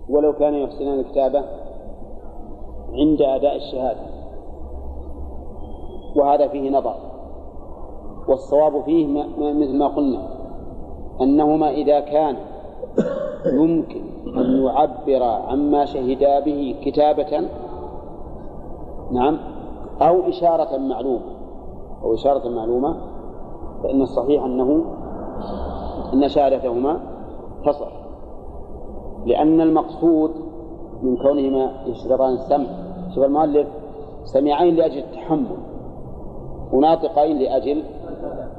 ولو 0.08 0.32
كان 0.32 0.54
يحسنان 0.54 0.98
الكتابة 1.00 1.44
عند 2.92 3.22
أداء 3.22 3.56
الشهادة. 3.56 4.00
وهذا 6.16 6.48
فيه 6.48 6.70
نظر. 6.70 6.94
والصواب 8.28 8.82
فيه 8.82 9.06
مثل 9.38 9.78
ما 9.78 9.88
قلنا. 9.88 10.28
أنهما 11.20 11.70
إذا 11.70 12.00
كان 12.00 12.36
يمكن 13.46 14.03
أن 14.37 14.64
يعبر 14.64 15.22
عما 15.22 15.85
شهدا 15.85 16.40
به 16.40 16.77
كتابة 16.83 17.48
نعم 19.12 19.38
أو 20.03 20.29
إشارة 20.29 20.77
معلومة 20.77 21.38
أو 22.03 22.14
إشارة 22.14 22.48
معلومة 22.48 22.96
فإن 23.83 24.03
الصحيح 24.03 24.44
أنه 24.44 24.85
أن 26.14 26.29
شهادتهما 26.29 27.01
تصح 27.66 27.92
لأن 29.27 29.61
المقصود 29.61 30.31
من 31.03 31.16
كونهما 31.16 31.70
يشترطان 31.87 32.33
السمع 32.33 32.66
شوف 33.14 33.24
المؤلف 33.24 33.68
سميعين 34.24 34.74
لأجل 34.77 34.98
التحمل 34.98 35.57
وناطقين 36.72 37.38
لأجل 37.38 37.83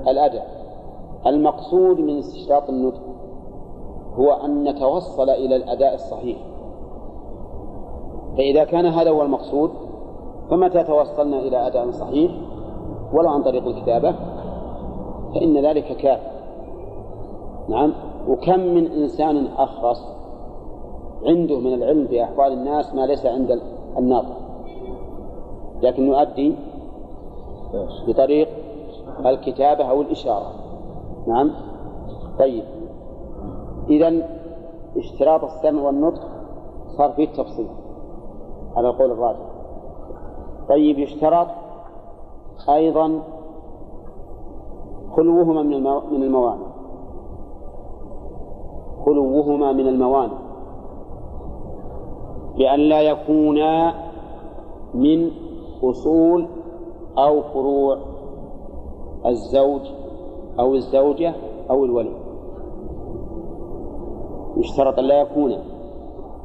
الأداء 0.08 0.48
المقصود 1.28 2.00
من 2.00 2.18
استشراط 2.18 2.70
النطق 2.70 3.02
هو 4.20 4.32
أن 4.32 4.64
نتوصل 4.64 5.30
إلى 5.30 5.56
الأداء 5.56 5.94
الصحيح. 5.94 6.38
فإذا 8.38 8.64
كان 8.64 8.86
هذا 8.86 9.10
هو 9.10 9.22
المقصود 9.22 9.72
فمتى 10.50 10.84
توصلنا 10.84 11.40
إلى 11.40 11.68
أداء 11.68 11.92
صحيح؟ 11.92 12.32
ولو 13.14 13.30
عن 13.30 13.44
طريق 13.44 13.68
الكتابة 13.68 14.16
فإن 15.36 15.66
ذلك 15.66 15.98
كاف. 15.98 16.20
نعم. 17.70 17.94
وكم 18.28 18.60
من 18.60 18.92
إنسان 18.92 19.48
أخرس 19.58 20.20
عنده 21.26 21.60
من 21.60 21.74
العلم 21.74 22.06
بأحوال 22.06 22.54
الناس 22.54 22.96
ما 22.96 23.06
ليس 23.06 23.26
عند 23.26 23.62
الناطق 23.98 24.38
لكن 25.82 26.08
يؤدي 26.08 26.56
بطريق 28.08 28.48
الكتابة 29.26 29.84
أو 29.84 30.02
الإشارة. 30.02 30.52
نعم. 31.28 31.52
طيب. 32.40 32.64
إذا 33.90 34.28
اشتراط 34.98 35.44
السمع 35.44 35.82
والنطق 35.82 36.28
صار 36.98 37.12
فيه 37.12 37.28
تفصيل 37.28 37.68
على 38.76 38.90
القول 38.90 39.12
الراجح. 39.12 39.46
طيب 40.70 41.00
يشترط 41.00 41.48
أيضا 42.70 43.20
خلوهما 45.16 45.64
من 45.64 45.84
من 45.84 46.24
الموانع. 46.24 46.68
خلوهما 49.06 49.72
من 49.72 49.88
الموانع. 49.88 50.38
بأن 52.58 52.80
لا 52.80 53.02
يكونا 53.02 53.94
من 54.94 55.32
أصول 55.84 56.48
أو 57.18 57.42
فروع 57.42 57.98
الزوج 59.26 59.82
أو 60.60 60.76
الزوجة 60.76 61.34
أو 61.70 61.86
الولي. 61.86 62.29
يشترط 64.60 65.00
أن 65.00 65.06
لا 65.06 65.22
يكون 65.22 65.58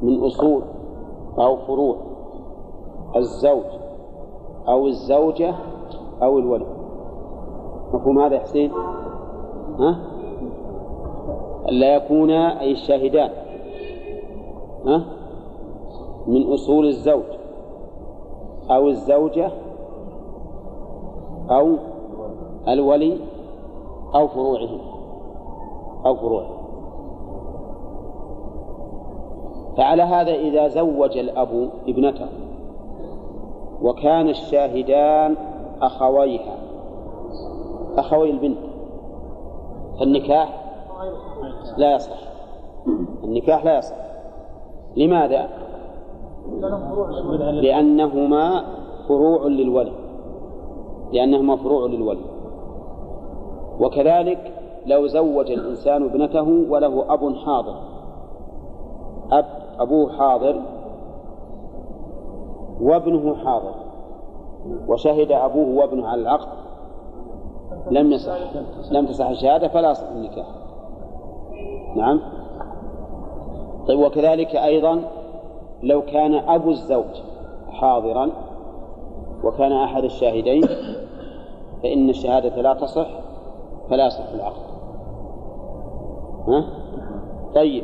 من 0.01 0.23
أصول 0.23 0.61
أو 1.39 1.57
فروع 1.57 1.95
الزوج 3.15 3.63
أو 4.67 4.87
الزوجة 4.87 5.55
أو 6.21 6.39
الولي 6.39 6.65
مفهوم 7.93 8.19
هذا 8.19 8.35
يا 8.35 8.39
حسين؟ 8.39 8.71
ها؟ 9.79 9.99
ألا 11.69 11.95
يكون 11.95 12.31
أي 12.31 12.71
الشاهدان 12.71 13.29
ها؟ 14.85 15.05
من 16.27 16.53
أصول 16.53 16.85
الزوج 16.87 17.23
أو 18.71 18.87
الزوجة 18.87 19.51
أو 21.49 21.75
الولي 22.67 23.17
أو 24.15 24.27
فروعه 24.27 24.69
أو 26.05 26.15
فروعه 26.15 26.54
فعلى 29.77 30.03
هذا 30.03 30.31
إذا 30.31 30.67
زوج 30.67 31.17
الأب 31.17 31.69
ابنته 31.87 32.27
وكان 33.81 34.29
الشاهدان 34.29 35.35
أخويها 35.81 36.57
أخوي 37.97 38.29
البنت. 38.29 38.57
فالنكاح 39.99 40.63
لا 41.77 41.95
يصح. 41.95 42.17
النكاح 43.23 43.65
لا 43.65 43.77
يصح. 43.77 43.95
لماذا؟ 44.97 45.49
لأنهما 47.51 48.65
فروع 49.07 49.47
للولي 49.47 49.91
لأنهما 51.13 51.55
فروع 51.55 51.87
للولي 51.87 52.25
وكذلك 53.79 54.51
لو 54.85 55.07
زوج 55.07 55.51
الإنسان 55.51 56.03
ابنته 56.03 56.65
وله 56.69 57.13
أب 57.13 57.35
حاضر. 57.35 57.75
أب 59.31 59.45
أبوه 59.79 60.11
حاضر 60.17 60.61
وابنه 62.81 63.35
حاضر. 63.35 63.73
وشهد 64.87 65.31
أبوه 65.31 65.77
وابنه 65.77 66.07
على 66.07 66.21
العقد. 66.21 66.47
لم 67.91 68.11
يصح 68.11 68.37
لم 68.91 69.05
تصح 69.05 69.27
الشهادة 69.27 69.67
فلا 69.67 69.91
يصح 69.91 70.07
النكاح. 70.07 70.47
نعم. 71.95 72.21
طيب 73.87 73.99
وكذلك 73.99 74.55
أيضا 74.55 75.01
لو 75.83 76.01
كان 76.01 76.33
أبو 76.33 76.69
الزوج 76.69 77.21
حاضرا 77.69 78.29
وكان 79.43 79.71
أحد 79.71 80.03
الشاهدين 80.03 80.63
فإن 81.83 82.09
الشهادة 82.09 82.61
لا 82.61 82.73
تصح 82.73 83.07
فلا 83.89 84.07
يصح 84.07 84.29
العقد. 84.33 84.65
ها؟ 86.47 86.65
طيب. 87.55 87.83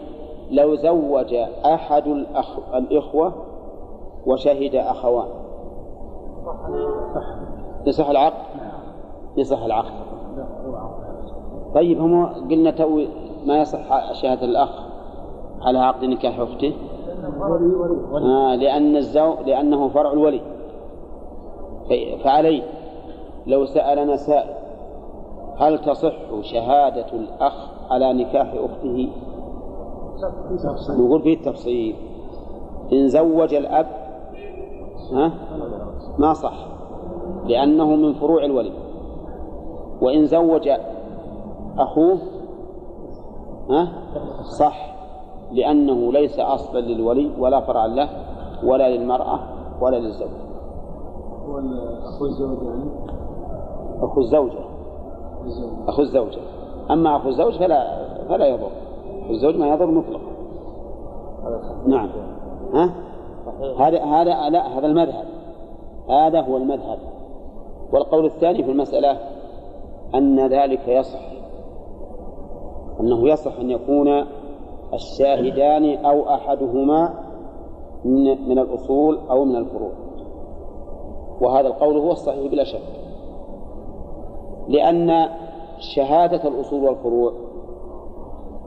لو 0.52 0.76
زوج 0.76 1.36
أحد 1.66 2.08
الأخ... 2.08 2.60
الإخوة 2.74 3.34
وشهد 4.26 4.76
أخوان. 4.76 5.28
يصح 7.86 8.10
العقد؟ 8.10 8.43
يصح 9.38 9.64
العقد. 9.64 9.91
طيب 11.76 12.02
هم 12.02 12.26
قلنا 12.26 12.72
تو 12.72 13.02
ما 13.45 13.62
يصح 13.62 14.14
شهادة 14.14 14.45
الأخ 14.45 14.70
على 15.62 15.80
عقد 15.80 16.06
نكاح 16.06 16.39
أخته؟ 16.39 16.74
آه 18.14 18.56
لأن 18.56 18.95
الزو 18.95 19.34
لأنه 19.45 19.88
فرع 19.89 20.12
الولي. 20.12 20.41
فعليه 22.24 22.64
لو 23.47 23.66
سألنا 23.66 24.16
سائل 24.16 24.54
هل 25.58 25.78
تصح 25.82 26.41
شهادة 26.41 27.06
الأخ 27.14 27.70
على 27.91 28.14
نكاح 28.14 28.54
أخته؟ 28.54 29.10
نقول 30.89 31.22
فيه 31.22 31.34
التفصيل. 31.34 31.95
إن 32.93 33.07
زوج 33.07 33.53
الأب 33.53 33.88
ها؟ 35.11 35.32
ما 36.17 36.34
صح 36.34 36.67
لأنه 37.45 37.95
من 37.95 38.13
فروع 38.13 38.45
الولي. 38.45 38.74
وإن 40.01 40.26
زوج 40.26 40.69
أخوه 41.78 42.17
ها؟ 43.69 43.88
صح 44.59 44.95
لأنه 45.51 46.11
ليس 46.11 46.39
أصلا 46.39 46.80
للولي 46.80 47.32
ولا 47.39 47.61
فرعا 47.61 47.88
له 47.88 48.09
ولا 48.63 48.97
للمرأة 48.97 49.39
ولا 49.82 49.97
للزوج. 49.97 50.30
أخو 52.05 52.26
الزوج 52.26 52.57
يعني؟ 52.63 52.84
أخو 54.01 54.22
الزوجة. 54.22 54.59
أخو 55.88 56.01
الزوجة. 56.01 56.39
أما 56.91 57.17
أخو 57.17 57.30
الزوج 57.30 57.57
فلا 57.57 58.05
فلا 58.30 58.45
يضر. 58.47 58.72
أخو 59.32 59.38
الزوج 59.38 59.55
ما 59.55 59.67
يضر 59.67 59.86
مطلقا 59.86 60.32
نعم. 61.88 62.09
ها؟ 62.73 62.93
هذا 63.79 64.03
هذا 64.03 64.49
لا 64.49 64.77
هذا 64.77 64.88
المذهب. 64.88 65.25
هذا 66.09 66.41
هو 66.41 66.57
المذهب. 66.57 66.99
والقول 67.93 68.25
الثاني 68.25 68.63
في 68.63 68.71
المسألة 68.71 69.17
أن 70.15 70.47
ذلك 70.47 70.88
يصح. 70.88 71.19
أنه 72.99 73.29
يصح 73.29 73.59
أن 73.59 73.71
يكون 73.71 74.25
الشاهدان 74.93 76.05
أو 76.05 76.29
أحدهما 76.29 77.13
من 78.05 78.49
من 78.49 78.59
الأصول 78.59 79.19
أو 79.29 79.45
من 79.45 79.55
الفروع. 79.55 79.91
وهذا 81.41 81.67
القول 81.67 81.97
هو 81.97 82.11
الصحيح 82.11 82.51
بلا 82.51 82.63
شك. 82.63 82.82
لأن 84.67 85.29
شهادة 85.79 86.47
الأصول 86.47 86.84
والفروع 86.84 87.51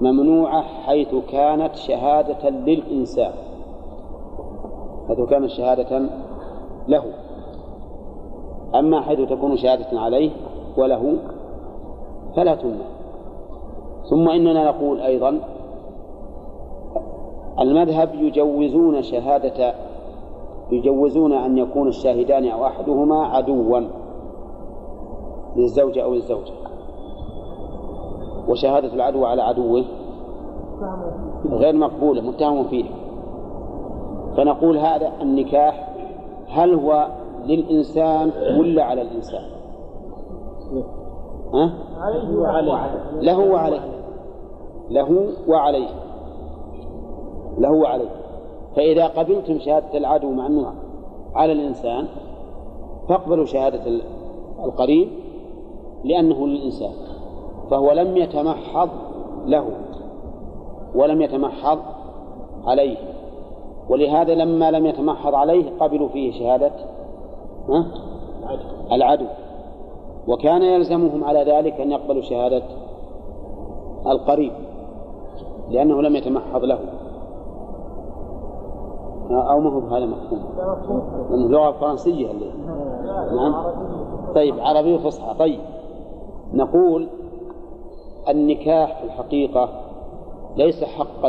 ممنوعة 0.01 0.63
حيث 0.63 1.15
كانت 1.15 1.77
شهادة 1.77 2.51
للإنسان. 2.51 3.33
حيث 5.09 5.21
كانت 5.21 5.51
شهادة 5.51 6.09
له. 6.89 7.05
أما 8.75 9.01
حيث 9.01 9.21
تكون 9.21 9.57
شهادة 9.57 10.01
عليه 10.01 10.31
وله 10.77 11.17
فلا 12.37 12.55
تمنع. 12.55 12.85
ثم 14.11 14.29
إننا 14.29 14.65
نقول 14.65 15.01
أيضا 15.01 15.41
المذهب 17.61 18.15
يجوزون 18.15 19.03
شهادة 19.03 19.75
يجوزون 20.73 21.33
أن 21.33 21.59
يكون 21.59 21.89
الشاهدان 21.89 22.49
أو 22.49 22.67
أحدهما 22.67 23.27
عدوا 23.27 23.81
للزوجة 25.57 26.03
أو 26.03 26.15
الزوجة 26.15 26.53
وشهادة 28.49 28.95
العدو 28.95 29.25
على 29.25 29.43
عدوه 29.43 29.85
غير 31.51 31.77
مقبولة 31.77 32.21
متهم 32.21 32.65
فيه. 32.65 32.85
فنقول 34.37 34.79
هذا 34.79 35.13
النكاح 35.21 35.95
هل 36.49 36.75
هو 36.75 37.09
للإنسان 37.47 38.31
ولا 38.59 38.85
على 38.85 39.03
الإنسان؟ 39.03 39.43
ها؟ 41.55 41.73
له 43.21 43.39
وعليه. 43.39 43.81
له 44.91 45.29
وعليه. 45.49 45.89
له 47.59 47.73
وعليه. 47.73 48.11
فإذا 48.77 49.07
قبلتم 49.07 49.59
شهادة 49.59 49.99
العدو 49.99 50.31
مع 50.31 50.47
أنه 50.47 50.73
على 51.35 51.53
الإنسان 51.53 52.07
فاقبلوا 53.09 53.45
شهادة 53.45 53.81
القريب 54.65 55.09
لأنه 56.05 56.47
للإنسان. 56.47 56.93
فهو 57.71 57.93
لم 57.93 58.17
يتمحض 58.17 58.89
له 59.47 59.65
ولم 60.95 61.23
يتمحض 61.23 61.79
عليه. 62.67 62.97
ولهذا 63.89 64.35
لما 64.35 64.71
لم 64.71 64.87
يتمحض 64.87 65.35
عليه 65.35 65.71
قبلوا 65.81 66.09
فيه 66.09 66.33
شهادة 66.33 66.73
ها؟ 67.69 67.87
العدو. 68.93 69.27
وكان 70.29 70.63
يلزمهم 70.63 71.25
على 71.25 71.45
ذلك 71.53 71.81
أن 71.81 71.91
يقبلوا 71.93 72.23
شهادة 72.23 72.63
القريب 74.07 74.53
لأنه 75.71 76.03
لم 76.03 76.17
يتمحض 76.17 76.65
له. 76.65 76.79
أو 79.31 79.61
ما 79.61 79.71
هو 79.71 79.81
بهذا 79.81 80.07
مفهوم؟ 80.07 80.41
لأنه 81.31 81.49
لغة 81.49 81.71
فرنسية 81.71 82.31
اللي. 82.31 82.51
نعم. 83.37 83.55
طيب 84.35 84.55
عربي 84.61 84.99
فصحى 84.99 85.35
طيب 85.39 85.61
نقول 86.53 87.09
النكاح 88.29 88.99
في 88.99 89.05
الحقيقة 89.05 89.69
ليس 90.57 90.85
حقا 90.85 91.29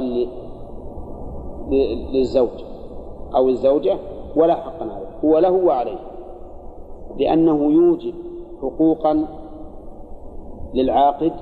للزوج 2.14 2.64
أو 3.36 3.50
الزوجة 3.50 3.98
ولا 4.36 4.56
حقا 4.56 4.86
عليه 4.86 5.08
هو 5.26 5.38
له 5.38 5.52
وعليه 5.52 6.00
لأنه 7.18 7.72
يوجب 7.72 8.14
حقوقا 8.62 9.26
للعاقد 10.74 11.34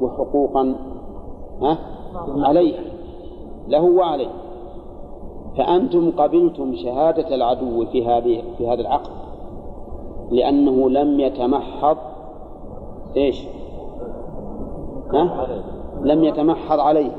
وحقوقا 0.00 0.74
عليه 2.36 2.74
له 3.68 3.82
وعليه 3.82 4.30
فأنتم 5.56 6.10
قبلتم 6.10 6.74
شهادة 6.74 7.34
العدو 7.34 7.86
في 7.86 8.06
هذه 8.06 8.42
في 8.58 8.68
هذا 8.68 8.80
العقد 8.80 9.10
لأنه 10.30 10.90
لم 10.90 11.20
يتمحض 11.20 11.96
إيش؟ 13.16 13.44
لم 16.02 16.24
يتمحض 16.24 16.80
عليه. 16.80 17.12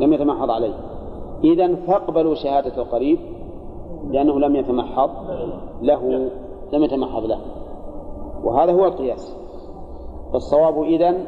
لم 0.00 0.12
يتمحض 0.12 0.50
عليه. 0.50 0.74
إذا 1.44 1.74
فاقبلوا 1.74 2.34
شهادة 2.34 2.82
القريب 2.82 3.18
لأنه 4.10 4.40
لم 4.40 4.56
يتمحض 4.56 5.10
له 5.82 6.30
لم 6.72 6.82
يتمحض 6.82 7.24
له. 7.24 7.38
وهذا 8.44 8.72
هو 8.72 8.84
القياس. 8.84 9.36
فالصواب 10.32 10.82
إذن 10.82 11.24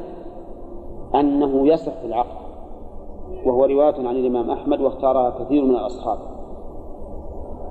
أنه 1.14 1.68
يصح 1.68 1.92
في 1.92 2.06
العقد. 2.06 2.42
وهو 3.46 3.64
رواية 3.64 4.08
عن 4.08 4.16
الإمام 4.16 4.50
أحمد 4.50 4.80
واختارها 4.80 5.30
كثير 5.30 5.64
من 5.64 5.74
الأصحاب. 5.74 6.18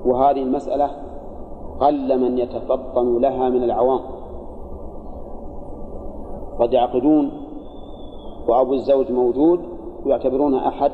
وهذه 0.05 0.43
المسألة 0.43 0.89
قل 1.79 2.19
من 2.19 2.37
يتفطن 2.37 3.17
لها 3.17 3.49
من 3.49 3.63
العوام. 3.63 4.01
قد 6.59 6.73
يعقدون 6.73 7.31
وأبو 8.51 8.73
الزوج 8.73 9.11
موجود 9.11 9.59
ويعتبرونه 10.05 10.67
أحد 10.67 10.91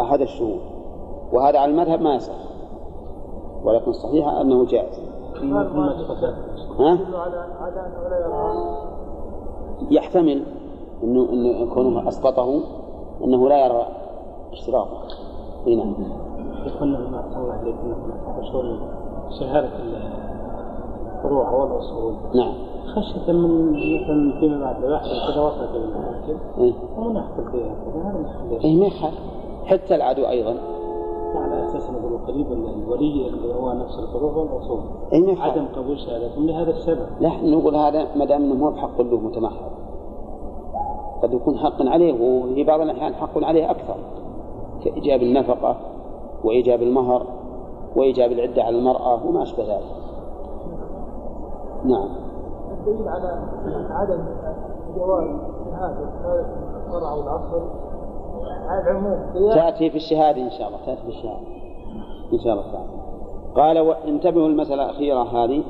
أحد 0.00 0.20
الشهود. 0.20 0.60
وهذا 1.32 1.58
على 1.58 1.70
المذهب 1.70 2.00
ما 2.00 2.14
يصح. 2.14 2.34
ولكن 3.64 3.90
الصحيح 3.90 4.28
أنه 4.28 4.64
جائز. 4.66 5.00
ها؟ 6.78 6.98
يحتمل 9.90 10.44
انه 11.02 11.28
إنه 11.32 11.74
كونه 11.74 12.08
أسقطه 12.08 12.60
إنه 13.24 13.48
لا 13.48 13.66
يرى 13.66 13.86
اشتراطه. 14.52 14.98
إي 15.66 15.76
نعم. 15.76 15.94
أحسن 16.66 16.82
الله 16.82 17.52
عليك 17.52 17.74
مشهور 18.38 18.78
شهادة 19.40 19.68
الفروع 21.24 21.50
والأصول. 21.50 22.14
نعم. 22.34 22.54
خشية 22.86 23.32
من 23.32 23.72
مثلا 23.72 24.40
فيما 24.40 24.60
بعد 24.60 24.84
لو 24.84 24.90
يحصل 24.90 25.32
كذا 25.32 25.42
وصلت 25.42 25.70
إلى 25.70 25.84
المحاكم 25.84 26.38
إيه. 26.58 26.72
ونحصل 26.98 27.50
فيها 27.52 27.74
كذا 27.84 28.02
هذا 28.02 28.64
إيه 28.64 28.76
ما 28.80 28.86
يخالف 28.86 29.18
حتى 29.64 29.94
العدو 29.94 30.26
أيضا. 30.26 30.54
على 31.34 31.64
أساس 31.64 31.90
نقول 31.90 32.18
قريب 32.26 32.52
الولي 32.52 33.28
اللي 33.28 33.54
هو 33.54 33.72
نفس 33.72 33.98
الفروع 33.98 34.32
والأصول. 34.32 34.80
إيه 35.12 35.40
عدم 35.40 35.64
قبول 35.76 35.98
شهادتهم 35.98 36.46
لهذا 36.46 36.70
السبب. 36.70 37.06
لا 37.20 37.30
نقول 37.42 37.76
هذا 37.76 38.06
ما 38.16 38.24
دام 38.24 38.42
إنه 38.42 38.54
مو 38.54 38.70
بحق 38.70 39.00
له 39.00 39.16
متمحض. 39.16 39.70
قد 41.22 41.34
يكون 41.34 41.58
حق 41.58 41.82
عليه 41.82 42.12
وفي 42.12 42.64
بعض 42.64 42.80
الأحيان 42.80 43.14
حق 43.14 43.44
عليه 43.44 43.70
أكثر. 43.70 43.96
كإيجاب 44.84 45.22
النفقة 45.22 45.76
وإيجاب 46.44 46.82
المهر 46.82 47.26
وإيجاب 47.96 48.32
العدة 48.32 48.62
على 48.62 48.78
المرأة 48.78 49.26
وما 49.26 49.42
أشبه 49.42 49.64
ذلك. 49.64 50.03
نعم. 51.84 52.08
الدليل 52.70 53.08
على 53.08 53.28
عدم 53.90 54.24
جواز 54.96 55.24
شهادة 55.70 55.98
الفرع 56.86 57.12
والأصل 57.12 57.62
على 58.68 58.90
العموم. 58.90 59.18
تأتي 59.54 59.90
في 59.90 59.96
الشهادة 59.96 60.42
إن 60.42 60.50
شاء 60.50 60.68
الله 60.68 60.78
تأتي 60.86 61.02
في 61.02 61.08
الشهادة 61.08 61.46
إن 62.32 62.38
شاء 62.38 62.52
الله 62.52 62.72
تعالى. 62.72 62.88
قال 63.54 63.78
وانتبهوا 63.78 64.48
المساله 64.48 64.84
الأخيرة 64.84 65.22
هذه. 65.22 65.62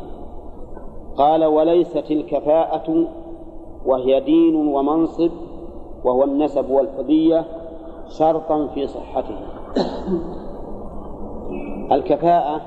قال 1.16 1.44
وليست 1.44 2.10
الكفاءة 2.10 3.06
وهي 3.86 4.20
دين 4.20 4.74
ومنصب 4.74 5.30
وهو 6.04 6.24
النسب 6.24 6.70
والحدية 6.70 7.44
شرطا 8.08 8.66
في 8.66 8.86
صحته. 8.86 9.36
الكفاءة 11.92 12.60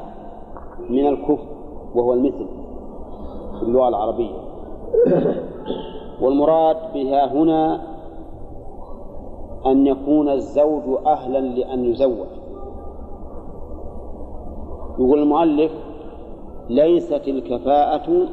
من 0.90 1.08
الكفء 1.08 1.48
وهو 1.96 2.14
المثل. 2.14 2.48
في 3.60 3.64
اللغة 3.64 3.88
العربية. 3.88 4.40
والمراد 6.22 6.94
بها 6.94 7.34
هنا 7.34 7.82
أن 9.66 9.88
يكون 9.88 10.30
الزوج 10.30 11.06
أهلا 11.06 11.40
لأن 11.40 11.86
يزوج. 11.86 12.28
يقول 15.00 15.20
المؤلف 15.20 15.72
ليست 16.70 17.28
الكفاءة 17.28 18.28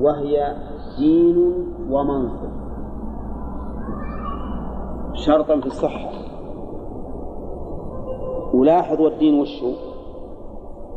وهي 0.00 0.56
دين 0.98 1.66
ومنصب. 1.90 2.50
شرطا 5.14 5.60
في 5.60 5.66
الصحة. 5.66 6.10
ولاحظ 8.54 9.00
والدين 9.00 9.40
وشو؟ 9.40 9.72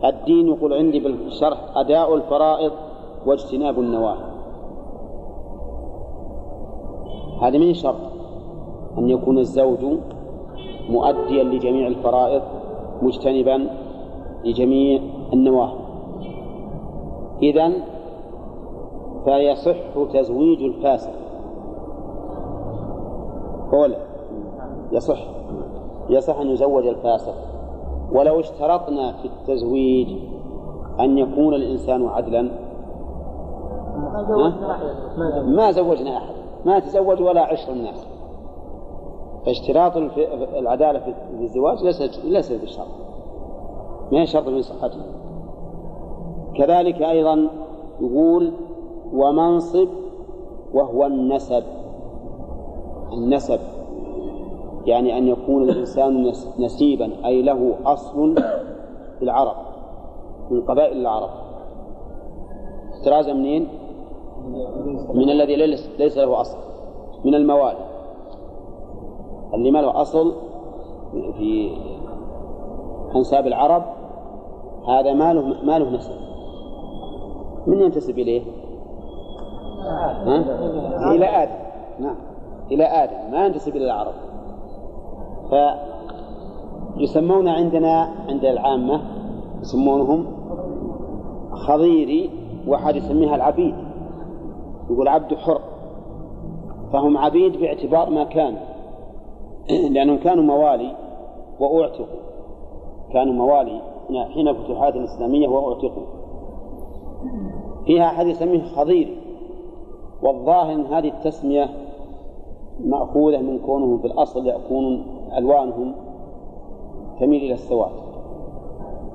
الدين 0.06 0.48
يقول 0.48 0.74
عندي 0.74 1.00
بالشرح 1.00 1.78
أداء 1.78 2.16
الفرائض 2.16 2.72
واجتناب 3.26 3.80
النواهي. 3.80 4.30
هذا 7.42 7.58
من 7.58 7.74
شرط 7.74 7.96
أن 8.98 9.10
يكون 9.10 9.38
الزوج 9.38 9.86
مؤديا 10.90 11.44
لجميع 11.44 11.88
الفرائض 11.88 12.42
مجتنبا 13.02 13.70
لجميع 14.46 15.02
النواهي. 15.34 15.80
إذن 17.44 17.74
فيصح 19.26 19.78
تزويج 20.14 20.64
الفاسق. 20.64 21.14
قول 23.72 23.96
يصح 24.92 25.20
يصح 26.10 26.40
أن 26.40 26.50
يزوج 26.50 26.88
الفاسق. 26.88 27.36
ولو 28.12 28.40
اشترطنا 28.40 29.12
في 29.12 29.26
التزويج 29.26 30.08
أن 31.00 31.18
يكون 31.18 31.54
الإنسان 31.54 32.08
عدلا؟ 32.08 32.50
ما 35.46 35.72
زوجنا 35.72 36.18
أحد. 36.18 36.34
ما 36.66 36.80
تزوج 36.80 37.22
ولا 37.22 37.42
عشر 37.42 37.72
الناس 37.74 38.08
فاشتراط 39.46 39.98
العدالة 40.58 41.00
في 41.00 41.14
الزواج 41.42 41.84
ليس 41.84 42.02
ليس 42.26 42.52
بشرط. 42.52 42.88
ما 44.12 44.22
هي 44.22 44.26
شرط 44.26 44.48
من 44.48 44.62
صحته 44.62 45.00
كذلك 46.58 47.02
أيضا 47.02 47.48
يقول 48.02 48.52
ومنصب 49.14 49.88
وهو 50.74 51.06
النسب. 51.06 51.64
النسب. 53.14 53.60
يعني 54.86 55.18
أن 55.18 55.28
يكون 55.28 55.64
الإنسان 55.64 56.32
نس- 56.32 56.60
نسيبا 56.60 57.12
أي 57.26 57.42
له 57.42 57.76
أصل 57.86 58.36
في 59.20 59.26
العرب 59.26 59.56
من 60.52 60.62
قبائل 60.62 60.98
العرب. 61.02 61.30
احترازا 62.94 63.34
منين؟ 63.34 63.68
من 65.14 65.30
الذي 65.30 65.56
ليس- 66.00 66.18
له 66.18 66.42
أصل 66.42 66.58
من 67.26 67.36
الموالي 67.36 67.86
اللي 69.54 69.72
ما 69.72 69.80
له 69.80 70.02
أصل 70.02 70.34
في 71.12 71.72
أنساب 73.16 73.48
العرب 73.48 73.84
هذا 74.88 75.14
ما 75.14 75.34
له 75.34 75.42
ما 75.64 75.80
له 75.80 75.90
نسب 75.90 76.14
من 77.68 77.82
ينتسب 77.82 78.20
إليه؟ 78.20 78.42
ها؟ 80.26 80.36
إلى 81.16 81.26
آدم. 81.26 81.56
نعم. 82.00 82.16
إلى 82.72 82.84
آدم. 82.84 83.32
ما 83.32 83.46
ينتسب 83.46 83.76
إلى 83.76 83.86
العرب. 83.86 84.14
فيسمون 86.98 87.48
عندنا 87.48 88.10
عند 88.30 88.46
العامة 88.46 89.02
يسمونهم 89.62 90.26
خضيري 91.52 92.30
واحد 92.68 92.96
يسميها 92.96 93.36
العبيد. 93.36 93.76
يقول 94.90 95.08
عبد 95.08 95.36
حر. 95.36 95.62
فهم 96.94 97.18
عبيد 97.18 97.60
باعتبار 97.60 98.10
ما 98.10 98.24
كانوا 98.24 98.60
لأنهم 99.94 100.18
كانوا 100.18 100.44
موالي 100.44 100.96
وأعتقوا. 101.60 102.20
كانوا 103.14 103.34
موالي. 103.34 103.82
حين 104.34 104.48
الفتوحات 104.48 104.96
الإسلامية 104.96 105.48
وأعتقوا. 105.48 106.04
فيها 107.86 108.06
أحد 108.06 108.28
يسميه 108.28 108.64
خضيري 108.64 109.18
والظاهر 110.24 110.74
أن 110.74 110.86
هذه 110.86 111.08
التسمية 111.08 111.70
مأخوذة 112.86 113.38
من 113.38 113.60
كونهم 113.60 113.98
في 113.98 114.08
الأصل 114.08 114.48
يكون 114.48 115.06
ألوانهم 115.38 115.96
تميل 117.20 117.44
إلى 117.44 117.54
السواد. 117.54 117.92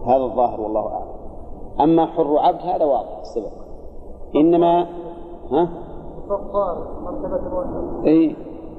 هذا 0.06 0.24
الظاهر 0.24 0.60
والله 0.60 0.86
أعلم. 0.86 1.14
أما 1.80 2.06
حر 2.06 2.38
عبد 2.38 2.60
هذا 2.60 2.84
واضح 2.84 3.18
السبب. 3.20 3.52
إنما 4.36 4.86
ها؟ 5.54 5.68
إي 8.06 8.36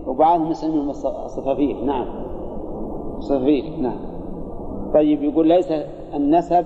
وبعضهم 0.08 0.52
يسميهم 0.52 0.94
الص- 0.94 1.06
الصفافير 1.24 1.82
نعم. 1.84 2.06
صفافير 3.20 3.64
نعم. 3.82 3.98
طيب 4.94 5.24
يقول 5.24 5.48
ليس 5.48 5.72
النسب 6.14 6.66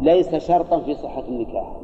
ليس 0.00 0.34
شرطا 0.34 0.78
في 0.80 0.94
صحة 0.94 1.22
النكاح. 1.28 1.76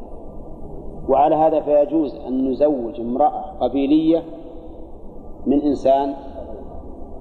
وعلى 1.09 1.35
هذا 1.35 1.61
فيجوز 1.61 2.17
أن 2.17 2.49
نزوج 2.51 3.01
امرأة 3.01 3.45
قبيلية 3.61 4.23
من 5.47 5.61
إنسان 5.61 6.15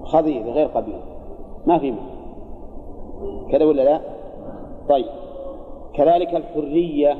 خضير 0.04 0.50
غير 0.50 0.66
قبيل. 0.66 1.00
ما 1.66 1.78
في 1.78 1.90
مانع 1.90 2.12
كذا 3.50 3.64
ولا 3.64 3.82
لا؟ 3.82 4.00
طيب. 4.88 5.06
كذلك 5.94 6.34
الحرية 6.34 7.14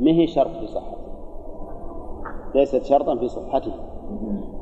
ما 0.00 0.10
هي 0.10 0.26
شرط 0.26 0.50
في 0.60 0.66
صحته 0.66 1.01
ليست 2.54 2.84
شرطا 2.84 3.14
في 3.16 3.28
صحته. 3.28 3.72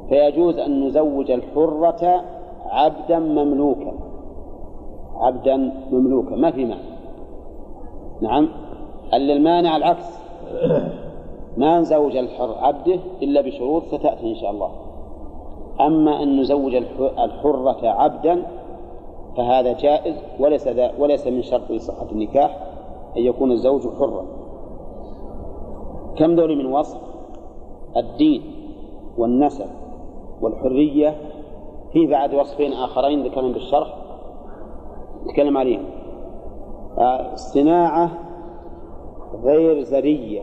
فيجوز 0.08 0.58
أن 0.58 0.84
نزوج 0.86 1.30
الحرة 1.30 2.24
عبدا 2.70 3.18
مملوكا. 3.18 3.92
عبدا 5.16 5.72
مملوكا. 5.92 6.36
ما 6.36 6.50
في 6.50 6.64
مانع 6.64 6.80
نعم. 8.20 8.48
ألا 9.14 9.32
المانع 9.32 9.76
العكس. 9.76 10.18
ما 11.56 11.80
نزوج 11.80 12.16
الحر 12.16 12.54
عبده 12.58 12.98
إلا 13.22 13.40
بشروط 13.40 13.82
ستأتي 13.84 14.30
إن 14.30 14.34
شاء 14.34 14.50
الله. 14.50 14.70
أما 15.80 16.22
أن 16.22 16.40
نزوج 16.40 16.74
الح- 16.74 17.20
الحرة 17.20 17.88
عبدا 17.88 18.42
فهذا 19.36 19.72
جائز 19.72 20.14
وليس 20.40 20.68
وليس 20.98 21.26
من 21.26 21.42
شرط 21.42 21.70
لصحة 21.70 22.06
النكاح 22.12 22.56
أن 23.16 23.22
يكون 23.22 23.52
الزوج 23.52 23.82
حرا. 23.98 24.24
كم 26.16 26.36
دول 26.36 26.56
من 26.56 26.66
وصف؟ 26.66 27.00
الدين 27.96 28.42
والنسب 29.18 29.66
والحرية 30.40 31.16
في 31.92 32.06
بعد 32.06 32.34
وصفين 32.34 32.72
آخرين 32.72 33.22
ذكرهم 33.22 33.52
بالشرح 33.52 33.94
نتكلم 35.26 35.58
عليهم. 35.58 35.84
آه، 36.98 37.34
صناعة 37.34 38.10
غير 39.44 39.82
زرية. 39.82 40.42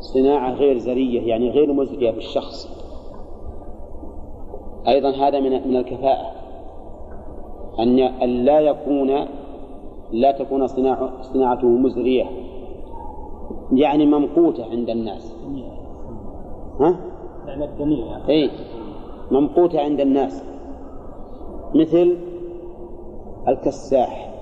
صناعة 0.00 0.52
غير 0.52 0.78
زرية 0.78 1.28
يعني 1.28 1.50
غير 1.50 1.72
مزرية 1.72 2.10
بالشخص. 2.10 2.68
أيضا 4.88 5.10
هذا 5.10 5.40
من 5.40 5.68
من 5.68 5.76
الكفاءة. 5.76 6.32
أن 7.78 7.98
أن 7.98 8.28
لا 8.28 8.60
يكون 8.60 9.26
لا 10.12 10.32
تكون 10.32 10.66
صناعة 10.66 11.22
صناعته 11.22 11.68
مزرية. 11.68 12.24
يعني 13.72 14.06
ممقوتة 14.06 14.70
عند 14.70 14.90
الناس. 14.90 15.34
ها؟ 16.80 16.96
يعني. 17.46 17.64
الدنيا 17.64 18.28
أي. 18.28 18.50
ممقوتة 19.30 19.80
عند 19.80 20.00
الناس. 20.00 20.44
مثل 21.74 22.16
الكساح. 23.48 24.34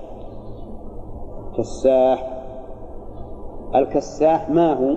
كساح. 1.57 2.43
الكساح 3.75 4.49
ما 4.49 4.73
هو؟ 4.73 4.95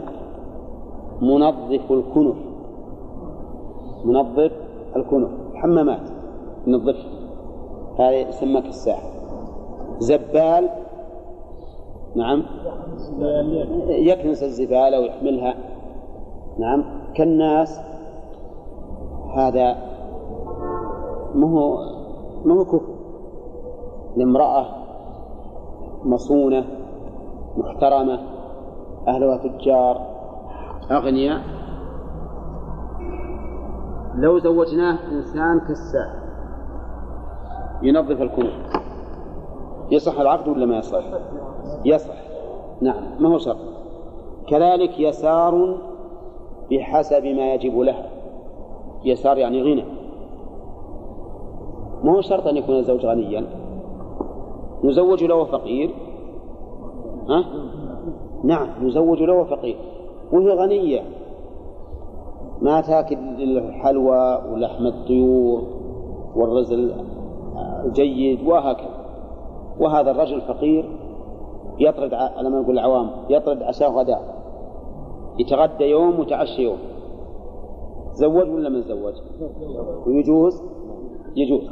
منظف 1.21 1.93
الكنف. 1.93 2.37
منظف 4.05 4.53
الكنف. 4.97 5.31
حمامات. 5.55 6.09
ينظف 6.67 6.97
هذا 7.99 8.11
يسمى 8.11 8.61
كساح. 8.61 9.03
زبال. 9.99 10.69
نعم. 12.15 12.43
يكنس 13.89 14.43
الزبالة 14.43 15.01
ويحملها. 15.01 15.55
نعم. 16.59 17.00
كالناس 17.15 17.81
هذا 19.37 19.77
مو 21.35 21.77
مو 22.45 22.65
كفر؟ 22.65 22.95
لامرأة 24.17 24.67
مصونة 26.05 26.65
محترمة 27.57 28.21
أهلها 29.09 29.37
تجار 29.37 30.01
أغنياء. 30.91 31.41
لو 34.15 34.39
زوجناه 34.39 34.99
إنسان 35.13 35.61
كساح 35.61 36.15
ينظف 37.83 38.23
الكنوز. 38.23 38.53
يصح 39.91 40.21
العقد 40.21 40.49
ولا 40.49 40.67
ما 40.67 40.79
يصح؟ 40.79 41.05
يصح. 41.85 42.15
نعم 42.81 43.03
ما 43.19 43.29
هو 43.29 43.39
شرط؟ 43.39 43.57
كذلك 44.49 45.01
يسار 45.01 45.79
بحسب 46.71 47.25
ما 47.25 47.55
يجب 47.55 47.79
لها 47.79 48.07
يسار 49.05 49.39
يعني 49.39 49.63
غنى. 49.63 49.85
ما 52.05 52.17
هو 52.17 52.21
شرط 52.21 52.47
أن 52.47 52.57
يكون 52.57 52.77
الزوج 52.77 53.07
غنيا؟ 53.07 53.47
نزوج 54.85 55.25
له 55.25 55.45
فقير. 55.45 55.91
ها؟ 57.29 57.45
نعم 58.45 58.69
نزوج 58.83 59.23
له 59.23 59.45
فقير. 59.45 59.77
وهي 60.33 60.51
غنية. 60.51 61.01
ما 62.63 62.81
تاكل 62.81 63.17
الحلوى 63.43 64.43
ولحم 64.53 64.87
الطيور 64.87 65.63
والرز 66.37 66.73
الجيد 67.85 68.47
وهكذا. 68.47 68.91
وهذا 69.81 70.11
الرجل 70.11 70.35
الفقير 70.35 70.91
يطرد 71.79 72.15
على 72.15 72.51
ما 72.51 72.61
نقول 72.61 72.79
العوام 72.79 73.11
يطرد 73.29 73.63
عشاء 73.63 73.91
غداء. 73.91 74.40
يتغدى 75.41 75.85
يوم 75.85 76.21
وتعشى 76.21 76.63
يوم. 76.63 76.79
زوج 78.13 78.49
ولا 78.49 78.69
ما 78.69 78.81
زوج؟ 78.81 79.15
ويجوز 80.07 80.63
يجوز. 81.37 81.71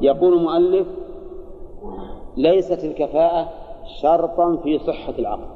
يقول 0.00 0.32
المؤلف 0.32 0.86
ليست 2.36 2.84
الكفاءة 2.84 3.48
شرطا 4.02 4.56
في 4.56 4.78
صحة 4.78 5.14
العقد 5.18 5.48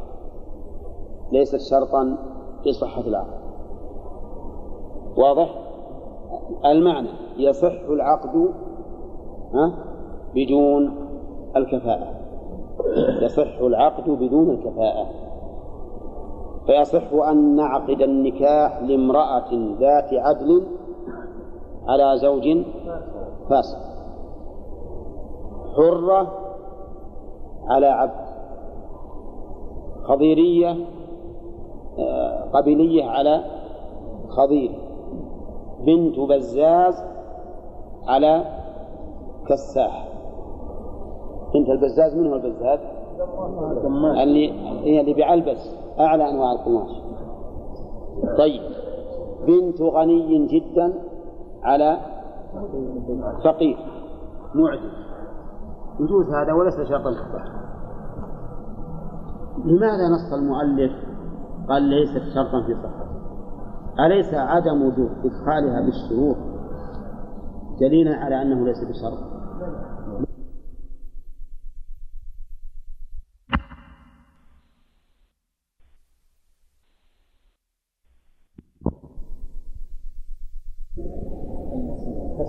ليست 1.33 1.61
شرطا 1.71 2.17
في 2.63 2.73
صحة 2.73 3.01
العقد 3.01 3.41
واضح؟ 5.17 5.55
المعنى 6.65 7.09
يصح 7.37 7.81
العقد 7.89 8.49
ها 9.55 9.73
بدون 10.35 10.95
الكفاءة. 11.57 12.15
يصح 13.23 13.59
العقد 13.61 14.11
بدون 14.11 14.51
الكفاءة. 14.51 15.07
فيصح 16.67 17.13
أن 17.31 17.57
نعقد 17.57 18.03
النكاح 18.03 18.83
لامرأة 18.83 19.49
ذات 19.81 20.15
عدل 20.15 20.67
على 21.89 22.19
زوج 22.19 22.65
فاسق. 23.51 23.79
حرة 25.77 26.33
على 27.69 27.87
عبد. 27.87 28.27
خضيرية 30.03 30.77
آه، 31.99 32.51
قبيلية 32.53 33.05
على 33.05 33.45
خضير. 34.29 34.71
بنت 35.81 36.19
بزاز 36.19 37.05
على 38.07 38.45
كساح. 39.49 40.09
بنت 41.55 41.69
البزاز 41.69 42.17
من 42.17 42.27
هو 42.27 42.35
البزاز؟ 42.35 42.96
اللي 44.23 44.53
هي 44.85 45.01
اللي 45.01 45.15
بيعلبس 45.15 45.75
أعلى 46.01 46.31
أنواع 46.31 46.53
القماش. 46.53 46.91
طيب. 48.39 48.63
بنت 49.47 49.83
غني 49.83 50.47
جدا 50.47 50.93
على 51.63 51.99
فقير 53.45 53.79
معدم 54.55 54.91
يجوز 56.01 56.31
هذا 56.31 56.53
وليس 56.53 56.75
شرطا. 56.75 57.11
لماذا 59.65 60.09
نص 60.09 60.33
المؤلف؟ 60.33 60.93
قال 61.69 61.83
ليست 61.83 62.35
شرطا 62.35 62.67
في 62.67 62.75
صحته. 62.75 63.07
أليس 64.07 64.35
عدم 64.35 64.83
وجود 64.83 65.11
إدخالها 65.25 65.81
بالشروط 65.81 66.37
دليلا 67.81 68.17
على 68.17 68.43
أنه 68.43 68.65
ليس 68.65 68.85
بشرط؟ 68.85 69.36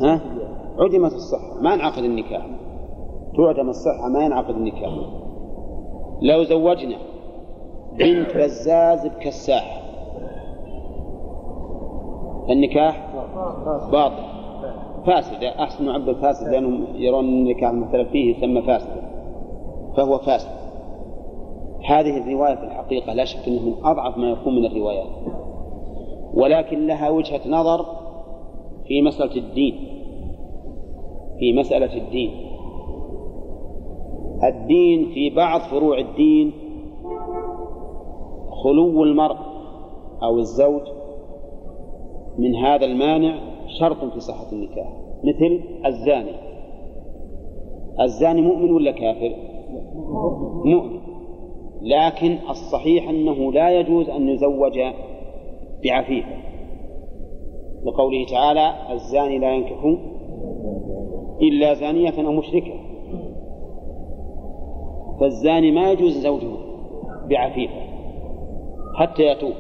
ها؟ 0.02 0.22
عدمت 0.80 1.14
الصحة 1.14 1.62
ما 1.62 1.74
انعقد 1.74 2.04
النكاح. 2.04 2.46
تعدم 3.38 3.70
الصحة 3.70 4.08
ما 4.10 4.24
ينعقد 4.24 4.56
النكاح. 4.56 4.94
لو 6.22 6.44
زوجنا 6.44 6.98
بنت 8.00 8.38
بزاز 8.38 9.08
بكساح. 9.08 9.84
النكاح 12.50 13.14
باطل. 13.92 14.24
فاسد 15.06 15.44
أحسن 15.44 15.86
نعبر 15.86 16.14
فاسد 16.14 16.48
لأنهم 16.48 16.86
يرون 16.96 17.26
النكاح 17.26 17.70
المختلف 17.70 18.10
فيه 18.10 18.38
يسمى 18.38 18.62
فاسدا 18.62 19.02
فهو 19.98 20.18
فاسد. 20.18 20.50
هذه 21.90 22.18
الرواية 22.18 22.56
في 22.56 22.64
الحقيقة 22.64 23.14
لا 23.14 23.26
شك 23.26 23.48
أنه 23.48 23.62
من 23.62 23.74
أضعف 23.84 24.18
ما 24.18 24.30
يكون 24.30 24.56
من 24.56 24.66
الروايات. 24.66 25.08
ولكن 26.34 26.88
لها 26.88 27.10
وجهة 27.10 27.42
نظر 27.50 27.86
في 28.88 29.02
مسألة 29.02 29.36
الدين. 29.36 29.74
في 31.40 31.54
مسألة 31.54 31.98
الدين. 31.98 32.32
الدين 34.44 35.06
في 35.14 35.30
بعض 35.30 35.62
فروع 35.62 36.00
الدين 36.00 36.52
خلو 38.64 39.04
المرء 39.04 39.38
أو 40.24 40.40
الزوج 40.40 40.82
من 42.38 42.56
هذا 42.56 42.86
المانع 42.86 43.40
شرط 43.80 44.14
في 44.14 44.20
صحة 44.20 44.52
النكاح. 44.52 44.94
مثل 45.24 45.60
الزاني. 45.86 46.32
الزاني 48.02 48.42
مؤمن 48.42 48.72
ولا 48.72 48.92
كافر؟ 48.92 49.36
مؤمن. 50.66 51.00
لكن 51.82 52.38
الصحيح 52.50 53.10
أنه 53.10 53.52
لا 53.52 53.80
يجوز 53.80 54.10
أن 54.10 54.30
يزوج 54.30 54.80
بعفيفة. 55.84 56.47
لقوله 57.88 58.26
تعالى 58.26 58.94
الزاني 58.94 59.40
لا 59.40 59.54
ينكح 59.54 59.98
إلا 61.42 61.74
زانية 61.74 62.28
أو 62.28 62.32
مشركة. 62.32 62.74
فالزاني 65.20 65.72
ما 65.72 65.92
يجوز 65.92 66.18
زوجه 66.18 66.52
بعفيفة 67.30 67.82
حتى 68.96 69.24
يتوب 69.24 69.54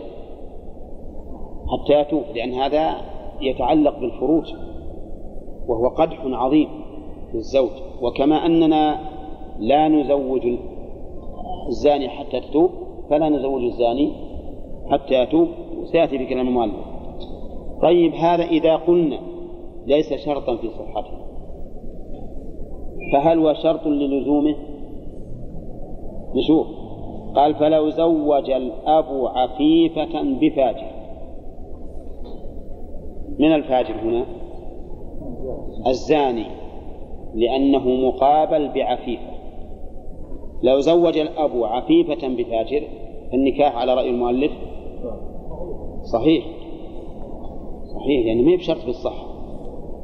حتى 1.67 1.93
يتوب 1.93 2.23
لأن 2.35 2.53
هذا 2.53 2.95
يتعلق 3.41 3.99
بالفروج 3.99 4.53
وهو 5.67 5.87
قدح 5.87 6.19
عظيم 6.25 6.69
للزوج. 7.33 7.71
وكما 8.01 8.45
أننا 8.45 8.99
لا 9.59 9.87
نزوج 9.87 10.41
الزاني 11.67 12.09
حتى 12.09 12.39
تتوب 12.39 12.69
فلا 13.09 13.29
نزوج 13.29 13.63
الزاني 13.63 14.11
حتى 14.91 15.13
يتوب. 15.13 15.47
سيأتي 15.91 16.17
بكلام 16.17 16.47
المؤلف. 16.47 16.96
طيب 17.81 18.13
هذا 18.13 18.43
إذا 18.43 18.75
قلنا 18.75 19.19
ليس 19.85 20.13
شرطا 20.13 20.57
في 20.57 20.69
صحته. 20.69 21.17
فهل 23.13 23.39
هو 23.39 23.53
شرط 23.53 23.87
للزومه؟ 23.87 24.55
نشوف. 26.35 26.67
قال 27.35 27.55
فلو 27.55 27.89
زوج 27.89 28.49
الأب 28.49 29.05
عفيفة 29.25 30.23
بفاجر. 30.41 30.87
من 33.39 33.55
الفاجر 33.55 33.93
هنا؟ 33.93 34.25
الزاني 35.87 36.45
لأنه 37.35 37.89
مقابل 37.89 38.67
بعفيفة. 38.67 39.37
لو 40.63 40.79
زوج 40.79 41.17
الأب 41.17 41.63
عفيفة 41.63 42.27
بفاجر 42.27 42.83
النكاح 43.33 43.75
على 43.77 43.93
رأي 43.93 44.09
المؤلف؟ 44.09 44.51
صحيح. 46.13 46.45
صحيح 47.99 48.25
يعني 48.25 48.41
ما 48.41 48.55
بشرط 48.55 48.77
في 48.77 48.89
الصحة 48.89 49.27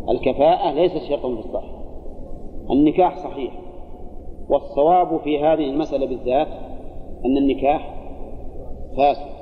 الكفاءة 0.10 0.74
ليست 0.74 0.98
شرطا 1.10 1.36
في 1.36 1.40
الصحة 1.40 1.84
النكاح 2.72 3.18
صحيح. 3.18 3.54
والصواب 4.50 5.20
في 5.20 5.40
هذه 5.40 5.70
المسألة 5.70 6.06
بالذات 6.06 6.48
أن 7.26 7.38
النكاح 7.38 7.96
فاسد. 8.98 9.34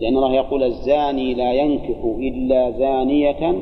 لأن 0.00 0.16
الله 0.16 0.34
يقول 0.34 0.62
الزاني 0.62 1.34
لا 1.34 1.52
ينكح 1.52 2.04
إلا 2.04 2.70
زانية 2.70 3.54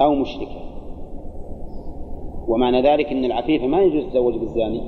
أو 0.00 0.14
مشركة. 0.14 0.66
ومعنى 2.48 2.82
ذلك 2.82 3.12
أن 3.12 3.24
العفيفة 3.24 3.66
ما 3.66 3.82
يجوز 3.82 4.04
تزوج 4.04 4.36
بالزاني 4.36 4.80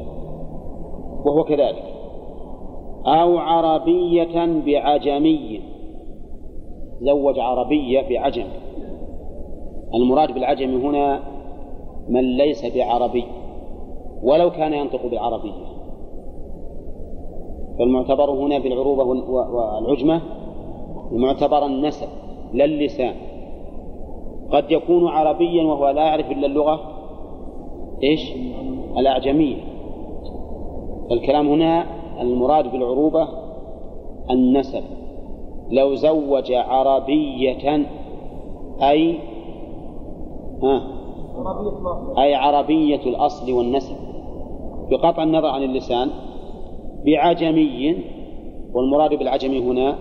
وهو 1.25 1.45
كذلك. 1.45 1.85
أو 3.07 3.39
عربية 3.39 4.63
بعجمي. 4.67 5.61
زوج 7.01 7.39
عربية 7.39 8.09
بعجم. 8.09 8.47
المراد 9.95 10.35
بالعجم 10.35 10.87
هنا 10.87 11.21
من 12.09 12.37
ليس 12.37 12.77
بعربي 12.77 13.25
ولو 14.23 14.51
كان 14.51 14.73
ينطق 14.73 15.07
بالعربية. 15.07 15.69
فالمعتبر 17.79 18.31
هنا 18.31 18.59
بالعروبة 18.59 19.05
والعجمة 19.05 20.23
معتبر 21.13 21.67
النسب 21.67 22.09
لا 22.53 22.65
اللسان 22.65 23.15
قد 24.51 24.71
يكون 24.71 25.09
عربيا 25.09 25.65
وهو 25.65 25.89
لا 25.91 26.03
يعرف 26.03 26.31
إلا 26.31 26.47
اللغة 26.47 26.81
إيش؟ 28.03 28.33
الأعجمية. 28.99 29.57
الكلام 31.11 31.49
هنا 31.49 31.87
المراد 32.21 32.73
بالعروبة 32.73 33.29
النسب. 34.31 34.83
لو 35.71 35.95
زوج 35.95 36.53
عربية 36.53 37.87
أي 38.83 39.19
ها 40.63 40.83
أي 42.19 42.35
عربية 42.35 43.01
الأصل 43.07 43.53
والنسب. 43.53 43.97
بقطع 44.91 45.23
النظر 45.23 45.47
عن 45.47 45.63
اللسان 45.63 46.11
بعجمي 47.05 47.97
والمراد 48.75 49.15
بالعجمي 49.15 49.59
هنا 49.59 49.99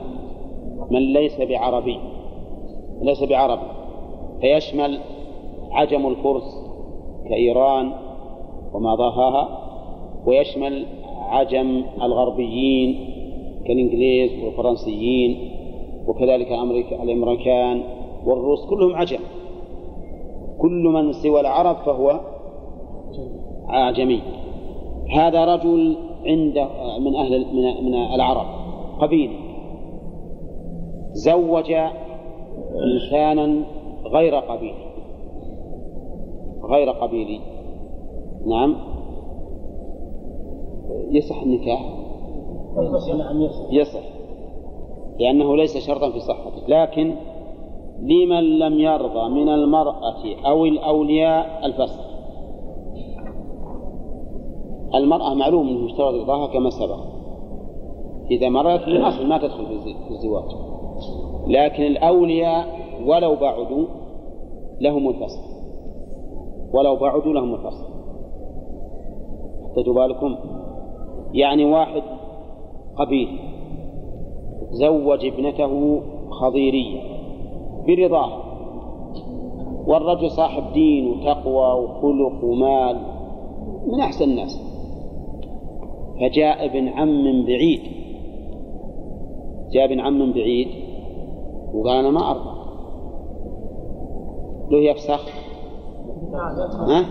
من 0.91 1.13
ليس 1.13 1.41
بعربي 1.41 1.99
ليس 3.01 3.23
بعربي 3.23 3.67
فيشمل 4.41 4.99
عجم 5.71 6.07
الفرس 6.07 6.43
كإيران 7.29 7.91
وما 8.73 8.95
ضاهاها 8.95 9.59
ويشمل 10.25 10.85
عجم 11.29 11.83
الغربيين 12.01 13.13
كالإنجليز 13.67 14.43
والفرنسيين. 14.43 15.51
وكذلك 16.07 16.51
أمريكا 16.51 17.03
الأمريكان 17.03 17.83
والروس 18.25 18.65
كلهم 18.69 18.95
عجم. 18.95 19.19
كل 20.57 20.83
من 20.93 21.13
سوى 21.13 21.39
العرب 21.39 21.75
فهو 21.75 22.19
أعجمي 23.69 24.21
هذا 25.15 25.45
رجل 25.55 25.97
عند 26.25 26.67
من 26.99 27.15
أهل 27.15 27.45
من, 27.55 27.85
من 27.85 27.95
العرب 27.95 28.45
قبيل. 29.01 29.31
زوج 31.13 31.71
إنسانا 32.83 33.63
غير 34.05 34.35
قبيلي 34.35 34.87
غير 36.63 36.89
قبيلي 36.89 37.39
نعم. 38.45 38.75
يصح 41.09 41.41
النكاح؟ 41.41 41.81
يصح. 43.71 44.16
لأنه 45.19 45.57
ليس 45.57 45.77
شرطا 45.77 46.11
في 46.11 46.19
صحته. 46.19 46.67
لكن 46.67 47.15
لمن 47.99 48.59
لم 48.59 48.79
يرضى 48.79 49.29
من 49.29 49.49
المرأة 49.49 50.23
أو 50.45 50.65
الأولياء 50.65 51.65
الفسخ 51.65 52.07
المرأة 54.95 55.33
معلوم 55.33 55.67
أنه 55.67 55.85
يشترط 55.85 56.13
رضاها 56.13 56.47
كما 56.47 56.69
سبق. 56.69 56.99
إذا 58.31 58.49
مرت 58.49 58.87
من 58.87 59.29
ما 59.29 59.37
تدخل 59.37 59.65
في 59.65 60.11
الزواج. 60.11 60.51
لكن 61.47 61.83
الأولياء 61.83 62.65
ولو 63.05 63.35
بعدوا 63.35 63.85
لهم 64.81 65.09
الفسخ 65.09 65.41
ولو 66.73 66.95
بعدوا 66.95 67.33
لهم 67.33 67.53
الفسخ 67.53 67.87
خدتوا 69.75 69.93
بالكم. 69.93 70.35
يعني 71.33 71.65
واحد 71.65 72.03
قبيل 72.97 73.39
زوج 74.71 75.25
ابنته 75.25 76.01
خضيرية 76.29 77.01
برضاه. 77.87 78.47
والرجل 79.87 80.31
صاحب 80.31 80.73
دين 80.73 81.07
وتقوى 81.07 81.83
وخلق 81.83 82.43
ومال 82.43 83.01
من 83.87 83.99
أحسن 84.01 84.23
الناس. 84.25 84.61
فجاء 86.19 86.65
ابن 86.65 86.87
عم 86.87 87.45
بعيد. 87.45 87.81
جاء 89.71 89.85
ابن 89.85 89.99
عم 89.99 90.31
بعيد 90.31 90.67
وقال 91.73 91.95
أنا 91.95 92.09
ما 92.09 92.31
أرضى. 92.31 92.57
له 94.71 94.77
يفسخ؟ 94.77 95.29
ها؟ 96.87 97.05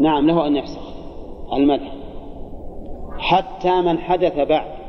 نعم 0.00 0.26
له 0.26 0.46
أن 0.46 0.56
يفسخ. 0.56 0.94
المدح. 1.52 1.94
حتى 3.18 3.80
من 3.80 3.98
حدث 3.98 4.36
بعد. 4.48 4.83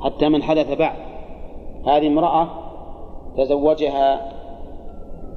حتى 0.00 0.28
من 0.28 0.42
حدث 0.42 0.78
بعد. 0.78 0.96
هذه 1.86 2.06
امرأة 2.06 2.48
تزوجها 3.36 4.32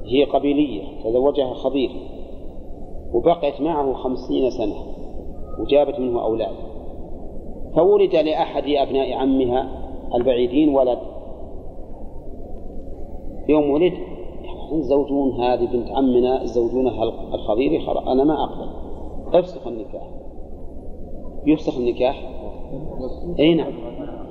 هي 0.06 0.24
قبيلية 0.24 0.82
تزوجها 1.04 1.54
خبير 1.54 1.90
وبقيت 3.14 3.60
معه 3.60 3.92
خمسين 3.92 4.50
سنة 4.50 4.76
وجابت 5.58 6.00
منه 6.00 6.22
أولاد. 6.22 6.54
فولد 7.76 8.16
لأحد 8.16 8.64
أبناء 8.68 9.12
عمها 9.12 9.68
البعيدين 10.14 10.68
ولد. 10.68 10.98
يوم 13.48 13.70
ولد 13.70 13.92
زوجون 14.72 15.32
هذه 15.40 15.66
بنت 15.66 15.90
عمنا 15.90 16.44
زوجونها 16.44 17.02
الخضيري 17.34 17.88
أنا 17.88 18.24
ما 18.24 18.44
أقبل. 18.44 18.68
افسخ 19.38 19.66
النكاح. 19.66 20.10
يفسخ 21.46 21.78
النكاح؟ 21.78 22.30
أي 23.38 23.54
نعم. 23.54 23.72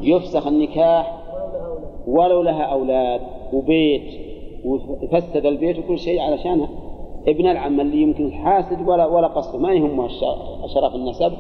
يفسخ 0.02 0.48
النكاح 0.48 1.18
ولو 2.08 2.42
لها 2.42 2.64
أولاد 2.64 3.22
وبيت 3.54 4.34
وفسد 4.66 5.46
البيت 5.46 5.80
وكل 5.80 6.00
شيء 6.00 6.22
علشان 6.22 6.68
ابن 7.28 7.48
العم 7.48 7.80
اللي 7.80 8.02
يمكن 8.02 8.32
حاسد 8.32 8.88
ولا 8.88 9.06
ولا 9.06 9.28
قصده. 9.28 9.60
ما 9.60 9.74
يهمه 9.74 10.08
شرف 10.74 10.96
النسب 10.96 11.34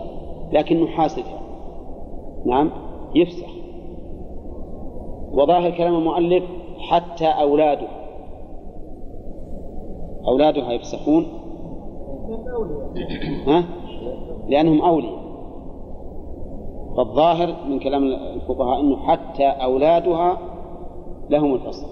لكنه 0.51 0.87
حاسدها 0.87 1.41
نعم 2.45 2.71
يفسخ. 3.15 3.49
وظاهر 5.31 5.71
كلام 5.71 5.95
المؤلف 5.95 6.43
حتى 6.79 7.25
أولاده. 7.25 7.87
أولادها 10.27 10.71
يفسخون؟ 10.71 11.25
ها؟ 13.47 13.63
لأنهم 14.47 14.81
أولياء. 14.81 15.22
فالظاهر 16.97 17.55
من 17.69 17.79
كلام 17.79 18.03
الفقهاء 18.03 18.79
أنه 18.79 18.97
حتى 18.97 19.45
أولادها 19.45 20.37
لهم 21.29 21.53
الفصل 21.53 21.87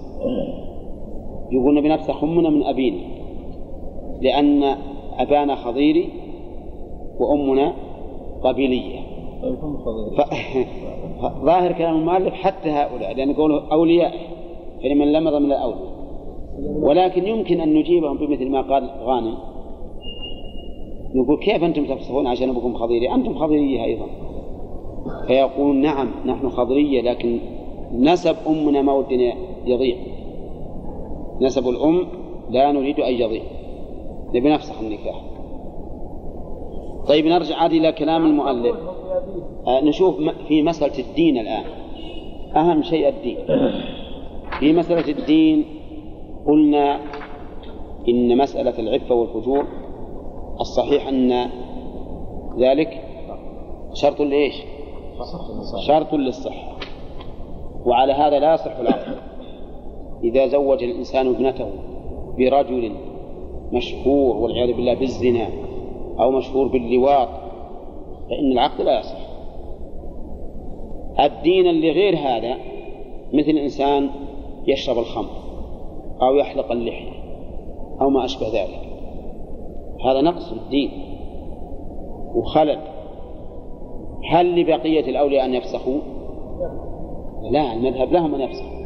يقولون 1.51 1.81
بنفسه 1.81 2.13
همنا 2.23 2.49
من 2.49 2.63
أبينا 2.63 3.01
لأن 4.21 4.75
أبانا 5.17 5.55
خضيري 5.55 6.09
وأمنا 7.19 7.73
قبيلية. 8.43 8.99
ظاهر 11.45 11.71
كلام 11.71 11.95
المؤلف 11.95 12.33
حتى 12.33 12.69
هؤلاء 12.69 13.15
لأن 13.15 13.29
يقولوا 13.29 13.59
أولياء 13.71 14.13
فلمن 14.83 15.11
لمض 15.11 15.33
من 15.33 15.45
الأولياء 15.51 15.91
ولكن 16.81 17.27
يمكن 17.27 17.61
أن 17.61 17.73
نجيبهم 17.73 18.17
بمثل 18.17 18.49
ما 18.49 18.61
قال 18.61 18.89
غانم. 19.03 19.37
نقول 21.15 21.39
كيف 21.39 21.63
أنتم 21.63 21.85
تفسخون 21.85 22.27
عشان 22.27 22.49
أبوكم 22.49 22.73
خضيري؟ 22.73 23.13
أنتم 23.13 23.39
خضيرية 23.39 23.83
أيضا. 23.83 24.05
فيقول 25.27 25.75
نعم 25.75 26.11
نحن 26.25 26.49
خضرية 26.49 27.01
لكن 27.01 27.39
نسب 27.93 28.35
أمنا 28.47 28.81
ما 28.81 28.93
ودنا 28.93 29.33
يضيع. 29.65 29.97
نسب 31.41 31.69
الأم 31.69 32.07
لا 32.49 32.71
نريد 32.71 32.99
أن 32.99 33.13
يضيع. 33.13 33.43
نبي 34.33 34.49
نفسخ 34.49 34.81
النكاح. 34.81 35.21
طيب 37.07 37.25
نرجع 37.25 37.57
عاد 37.57 37.73
إلى 37.73 37.91
كلام 37.91 38.25
المؤلف. 38.25 38.75
آه 39.67 39.81
نشوف 39.83 40.15
في 40.47 40.63
مسألة 40.63 40.99
الدين 40.99 41.37
الآن. 41.37 41.63
أهم 42.55 42.83
شيء 42.83 43.09
الدين. 43.09 43.37
في 44.59 44.73
مسألة 44.73 45.11
الدين 45.11 45.65
قلنا 46.47 46.99
إن 48.09 48.37
مسألة 48.37 48.79
العفة 48.79 49.15
والفجور 49.15 49.65
الصحيح 50.59 51.07
أن 51.07 51.49
ذلك 52.59 53.03
شرط 53.93 54.21
لإيش؟ 54.21 54.55
شرط 55.87 56.13
للصحة 56.13 56.77
وعلى 57.85 58.13
هذا 58.13 58.39
لا 58.39 58.53
يصح 58.53 58.77
العقد 58.79 59.17
إذا 60.23 60.47
زوج 60.47 60.83
الإنسان 60.83 61.27
ابنته 61.27 61.69
برجل 62.37 62.91
مشهور 63.73 64.37
والعياذ 64.37 64.73
بالله 64.73 64.93
بالزنا 64.93 65.47
أو 66.19 66.31
مشهور 66.31 66.67
باللواط 66.67 67.29
فإن 68.29 68.51
العقد 68.51 68.81
لا 68.81 68.99
يصح. 68.99 69.17
الدين 71.19 71.67
اللي 71.67 71.91
غير 71.91 72.17
هذا 72.17 72.57
مثل 73.33 73.49
إنسان 73.49 74.09
يشرب 74.67 74.97
الخمر 74.97 75.41
أو 76.21 76.35
يحلق 76.35 76.71
اللحية 76.71 77.11
أو 78.01 78.09
ما 78.09 78.25
أشبه 78.25 78.47
ذلك. 78.47 78.79
هذا 80.05 80.21
نقص 80.21 80.51
الدين 80.51 80.91
وخلل. 82.35 82.90
هل 84.29 84.61
لبقية 84.61 85.09
الأولياء 85.09 85.45
أن 85.45 85.53
يفسخوا؟ 85.53 85.99
لا 87.51 87.73
المذهب 87.73 88.11
لهم 88.11 88.35
أن 88.35 88.41
يفسخوا. 88.41 88.81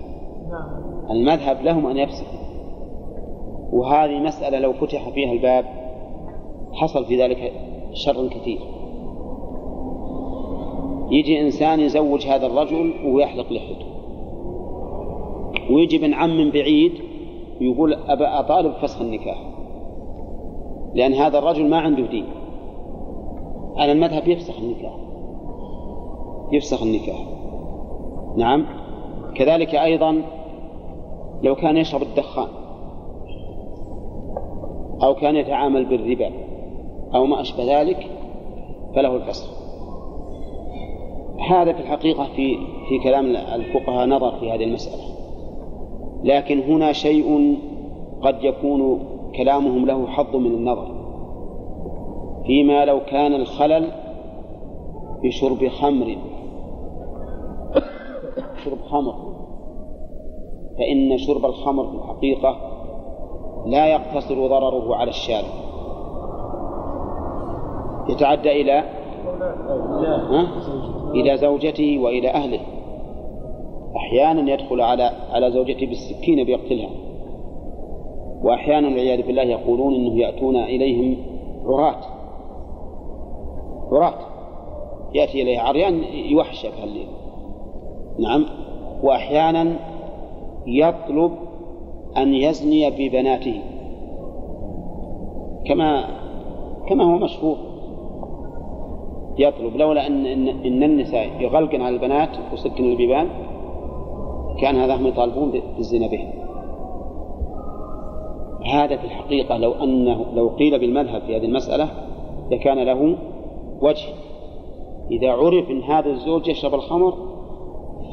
المذهب 1.09 1.61
لهم 1.63 1.87
أن 1.87 1.97
يفسخوا. 1.97 2.39
وهذه 3.73 4.19
مسألة 4.19 4.59
لو 4.59 4.73
فتح 4.73 5.09
فيها 5.09 5.31
الباب 5.31 5.65
حصل 6.73 7.05
في 7.05 7.21
ذلك 7.21 7.51
شر 7.93 8.27
كثير. 8.27 8.59
يجي 11.11 11.41
إنسان 11.41 11.79
يزوج 11.79 12.27
هذا 12.27 12.45
الرجل 12.45 12.93
ويحلق 13.05 13.53
لحيته 13.53 13.85
ويجي 15.71 15.97
ابن 15.97 16.13
عم 16.13 16.37
من 16.37 16.51
بعيد 16.51 16.91
ويقول 17.61 17.93
أبا 17.93 18.39
أطالب 18.39 18.73
فسخ 18.73 19.01
النكاح. 19.01 19.41
لأن 20.93 21.13
هذا 21.13 21.37
الرجل 21.37 21.69
ما 21.69 21.77
عنده 21.77 22.05
دين. 22.07 22.25
على 23.75 23.91
المذهب 23.91 24.27
يفسخ 24.27 24.59
النكاح. 24.59 25.04
يفسخ 26.51 26.83
النكاح. 26.83 27.19
نعم. 28.37 28.65
كذلك 29.35 29.75
أيضا 29.75 30.21
لو 31.43 31.55
كان 31.55 31.77
يشرب 31.77 32.01
الدخان 32.01 32.47
أو 35.03 35.15
كان 35.15 35.35
يتعامل 35.35 35.85
بالربا 35.85 36.31
أو 37.15 37.25
ما 37.25 37.41
أشبه 37.41 37.81
ذلك 37.81 38.07
فله 38.95 39.15
الفسخ 39.15 39.65
هذا 41.49 41.73
في 41.73 41.79
الحقيقة 41.79 42.27
في 42.35 42.57
في 42.89 42.99
كلام 43.03 43.25
الفقهاء 43.35 44.07
نظر 44.07 44.39
في 44.39 44.51
هذه 44.51 44.63
المسألة. 44.63 45.03
لكن 46.23 46.59
هنا 46.59 46.91
شيء 46.93 47.57
قد 48.21 48.43
يكون 48.43 48.99
كلامهم 49.37 49.85
له 49.85 50.07
حظ 50.07 50.35
من 50.35 50.51
النظر. 50.51 50.87
فيما 52.45 52.85
لو 52.85 52.99
كان 52.99 53.33
الخلل 53.33 53.91
بشرب 55.23 55.67
خمر 55.67 56.17
شرب 58.65 58.81
خمر. 58.89 59.15
فإن 60.77 61.17
شرب 61.17 61.45
الخمر 61.45 61.87
في 61.87 61.95
الحقيقة 61.95 62.57
لا 63.65 63.87
يقتصر 63.87 64.47
ضرره 64.47 64.95
على 64.95 65.09
الشارب. 65.09 65.65
يتعدى 68.09 68.61
إلى 68.61 68.83
ها؟ 70.31 70.47
إلى 71.13 71.37
زوجته 71.37 71.99
وإلى 72.03 72.29
أهله. 72.29 72.59
أحيانا 73.95 74.53
يدخل 74.53 74.81
على 74.81 75.11
على 75.31 75.51
زوجته 75.51 75.87
بالسكين 75.87 76.43
بيقتلها. 76.43 76.89
وأحيانا 78.43 78.87
والعياذ 78.87 79.27
بالله 79.27 79.43
يقولون 79.43 79.95
أنه 79.95 80.19
يأتون 80.19 80.55
إليهم 80.55 81.17
عراة. 81.65 82.01
عراة. 83.91 84.13
يأتي 85.13 85.41
إليه 85.41 85.59
عريان 85.59 86.03
يوحش 86.03 86.65
بهالليل 86.65 87.07
نعم. 88.19 88.45
وأحيانا 89.03 89.75
يطلب 90.67 91.31
أن 92.17 92.33
يزني 92.33 92.89
ببناته. 92.89 93.61
كما 95.65 96.05
كما 96.89 97.03
هو 97.03 97.17
مشهور. 97.17 97.57
يطلب 99.37 99.75
لولا 99.75 100.07
أن 100.07 100.25
إن, 100.25 100.83
النساء 100.83 101.29
يغلقن 101.39 101.81
على 101.81 101.95
البنات 101.95 102.29
وسكن 102.53 102.91
البيبان 102.91 103.27
كان 104.61 104.75
هذا 104.75 104.95
هم 104.95 105.07
يطالبون 105.07 105.61
بالزنا 105.77 106.07
بهم. 106.07 106.29
هذا 108.73 108.97
في 108.97 109.05
الحقيقة 109.05 109.57
لو 109.57 109.71
أنه 109.71 110.25
لو 110.33 110.49
قيل 110.49 110.79
بالمذهب 110.79 111.21
في 111.21 111.37
هذه 111.37 111.45
المسألة 111.45 111.89
لكان 112.51 112.79
له 112.79 113.15
وجه. 113.81 114.07
إذا 115.11 115.31
عرف 115.31 115.69
أن 115.69 115.81
هذا 115.81 116.09
الزوج 116.09 116.47
يشرب 116.47 116.73
الخمر 116.73 117.34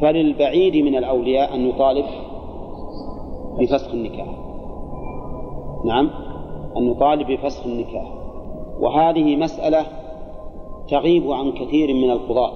فللبعيد 0.02 0.76
من 0.76 0.96
الأولياء 0.96 1.54
أن 1.54 1.68
يطالب 1.68 2.04
بفسخ 3.58 3.90
النكاح. 3.90 4.28
نعم 5.84 6.10
أن 6.76 6.90
يطالب 6.90 7.26
بفسخ 7.26 7.66
النكاح. 7.66 8.12
وهذه 8.80 9.36
مسألة 9.36 9.86
تغيب 10.88 11.30
عن 11.30 11.52
كثير 11.52 11.94
من 11.94 12.10
القضاة 12.10 12.52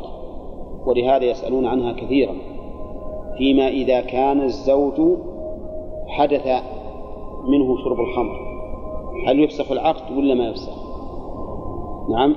ولهذا 0.87 1.25
يسألون 1.25 1.67
عنها 1.67 1.93
كثيرا. 1.93 2.35
فيما 3.39 3.69
إذا 3.69 4.01
كان 4.01 4.41
الزوج 4.41 5.19
حدث 6.07 6.47
منه 7.49 7.77
شرب 7.85 8.01
الخمر 8.01 8.47
هل 9.27 9.41
يفسخ 9.41 9.73
العقد 9.73 10.17
ولا 10.17 10.35
ما 10.35 10.49
يفسخ؟ 10.49 10.87
نعم. 12.11 12.35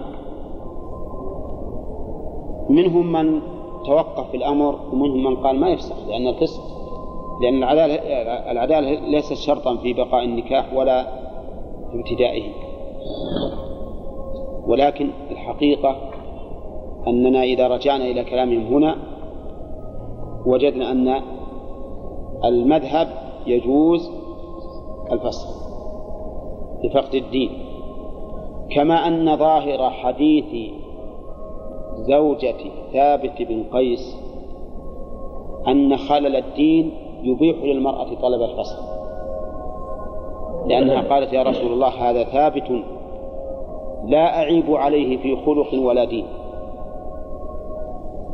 منهم 2.69 3.11
من 3.11 3.41
توقف 3.85 4.29
في 4.31 4.37
الأمر 4.37 4.79
ومنهم 4.93 5.23
من 5.23 5.35
قال 5.35 5.59
ما 5.59 5.69
يفسخ 5.69 5.95
لأن 6.07 6.27
الفسق 6.27 6.79
لأن 7.41 7.57
العدالة 7.57 7.95
العدالة 8.51 9.09
ليست 9.09 9.33
شرطا 9.33 9.75
في 9.75 9.93
بقاء 9.93 10.23
النكاح 10.23 10.73
ولا 10.73 11.03
في 11.91 11.99
ابتدائه. 11.99 12.43
ولكن 14.67 15.09
الحقيقة 15.31 15.95
أننا 17.07 17.43
إذا 17.43 17.67
رجعنا 17.67 18.05
إلى 18.05 18.23
كلامهم 18.23 18.73
هنا 18.73 18.95
وجدنا 20.45 20.91
أن 20.91 21.21
المذهب 22.45 23.07
يجوز 23.47 24.11
الفسخ 25.11 25.47
لفقد 26.83 27.15
الدين. 27.15 27.49
كما 28.75 29.07
أن 29.07 29.37
ظاهر 29.37 29.89
حديث 29.89 30.71
زوجة 32.07 32.55
ثابت 32.93 33.41
بن 33.41 33.63
قيس 33.73 34.17
أن 35.67 35.97
خلل 35.97 36.35
الدين 36.35 36.91
يبيح 37.23 37.63
للمرأة 37.63 38.07
طلب 38.21 38.41
الفسخ 38.41 38.79
لأنها 40.65 41.01
قالت 41.01 41.33
يا 41.33 41.43
رسول 41.43 41.71
الله 41.73 41.87
هذا 42.09 42.23
ثابت 42.23 42.71
لا 44.05 44.39
أعيب 44.41 44.75
عليه 44.75 45.17
في 45.17 45.45
خلق 45.45 45.73
ولا 45.73 46.05
دين. 46.05 46.25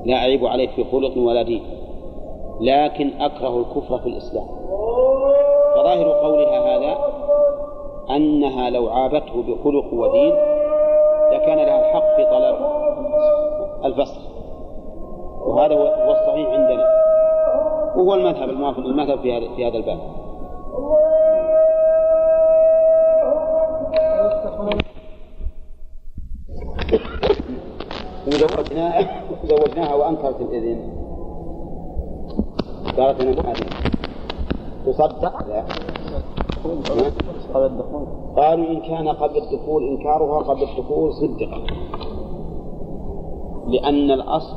لا 0.06 0.16
أعيب 0.16 0.46
عليه 0.46 0.68
في 0.68 0.84
خلق 0.84 1.18
ولا 1.18 1.42
دين 1.42 1.62
لكن 2.62 3.10
أكره 3.20 3.58
الكفر 3.60 3.98
في 3.98 4.06
الإسلام. 4.10 4.46
فظاهر 5.76 6.12
قولها 6.12 6.78
هذا 6.78 6.98
أنها 8.16 8.70
لو 8.70 8.90
عابته 8.90 9.34
بخلق 9.42 9.94
ودين 9.94 10.34
لكان 11.32 11.58
لها 11.58 11.90
الحق 11.90 12.16
في 12.16 12.26
طلب. 12.26 12.56
الفصل. 13.86 14.22
وهذا 15.46 15.76
هو 15.76 16.12
الصحيح 16.12 16.50
عندنا 16.50 16.86
وهو 17.96 18.14
المذهب 18.14 18.50
الموافق 18.50 18.80
للمذهب 18.80 19.20
في 19.20 19.38
هذا 19.38 19.56
في 19.56 19.68
هذا 19.68 19.78
الباب. 19.78 20.00
وزوجناها 28.28 29.24
زوجناها 29.44 29.96
وأنكرت 29.96 30.42
الإذن. 30.42 31.06
قالت 32.98 33.22
أنا 33.22 33.42
ما 33.42 33.52
أذن. 33.52 33.68
تصدق؟ 34.86 35.48
لا. 35.48 35.66
قالوا 38.38 38.68
إن 38.68 38.82
كان 38.82 39.08
قبل 39.08 39.38
الدخول 39.38 39.88
إنكارها 39.88 40.40
قبل 40.40 40.64
الدخول 40.64 41.14
صدق 41.14 41.50
لأن 43.68 44.12
الأصل 44.12 44.56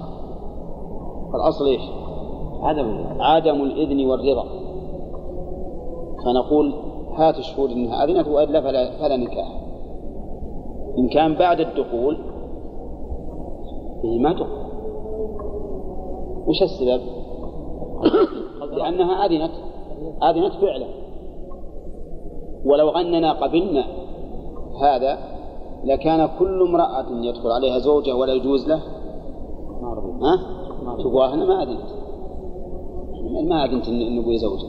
الأصل 1.35 1.67
إيش؟ 1.67 1.83
عدم 2.63 3.05
عدم 3.21 3.63
الإذن 3.63 4.07
والرضا. 4.07 4.45
فنقول 6.25 6.75
هات 7.15 7.39
الشهود 7.39 7.71
انها 7.71 8.05
اذنت 8.05 8.29
وإلا 8.29 8.61
فلا 8.61 8.99
فلا 8.99 9.17
نكاح. 9.17 9.61
إن 10.99 11.09
كان 11.09 11.35
بعد 11.35 11.61
الدخول 11.61 12.19
فيه 14.03 14.19
ما 14.19 14.33
تقبل 14.33 14.69
وش 16.47 16.63
السبب؟ 16.63 17.01
لأنها 18.77 19.27
أذنت. 19.27 19.53
أذنت 20.23 20.53
فعلا. 20.53 20.87
ولو 22.65 22.89
أننا 22.89 23.33
قبلنا 23.33 23.85
هذا 24.83 25.38
لكان 25.85 26.29
كل 26.39 26.63
امرأة 26.63 27.07
يدخل 27.11 27.51
عليها 27.51 27.79
زوجة 27.79 28.17
ولا 28.17 28.33
يجوز 28.33 28.69
له؟ 28.69 28.83
ها؟ 30.23 30.37
تقول 30.99 31.23
أنا 31.23 31.45
ما 31.45 31.63
أذنت 31.63 31.89
ما 33.49 33.65
أذنت 33.65 33.89
أن 33.89 34.19
أبوي 34.19 34.39
زوجة 34.39 34.67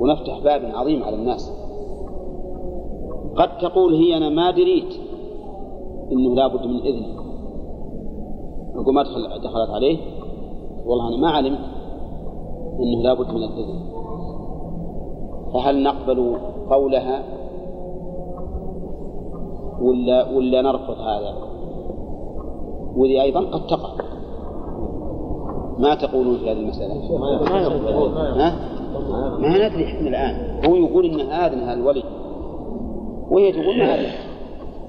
ونفتح 0.00 0.38
باب 0.44 0.70
عظيم 0.74 1.02
على 1.02 1.16
الناس. 1.16 1.52
قد 3.36 3.58
تقول 3.58 3.94
هي 3.94 4.16
أنا 4.16 4.28
ما 4.28 4.50
دريت 4.50 4.94
أنه 6.12 6.34
لابد 6.34 6.66
من 6.66 6.80
إذن 6.80 7.04
أقول 8.74 8.94
ما 8.94 9.02
دخل 9.02 9.40
دخلت 9.42 9.70
عليه؟ 9.70 9.98
والله 10.86 11.08
أنا 11.08 11.16
ما 11.16 11.30
علمت 11.30 11.64
أنه 12.80 13.02
لابد 13.02 13.30
من 13.30 13.42
الإذن. 13.42 13.92
فهل 15.54 15.82
نقبل 15.82 16.36
قولها 16.70 17.41
ولا 19.82 20.30
ولا 20.30 20.62
نرفض 20.62 20.98
هذا. 21.00 21.34
وذي 22.96 23.22
أيضا 23.22 23.40
قد 23.40 23.66
تقع. 23.66 23.88
ما 25.78 25.94
تقولون 25.94 26.36
في 26.38 26.50
هذه 26.50 26.58
المسألة؟ 26.58 26.94
ما؟ 28.36 28.52
ما 29.38 29.68
ندري 29.68 29.84
إحنا 29.84 30.08
الآن؟ 30.08 30.64
هو 30.66 30.74
يقول 30.74 31.06
إن 31.06 31.20
آذنها 31.20 31.72
الولي. 31.72 32.02
وهي 33.30 33.52
تقول 33.52 33.78
ما 33.78 33.94
أذن 33.94 34.12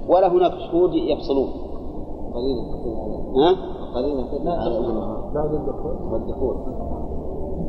ولا 0.08 0.32
هناك 0.32 0.54
شهود 0.72 0.94
يفصلون. 0.94 1.50
ها؟ 3.36 3.56
بعد 5.34 5.54
الدخول. 5.54 5.96
والدخول 6.12 6.56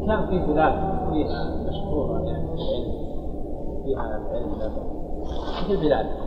كان 0.06 0.26
في 0.26 0.52
بلاد 0.52 0.72
فيها 1.12 1.66
مشهورة 1.68 2.20
يعني. 2.24 2.48
العلم 2.54 2.92
فيها 3.84 4.02
العلم 4.16 4.50
في 5.66 5.72
البلاد 5.72 6.06
مم. 6.06 6.23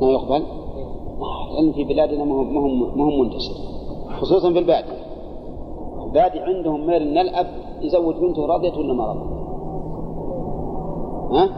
ما 0.00 0.10
يقبل؟ 0.10 0.42
لأن 1.54 1.72
في 1.72 1.84
بلادنا 1.84 2.24
ما 2.24 2.34
هو 2.34 2.42
ما 2.42 2.60
هو 2.60 2.68
ما 2.68 3.04
هو 3.04 3.22
منتشر. 3.22 3.54
خصوصا 4.20 4.52
في 4.52 4.58
البادية. 4.58 5.06
البادية 6.06 6.40
عندهم 6.40 6.86
ميل 6.86 7.02
أن 7.02 7.18
الأب 7.18 7.46
يزوج 7.80 8.14
بنته 8.14 8.46
رضيت 8.46 8.76
ولا 8.76 8.94
ما 8.94 9.06
رضيت 9.06 9.36
ها؟ 11.32 11.48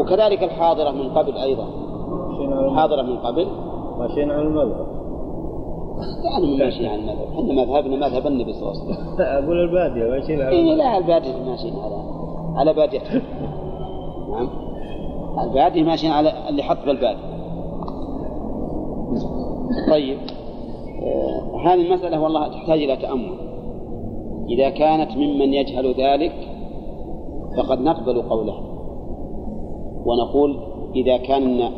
وكذلك 0.00 0.42
الحاضرة 0.42 0.90
من 0.90 1.08
قبل 1.08 1.36
أيضا. 1.36 1.64
الحاضرة 2.70 3.02
من 3.02 3.18
قبل. 3.18 3.46
ماشيين 3.98 4.30
على 4.30 4.42
المذهب. 4.42 4.86
يعني 6.24 6.56
ماشيين 6.58 6.90
على 6.90 7.00
المذهب. 7.00 7.28
إحنا 7.32 7.52
مذهبنا 7.52 8.06
مذهب 8.06 8.26
النبي 8.26 8.52
صلى 8.52 8.62
الله 8.62 8.82
عليه 8.82 8.92
وسلم. 8.92 9.20
أقول 9.20 9.60
البادية 9.60 10.10
ماشيين 10.10 10.40
على 10.40 10.50
إيه 10.50 10.60
المذهب. 10.60 10.78
لا 10.78 10.98
البادية 10.98 11.50
ماشيين 11.50 11.74
على 11.78 11.94
على 12.56 12.74
بادية. 12.74 13.00
نعم. 14.30 14.48
البادية 15.42 15.82
ماشيين 15.82 16.12
على 16.12 16.48
اللي 16.48 16.62
حط 16.62 16.84
بالبادية 16.86 17.38
طيب 19.90 20.18
آه 21.02 21.56
هذه 21.64 21.86
المسألة 21.86 22.22
والله 22.22 22.48
تحتاج 22.48 22.82
إلى 22.82 22.96
تأمل. 22.96 23.34
إذا 24.48 24.70
كانت 24.70 25.16
ممن 25.16 25.54
يجهل 25.54 25.94
ذلك 25.94 26.34
فقد 27.56 27.80
نقبل 27.80 28.22
قوله. 28.22 28.54
ونقول 30.06 30.56
إذا 30.96 31.16
كان 31.16 31.70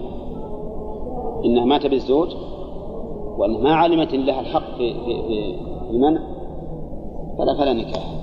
إنها 1.44 1.64
مات 1.64 1.86
بالزوج 1.86 2.28
وأنها 3.38 3.60
ما 3.60 3.74
علمت 3.74 4.14
إن 4.14 4.20
لها 4.20 4.40
الحق 4.40 4.76
في, 4.78 4.94
في, 4.94 5.22
في 5.86 5.90
المنع 5.90 6.20
فلا 7.38 7.54
فلا 7.54 7.72
نكاح. 7.72 8.20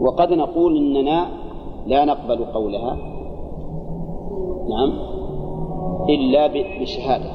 وقد 0.00 0.32
نقول 0.32 0.76
إننا 0.76 1.26
لا 1.86 2.04
نقبل 2.04 2.44
قولها 2.44 3.09
نعم 4.68 4.92
إلا 6.08 6.46
بالشهادة 6.46 7.30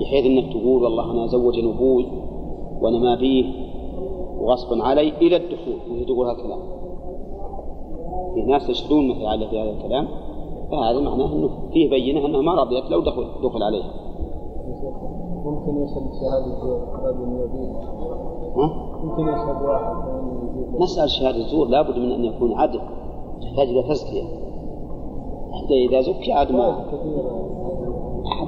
بحيث 0.00 0.26
أنك 0.26 0.52
تقول 0.52 0.82
والله 0.82 1.12
أنا 1.12 1.26
زوجني 1.26 1.70
أبوي 1.70 2.06
وأنا 2.80 2.98
ما 2.98 3.14
بيه 3.14 3.44
وغصبا 4.40 4.84
علي 4.84 5.08
إلى 5.08 5.36
الدخول 5.36 5.90
وهي 5.90 6.04
تقول 6.04 6.26
هذا 6.26 6.36
الكلام 6.36 6.60
في 8.34 8.42
ناس 8.42 8.68
يشهدون 8.70 9.08
مثل 9.08 9.26
على 9.26 9.48
في 9.48 9.60
هذا 9.60 9.70
الكلام 9.70 10.08
فهذا 10.70 11.00
معناه 11.00 11.32
أنه 11.32 11.50
فيه 11.72 11.90
بينة 11.90 12.26
أنها 12.26 12.40
ما 12.40 12.54
رضيت 12.54 12.90
لو 12.90 13.00
دخل 13.00 13.26
دخل 13.42 13.62
عليها. 13.62 13.90
ممكن 15.44 15.82
يشهد 15.82 16.02
شهادة 16.20 16.78
رجل 17.04 17.32
يبيه 17.32 17.72
ها؟ 18.56 18.66
ممكن 19.04 19.22
يشهد 19.22 19.62
واحد 19.62 19.94
مسألة 20.80 21.06
شهادة 21.06 21.36
الزور 21.36 21.68
لابد 21.68 21.98
من 21.98 22.12
أن 22.12 22.24
يكون 22.24 22.52
عدل 22.52 22.80
تحتاج 23.42 23.68
إلى 23.68 23.82
تزكية. 23.82 24.22
حتى 25.52 25.74
إذا 25.74 26.00
زكي 26.00 26.32
عاد 26.32 26.52
ما 26.52 26.84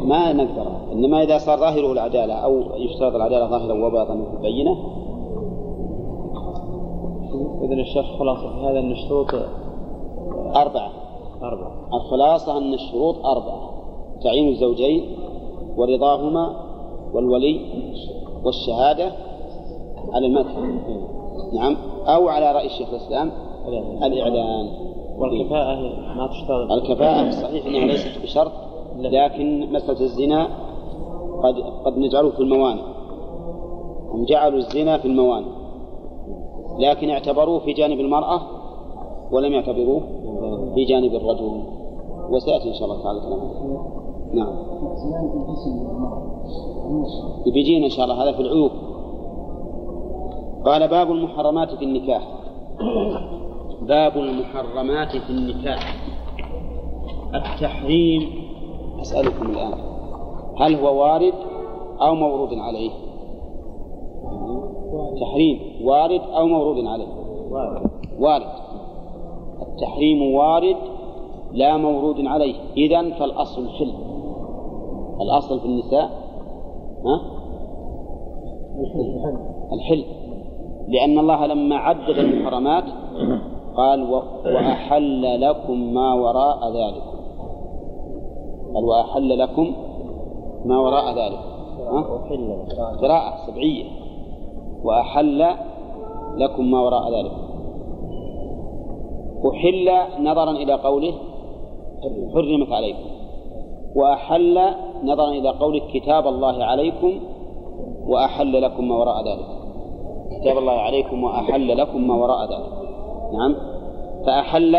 ما 0.05 0.33
نقدر. 0.33 0.67
إنما 0.93 1.23
إذا 1.23 1.39
صار 1.39 1.59
ظاهره 1.59 1.93
العدالة 1.93 2.35
أو 2.35 2.63
يشترط 2.77 3.15
العدالة 3.15 3.47
ظاهرا 3.47 3.87
وباطنا 3.87 4.25
في 4.25 4.37
البينة. 4.37 4.77
إذن 7.63 7.81
الشيخ 7.81 8.07
خلاصة 8.19 8.51
في 8.53 8.67
هذا 8.67 8.79
أن 8.79 8.91
الشروط 8.91 9.35
أربعة. 10.57 10.91
أربعة. 11.43 11.73
الخلاصة 11.95 12.59
أن 12.59 12.75
الشروط 12.75 13.27
أربعة. 13.27 13.71
تعيين 14.23 14.49
الزوجين 14.49 15.17
ورضاهما 15.77 16.57
والولي 17.15 17.61
والشهادة 18.45 19.13
على 20.13 20.27
المذهب 20.27 20.81
نعم. 21.53 21.77
أو 22.07 22.29
على 22.29 22.53
رأي 22.53 22.67
الشيخ 22.67 22.89
الإسلام 22.89 23.31
الإعلان. 24.03 24.91
والكفاءة 25.21 25.75
ما 26.17 26.27
تشترط. 26.27 26.73
الكفاءة 26.73 27.31
صحيح 27.31 27.67
أنها 27.67 27.87
ليست 27.87 28.23
بشرط 28.23 28.53
لكن 28.99 29.73
مسألة 29.73 30.01
الزنا 30.01 30.49
قد 31.43 31.55
قد 31.85 31.99
نجعله 31.99 32.31
في 32.31 32.41
الموانع 32.41 32.83
هم 34.11 34.25
جعلوا 34.25 34.59
الزنا 34.59 34.99
في 34.99 35.09
الموانع 35.09 35.47
لكن 36.79 37.11
اعتبروه 37.11 37.59
في 37.59 37.73
جانب 37.73 38.01
المرأة 38.01 38.41
ولم 39.33 39.53
يعتبروه 39.53 40.01
في 40.75 40.85
جانب 40.85 41.15
الرجل. 41.15 41.63
وسيأتي 42.31 42.69
إن 42.69 42.75
شاء 42.75 42.85
الله 42.85 43.03
تعالى 43.03 43.21
كلام. 43.21 43.41
نعم. 44.33 44.53
بيجينا 47.45 47.85
إن 47.87 47.91
شاء 47.91 48.05
الله 48.05 48.23
هذا 48.23 48.33
في 48.33 48.43
العيوب. 48.43 48.71
قال 50.65 50.89
باب 50.89 51.11
المحرمات 51.11 51.75
في 51.75 51.85
النكاح. 51.85 52.29
باب 53.81 54.17
المحرمات 54.17 55.17
في 55.17 55.31
النكاح. 55.31 55.97
التحريم. 57.35 58.23
أسألكم 59.01 59.51
الآن 59.51 59.75
هل 60.57 60.75
هو 60.75 61.03
وارد 61.03 61.35
أو 62.01 62.15
مورود 62.15 62.55
عليه؟ 62.55 62.91
تحريم 65.21 65.61
وارد 65.83 66.21
أو 66.21 66.47
مورود 66.47 66.87
عليه؟ 66.87 67.07
وارد. 68.19 68.53
التحريم 69.69 70.35
وارد 70.35 70.77
لا 71.53 71.77
مورود 71.77 72.27
عليه. 72.27 72.55
إذن 72.77 73.13
فالأصل 73.13 73.63
الحل 73.63 73.93
الأصل 75.21 75.61
في 75.61 75.67
النساء 75.67 76.11
ها؟ 77.07 77.21
الحل. 79.73 80.05
لأن 80.89 81.19
الله 81.19 81.47
لما 81.47 81.77
عدد 81.77 82.19
المحرمات 82.19 82.85
قال 83.77 84.11
وأحل 84.45 85.41
لكم 85.41 85.95
ما 85.95 86.15
وراء 86.15 86.71
ذلك. 86.73 87.03
قال 88.75 88.85
وأحل 88.85 89.39
لكم 89.39 89.73
ما 90.65 90.79
وراء 90.81 91.15
ذلك؟ 91.15 91.39
قراءة 93.03 93.47
سبعية. 93.47 93.85
وأحل 94.85 95.55
لكم 96.37 96.71
ما 96.71 96.81
وراء 96.81 97.11
ذلك. 97.11 97.33
أحل 99.51 99.89
نظرا 100.21 100.51
إلى 100.51 100.73
قوله 100.73 101.13
حرمت 102.35 102.73
عليكم. 102.73 103.11
وأحل 103.97 104.75
نظرا 105.05 105.29
إلى 105.29 105.49
قوله 105.49 105.81
كتاب 105.95 106.27
الله 106.27 106.65
عليكم 106.65 107.13
وأحل 108.07 108.63
لكم 108.63 108.89
ما 108.89 108.95
وراء 108.95 109.25
ذلك. 109.29 109.47
كتاب 110.41 110.59
الله 110.59 110.73
عليكم 110.73 111.25
وأحل 111.25 111.79
لكم 111.79 112.09
ما 112.09 112.15
وراء 112.15 112.45
ذلك. 112.53 112.90
نعم. 113.33 113.57
فأحل 114.27 114.79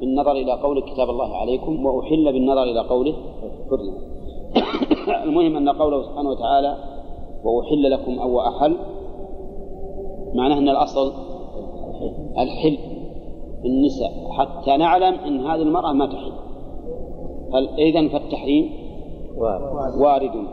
بالنظر 0.00 0.32
إلى 0.32 0.52
قول 0.52 0.82
كتاب 0.82 1.10
الله 1.10 1.36
عليكم 1.36 1.86
وأحل 1.86 2.32
بالنظر 2.32 2.62
إلى 2.62 2.80
قوله 2.80 3.14
حرم. 3.70 3.94
المهم 5.24 5.56
أن 5.56 5.68
قوله 5.68 6.02
سبحانه 6.02 6.30
وتعالى 6.30 6.76
وأحل 7.44 7.90
لكم 7.90 8.18
أو 8.18 8.40
أحل 8.40 8.76
معناه 10.34 10.58
أن 10.58 10.68
الأصل 10.68 11.12
الحل 12.38 12.78
في 13.62 13.68
النساء. 13.68 14.30
حتى 14.30 14.76
نعلم 14.76 15.14
أن 15.14 15.40
هذه 15.40 15.62
المرأة 15.62 15.92
ما 15.92 16.06
تحل. 16.06 16.32
إذا 17.78 18.08
فالتحريم؟ 18.08 18.70
وارد. 20.00 20.46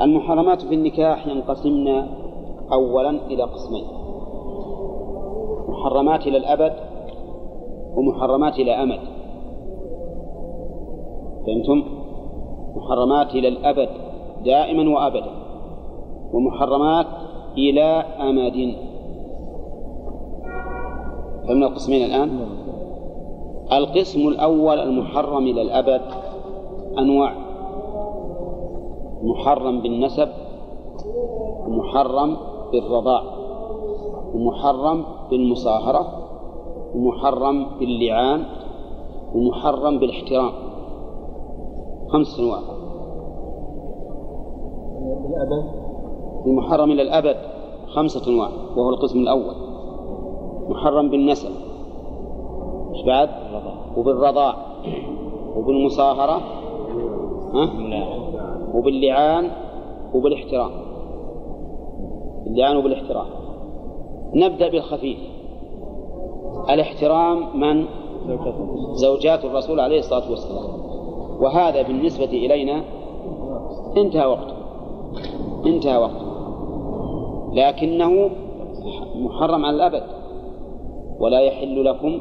المحرمات 0.00 0.62
في 0.62 0.74
النكاح 0.74 1.26
ينقسمن 1.26 1.88
أولا 2.72 3.10
إلى 3.10 3.42
قسمين. 3.42 3.99
محرمات 5.80 6.26
إلى 6.26 6.36
الأبد 6.36 6.72
ومحرمات 7.96 8.54
إلى 8.58 8.72
أمد. 8.82 9.00
فهمتم؟ 11.46 11.82
محرمات 12.76 13.34
إلى 13.34 13.48
الأبد 13.48 13.88
دائما 14.44 14.94
وأبدا 14.94 15.30
ومحرمات 16.32 17.06
إلى 17.58 18.04
أمد. 18.20 18.74
فهمنا 21.48 21.66
القسمين 21.66 22.04
الآن؟ 22.04 22.30
القسم 23.72 24.28
الأول 24.28 24.78
المحرم 24.78 25.46
إلى 25.46 25.62
الأبد 25.62 26.00
أنواع. 26.98 27.34
محرم 29.22 29.80
بالنسب 29.80 30.28
ومحرم 31.66 32.36
بالرضاع. 32.72 33.39
ومحرم 34.34 35.04
بالمصاهرة 35.30 36.02
ومحرم 36.94 37.66
باللعان 37.78 38.44
ومحرم 39.34 39.98
بالاحترام. 39.98 40.52
خمس 42.12 42.40
أنواع 42.40 42.60
المحرم 46.46 46.90
إلى 46.90 47.02
الأبد 47.02 47.36
خمسة 47.86 48.32
أنواع 48.32 48.48
وهو 48.76 48.90
القسم 48.90 49.18
الأول. 49.18 49.54
محرم 50.68 51.10
بالنسب. 51.10 51.50
مش 52.90 53.02
بعد؟ 53.06 53.28
وبالرضاع. 53.96 54.54
وبالمصاهرة. 55.56 56.40
ها؟ 57.54 57.64
وباللعان 58.74 59.50
وبالاحترام. 60.14 60.70
اللعان 62.46 62.76
وبالاحترام. 62.76 63.26
نبدأ 64.34 64.68
بالخفيف. 64.68 65.18
الاحترام 66.70 67.60
من؟ 67.60 67.84
زوجات 68.92 69.44
الرسول 69.44 69.80
عليه 69.80 69.98
الصلاة 69.98 70.30
والسلام. 70.30 70.64
وهذا 71.40 71.82
بالنسبة 71.82 72.24
إلينا 72.24 72.82
انتهى 73.96 74.26
وقته 74.26 74.54
انتهى 75.66 75.96
وقته 75.96 76.26
لكنه 77.52 78.30
محرم 79.16 79.64
على 79.64 79.76
الأبد. 79.76 80.02
ولا 81.20 81.40
يحل 81.40 81.84
لكم 81.84 82.18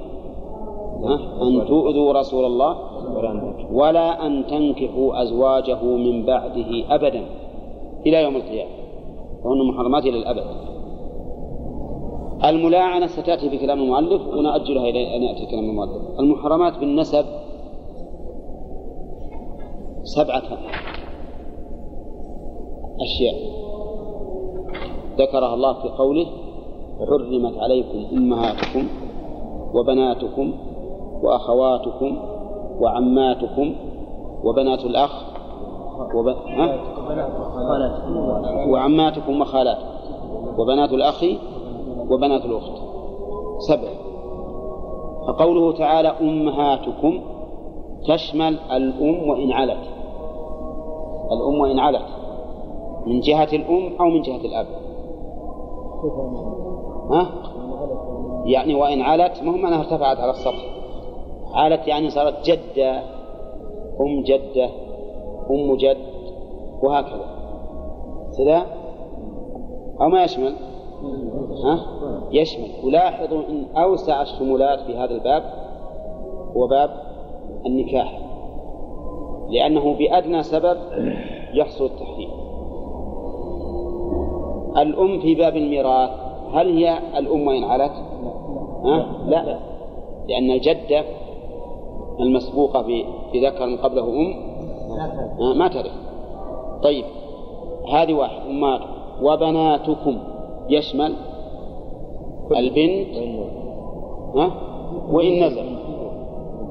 أن 1.41 1.65
تؤذوا 1.67 2.13
رسول 2.13 2.45
الله 2.45 2.75
ولا 3.71 4.25
أن 4.25 4.47
تنكحوا 4.47 5.21
أزواجه 5.21 5.83
من 5.83 6.25
بعده 6.25 6.95
أبدا 6.95 7.25
إلى 8.05 8.23
يوم 8.23 8.35
القيامة. 8.35 8.71
فهن 9.43 9.67
محرمات 9.67 10.03
إلى 10.05 10.17
الأبد. 10.17 10.45
الملاعنة 12.45 13.07
ستأتي 13.07 13.49
في 13.49 13.57
كلام 13.57 13.79
المؤلف 13.79 14.21
ونأجلها 14.27 14.83
إلى 14.83 15.15
أن 15.15 15.23
يأتي 15.23 15.45
كلام 15.45 15.69
المؤلف. 15.69 16.19
المحرمات 16.19 16.77
بالنسب 16.77 17.25
سبعة 20.03 20.43
أشياء. 23.01 23.35
ذكرها 25.17 25.53
الله 25.53 25.73
في 25.73 25.89
قوله 25.89 26.25
حرمت 26.99 27.57
عليكم 27.57 28.05
أمهاتكم 28.17 28.87
وبناتكم 29.73 30.53
وأخواتكم 31.23 32.17
وعماتكم 32.81 33.75
وبنات 34.43 34.85
الأخ 34.85 35.23
وب... 36.15 36.35
وعماتكم 38.69 39.41
وخالاتكم. 39.41 39.89
وبنات 40.57 40.93
الأخ 40.93 41.23
وبنات 42.09 42.45
الأخت. 42.45 42.81
سبع. 43.59 43.89
فقوله 45.27 45.77
تعالى 45.77 46.07
أمهاتكم 46.07 47.21
تشمل 48.07 48.59
الأم 48.71 49.29
وإن 49.29 49.51
علت. 49.51 49.83
الأم 51.31 51.59
وإن 51.59 51.79
علت. 51.79 52.05
من 53.05 53.19
جهة 53.19 53.49
الأم 53.53 53.95
أو 53.99 54.05
من 54.05 54.21
جهة 54.21 54.45
الأب؟ 54.45 54.65
ها؟ 57.11 57.29
يعني 58.45 58.75
وإن 58.75 59.01
علت 59.01 59.43
مهم 59.43 59.65
أنها 59.65 59.79
ارتفعت 59.79 60.17
على 60.17 60.31
السطح. 60.31 60.65
علت 61.53 61.87
يعني 61.87 62.09
صارت 62.09 62.49
جدة 62.49 62.99
أم 64.01 64.23
جدة 64.23 64.69
أم 65.51 65.75
جد 65.75 65.97
وهكذا. 66.83 67.25
كذا 68.37 68.65
أو 70.01 70.09
ما 70.09 70.23
يشمل؟ 70.23 70.55
ها؟ 71.63 71.79
يشمل. 72.31 72.67
ولاحظوا 72.83 73.41
أن 73.49 73.65
أوسع 73.77 74.21
الشمولات 74.21 74.79
في 74.79 74.97
هذا 74.97 75.11
الباب 75.11 75.43
هو 76.55 76.67
باب 76.67 76.89
النكاح 77.65 78.19
لأنه 79.49 79.93
بأدنى 79.93 80.43
سبب 80.43 80.77
يحصل 81.53 81.85
التحريم. 81.85 82.29
الأم 84.77 85.19
في 85.19 85.35
باب 85.35 85.55
الميراث 85.55 86.09
هل 86.53 86.77
هي 86.77 86.99
الأم 87.17 87.47
وإن 87.47 87.63
علت؟ 87.63 87.91
ها؟ 88.83 89.05
لا. 89.27 89.59
لأن 90.27 90.51
الجدة 90.51 91.03
المسبوقة 92.19 92.81
بذكر 93.33 93.75
قبله 93.75 94.03
أم؟ 94.03 94.49
ما 95.57 95.67
ترث 95.67 95.91
طيب 96.83 97.05
هذه 97.93 98.13
واحد 98.13 98.41
أمات 98.49 98.81
وبناتكم 99.21 100.17
يشمل 100.69 101.13
البنت 102.51 103.15
ها؟ 104.35 104.51
وإن 105.11 105.43
نزل. 105.43 105.65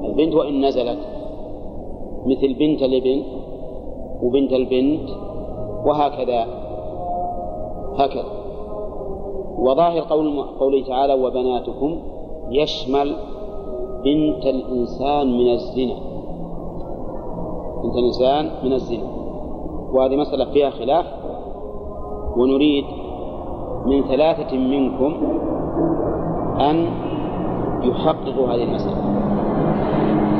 البنت 0.05 0.34
وإن 0.34 0.66
نزلت. 0.66 0.99
مثل 2.26 2.55
بنت 2.55 2.82
الابن 2.82 3.22
وبنت 4.22 4.53
البنت 4.53 5.09
وهكذا. 5.86 6.46
هكذا. 7.96 8.32
وظاهر 9.59 10.01
قول 10.01 10.42
قوله 10.61 10.84
تعالى 10.84 11.14
وبناتكم 11.14 11.99
يشمل 12.51 13.16
بنت 14.05 14.46
الإنسان 14.46 15.38
من 15.38 15.53
الزنا. 15.53 15.96
بنت 17.83 17.96
الإنسان 17.96 18.50
من 18.64 18.72
الزنا. 18.72 19.08
وهذه 19.92 20.16
مسألة 20.16 20.45
فيها 20.45 20.70
خلاف 20.70 21.07
ونريد 22.37 22.84
من 23.89 24.09
ثلاثة 24.09 24.57
منكم 24.57 25.13
أن 26.61 26.87
يحققوا 27.83 28.49
هذه 28.49 28.63
المسألة. 28.63 29.03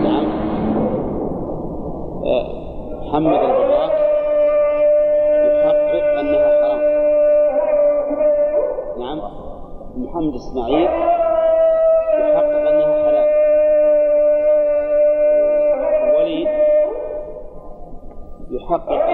نعم. 0.03 0.25
محمد 3.09 3.33
البراك 3.33 3.93
يحقق 5.45 6.19
أنها 6.20 6.49
حرام. 6.61 6.81
نعم. 8.99 9.19
محمد 9.97 10.35
إسماعيل 10.35 10.89
يحقق 12.20 12.69
أنها 12.69 12.95
حلال. 13.05 13.29
وليد 16.16 16.49
يحقق 18.51 19.07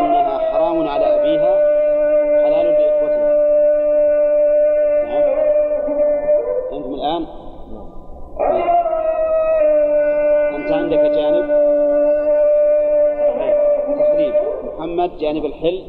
محمد 14.94 15.18
جانب 15.18 15.44
الحل 15.44 15.82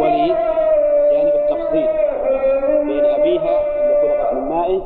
وليد 0.00 0.36
جانب 1.12 1.32
التفصيل 1.34 1.86
بين 2.86 3.04
أبيها 3.04 3.54
اللي 3.82 3.94
خلقت 4.02 4.34
من 4.34 4.48
مائه 4.48 4.82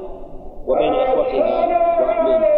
وبين 0.66 0.92
إخوتها 0.94 1.66
وأعمامها 2.00 2.50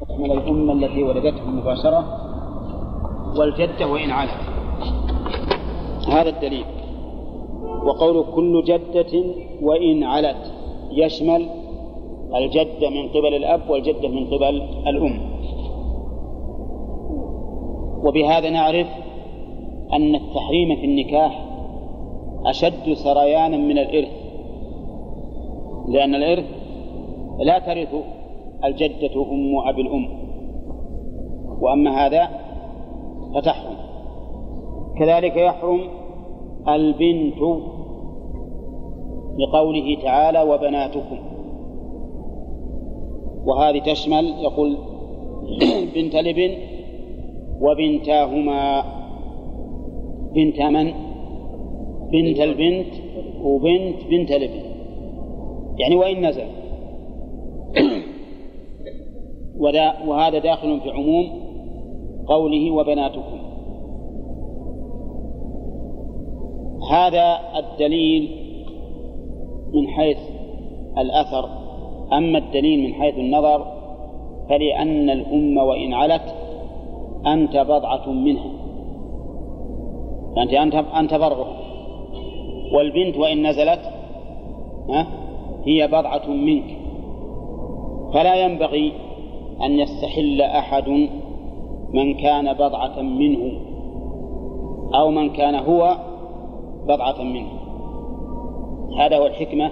تشمل 0.00 0.32
الأم 0.32 0.70
التي 0.70 1.02
ولدته 1.02 1.46
مباشرة 1.46 2.04
والجدة 3.38 3.86
وإن 3.86 4.10
علت 4.10 4.40
هذا 6.08 6.28
الدليل. 6.28 6.64
وقول 7.84 8.24
كل 8.34 8.64
جدة 8.64 9.24
وإن 9.62 10.04
علت 10.04 10.52
يشمل 10.90 11.48
الجدة 12.34 12.90
من 12.90 13.08
قبل 13.08 13.34
الأب 13.34 13.70
والجدة 13.70 14.08
من 14.08 14.26
قبل 14.26 14.62
الأم. 14.86 15.25
وبهذا 18.06 18.50
نعرف 18.50 18.86
أن 19.92 20.14
التحريم 20.14 20.76
في 20.76 20.84
النكاح 20.84 21.46
أشد 22.46 22.92
سريانا 22.92 23.56
من 23.56 23.78
الإرث 23.78 24.12
لأن 25.88 26.14
الإرث 26.14 26.44
لا 27.38 27.58
ترث 27.58 27.94
الجدة 28.64 29.22
أم 29.32 29.68
أبي 29.68 29.82
الأم 29.82 30.08
وأما 31.60 32.06
هذا 32.06 32.28
فتحرم. 33.34 33.76
كذلك 34.98 35.36
يحرم 35.36 35.80
البنت 36.68 37.38
لقوله 39.38 39.96
تعالى 40.02 40.42
وبناتكم. 40.42 41.18
وهذه 43.46 43.78
تشمل 43.78 44.34
يقول 44.40 44.76
بنت 45.94 46.16
لبن 46.16 46.65
وبنتاهما 47.60 48.84
بنت 50.34 50.60
من؟ 50.62 50.92
بنت 52.12 52.40
البنت 52.40 52.94
وبنت 53.42 54.04
بنت 54.10 54.32
لبن 54.32 54.60
يعني 55.78 55.96
وإن 55.96 56.26
نزل. 56.26 56.46
وهذا 60.08 60.38
داخل 60.38 60.80
في 60.80 60.90
عموم 60.90 61.26
قوله 62.26 62.70
وبناتكم. 62.70 63.38
هذا 66.90 67.38
الدليل 67.58 68.30
من 69.74 69.88
حيث 69.88 70.18
الأثر. 70.98 71.48
أما 72.12 72.38
الدليل 72.38 72.88
من 72.88 72.94
حيث 72.94 73.18
النظر 73.18 73.66
فلأن 74.48 75.10
الأم 75.10 75.56
وإن 75.56 75.92
علت 75.92 76.34
أنت 77.26 77.56
بضعة 77.56 78.10
منها. 78.10 78.50
أنت 80.38 80.52
أنت 80.52 80.74
أنت 80.74 81.10
فرعها 81.14 81.56
والبنت 82.72 83.16
وإن 83.16 83.46
نزلت 83.46 83.80
هي 85.64 85.86
بضعة 85.86 86.26
منك. 86.30 86.76
فلا 88.14 88.34
ينبغي 88.34 88.92
أن 89.62 89.72
يستحل 89.72 90.42
أحد 90.42 90.88
من 91.92 92.14
كان 92.14 92.52
بضعة 92.52 93.02
منه 93.02 93.52
أو 94.94 95.10
من 95.10 95.30
كان 95.30 95.54
هو 95.54 95.96
بضعة 96.88 97.22
منه. 97.22 97.48
هذا 98.98 99.18
هو 99.18 99.26
الحكمة 99.26 99.70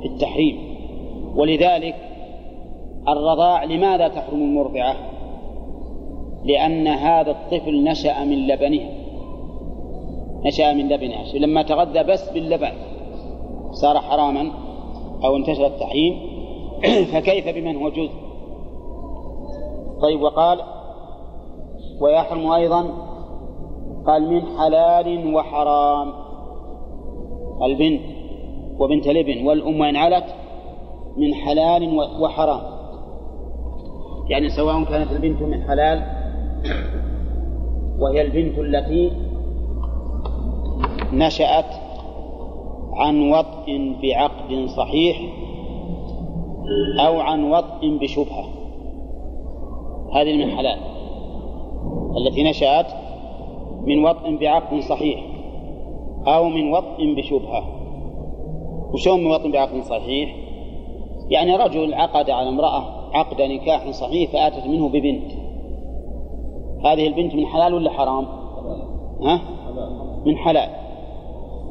في 0.00 0.06
التحريم. 0.06 0.58
ولذلك 1.36 1.94
الرضاع 3.08 3.64
لماذا 3.64 4.08
تحرم 4.08 4.42
المرضعة؟ 4.42 5.09
لأن 6.44 6.88
هذا 6.88 7.30
الطفل 7.30 7.84
نشأ 7.84 8.24
من 8.24 8.46
لبنها 8.46 8.90
نشأ 10.44 10.72
من 10.72 10.88
لبنها 10.88 11.24
لما 11.34 11.62
تغذى 11.62 12.02
بس 12.02 12.30
باللبن 12.30 12.72
صار 13.70 13.98
حراما 13.98 14.50
أو 15.24 15.36
انتشر 15.36 15.66
التحريم. 15.66 16.30
فكيف 17.12 17.48
بمن 17.48 17.76
هو 17.76 17.88
جزء؟ 17.88 18.12
طيب 20.02 20.22
وقال 20.22 20.60
ويحرم 22.00 22.46
أيضا. 22.46 22.90
قال 24.06 24.30
من 24.30 24.42
حلال 24.58 25.34
وحرام. 25.34 26.12
البنت 27.62 28.00
وبنت 28.78 29.06
الابن 29.06 29.46
والأم 29.46 29.80
وإن 29.80 29.96
علت 29.96 30.34
من 31.16 31.34
حلال 31.34 31.98
وحرام. 32.20 32.60
يعني 34.28 34.48
سواء 34.48 34.84
كانت 34.84 35.12
البنت 35.12 35.42
من 35.42 35.62
حلال 35.62 36.19
وهي 37.98 38.22
البنت 38.22 38.58
التي 38.58 39.12
نشأت 41.12 41.74
عن 42.92 43.32
وطء 43.32 43.96
بعقد 44.02 44.66
صحيح 44.76 45.20
أو 47.06 47.20
عن 47.20 47.44
وطء 47.44 47.98
بشبهة. 48.00 48.44
هذه 50.12 50.36
من 50.44 50.50
حلال 50.50 50.78
التي 52.16 52.42
نشأت 52.42 52.86
من 53.86 54.04
وطء 54.04 54.36
بعقد 54.36 54.80
صحيح 54.80 55.24
أو 56.26 56.48
من 56.48 56.72
وطء 56.72 57.14
بشبهة. 57.16 57.64
وشون 58.92 59.20
من 59.20 59.26
وطء 59.26 59.50
بعقد 59.50 59.82
صحيح؟ 59.82 60.36
يعني 61.30 61.56
رجل 61.56 61.94
عقد 61.94 62.30
على 62.30 62.48
امرأة 62.48 62.84
عقد 63.16 63.42
نكاح 63.42 63.90
صحيح 63.90 64.30
فآتت 64.30 64.66
منه 64.66 64.88
ببنت. 64.88 65.49
هذه 66.84 67.06
البنت 67.06 67.34
من 67.34 67.46
حلال 67.46 67.74
ولا 67.74 67.90
حرام؟ 67.90 68.26
ها؟ 69.22 69.40
من 70.26 70.36
حلال 70.36 70.68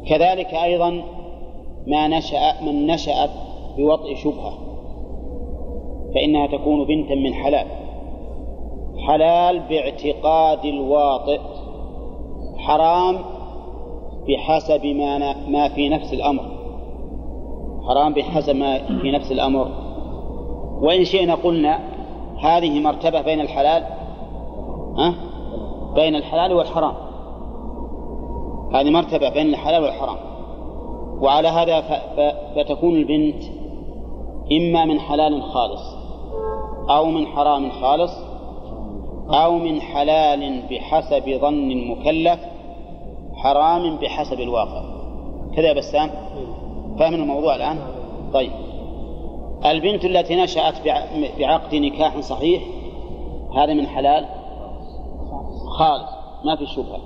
كذلك 0.08 0.54
أيضا 0.54 1.04
ما 1.88 2.08
نشأ 2.08 2.62
من 2.62 2.88
نشأت 2.88 3.30
بوطء 3.78 4.16
شبهة 4.16 4.54
فإنها 6.16 6.48
تكون 6.48 6.86
بنتا 6.86 7.16
من 7.16 7.34
حلال 7.34 7.66
حلال 9.08 9.60
باعتقاد 9.60 10.66
الواطئ 10.66 11.40
حرام 12.58 13.18
بحسب 14.28 14.86
ما 14.86 15.36
ما 15.48 15.70
في 15.70 15.90
نفس 15.90 16.14
الأمر 16.14 16.44
حرام 17.88 18.14
بحسب 18.14 18.56
ما 18.56 19.00
في 19.02 19.12
نفس 19.12 19.32
الأمر 19.32 19.72
وإن 20.82 21.04
شئنا 21.04 21.36
قلنا 21.36 21.80
هذه 22.40 22.80
مرتبة 22.80 23.22
بين 23.22 23.40
الحلال 23.42 23.99
ها؟ 25.00 25.14
بين 25.96 26.16
الحلال 26.16 26.54
والحرام. 26.54 26.96
هذه 28.74 28.90
مرتبة 28.90 29.30
بين 29.30 29.48
الحلال 29.48 29.84
والحرام. 29.84 30.18
وعلى 31.22 31.48
هذا 31.48 31.82
فتكون 32.56 32.96
البنت 32.96 33.44
إما 34.52 34.86
من 34.86 35.00
حلال 35.00 35.44
خالص 35.44 35.82
أو 36.90 37.06
من 37.06 37.28
حرام 37.28 37.72
خالص 37.72 38.12
أو 39.30 39.58
من 39.58 39.82
حلال 39.82 40.62
بحسب 40.70 41.40
ظن 41.42 41.72
المكلف 41.72 42.40
حرام 43.36 43.96
بحسب 43.96 44.40
الواقع. 44.40 44.84
كذا 45.56 45.68
يا 45.68 45.74
بسام؟ 45.74 46.10
فاهم 47.00 47.14
الموضوع 47.14 47.56
الآن؟ 47.56 47.78
طيب. 48.34 48.52
البنت 49.66 50.06
التي 50.06 50.36
نشأت 50.36 50.76
بعقد 51.40 51.76
نكاح 51.76 52.20
صحيح 52.20 52.64
هذا 53.56 53.74
من 53.74 53.88
حلال؟ 53.88 54.39
خالص 55.80 56.12
ما 56.46 56.56
في 56.56 56.66
شبهة. 56.66 57.00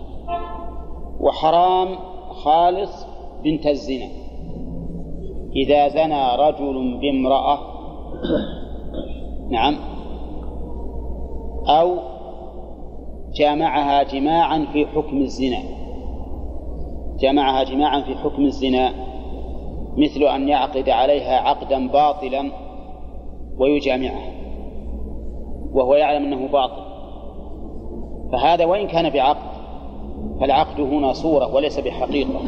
وحرام 1.20 1.95
خالص 2.44 3.06
بنت 3.44 3.68
الزنا. 3.68 4.08
إذا 5.56 5.88
زنى 5.88 6.36
رجل 6.36 7.00
بامرأة 7.02 7.60
نعم 9.50 9.76
أو 11.68 11.98
جامعها 13.36 14.04
جماعا 14.04 14.66
في 14.74 14.86
حكم 14.86 15.18
الزنا. 15.18 15.60
جمعها 17.20 17.64
جماعا 17.64 18.02
في 18.02 18.16
حكم 18.16 18.45
الزنا 18.45 18.94
مثل 19.98 20.24
أن 20.24 20.50
يعقد 20.50 20.90
عليها 20.90 21.40
عقدا 21.40 21.88
باطلا 21.88 22.52
ويجامعها 23.58 24.34
وهو 25.74 25.95
يعلم 25.95 26.24
أنه 26.26 26.48
باطل. 26.48 26.93
فهذا 28.34 28.65
وإن 28.65 28.88
كان 28.88 29.10
بعقد 29.10 29.53
فالعقد 30.39 30.81
هنا 30.81 31.14
صورة 31.14 31.55
وليس 31.55 31.80
بحقيقة. 31.80 32.41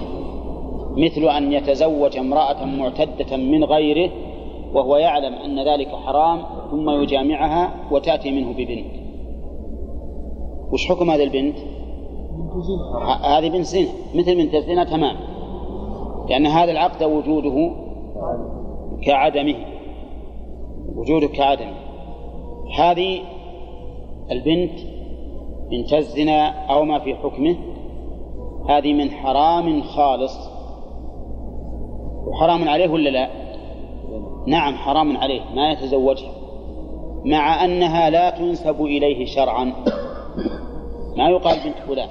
مثل 0.98 1.22
أن 1.22 1.54
يتزوج 1.54 2.18
امرأة 2.18 2.66
معتدة 2.66 3.38
من 3.38 3.64
غيره 3.64 4.12
وهو 4.74 4.98
يعلم 4.98 5.34
أن 5.34 5.68
ذلك 5.68 5.88
حرام 5.88 6.42
ثم 6.72 6.90
يجامعها 6.90 7.74
وتأتي 7.92 8.32
منه 8.32 8.52
ببنت. 8.52 9.06
وش 10.72 10.88
حكم 10.88 11.10
هذه 11.10 11.24
البنت؟ 11.24 11.58
هذه 13.24 13.50
بنت 13.50 13.66
زنا 13.66 13.88
مثل 14.16 14.36
بنت 14.36 14.56
الزنا 14.56 14.84
تمام. 14.84 15.16
لأن 16.30 16.46
هذا 16.46 16.72
العقد 16.72 17.04
وجوده 17.04 17.72
كعدمه 19.04 19.56
وجوده 20.96 21.28
كعدمه. 21.28 21.76
هذه 22.78 23.20
البنت 24.32 24.95
بنت 25.70 25.94
الزنا 25.94 26.48
أو 26.74 26.86
ما 26.86 27.00
في 27.00 27.16
حكمه 27.16 27.56
هذه 28.70 28.94
من 28.94 29.12
حرام 29.12 29.82
خالص. 29.82 30.50
وحرام 32.28 32.70
عليه 32.70 32.90
ولا 32.90 33.10
لا؟ 33.10 33.30
نعم 34.48 34.76
حرام 34.76 35.18
عليه 35.18 35.42
ما 35.56 35.72
يتزوجها 35.72 36.32
مع 37.26 37.66
أنها 37.66 38.10
لا 38.10 38.30
تنسب 38.30 38.82
إليه 38.82 39.26
شرعا. 39.26 39.64
ما 41.18 41.30
يقال 41.30 41.60
بنت 41.64 41.78
فلان. 41.88 42.10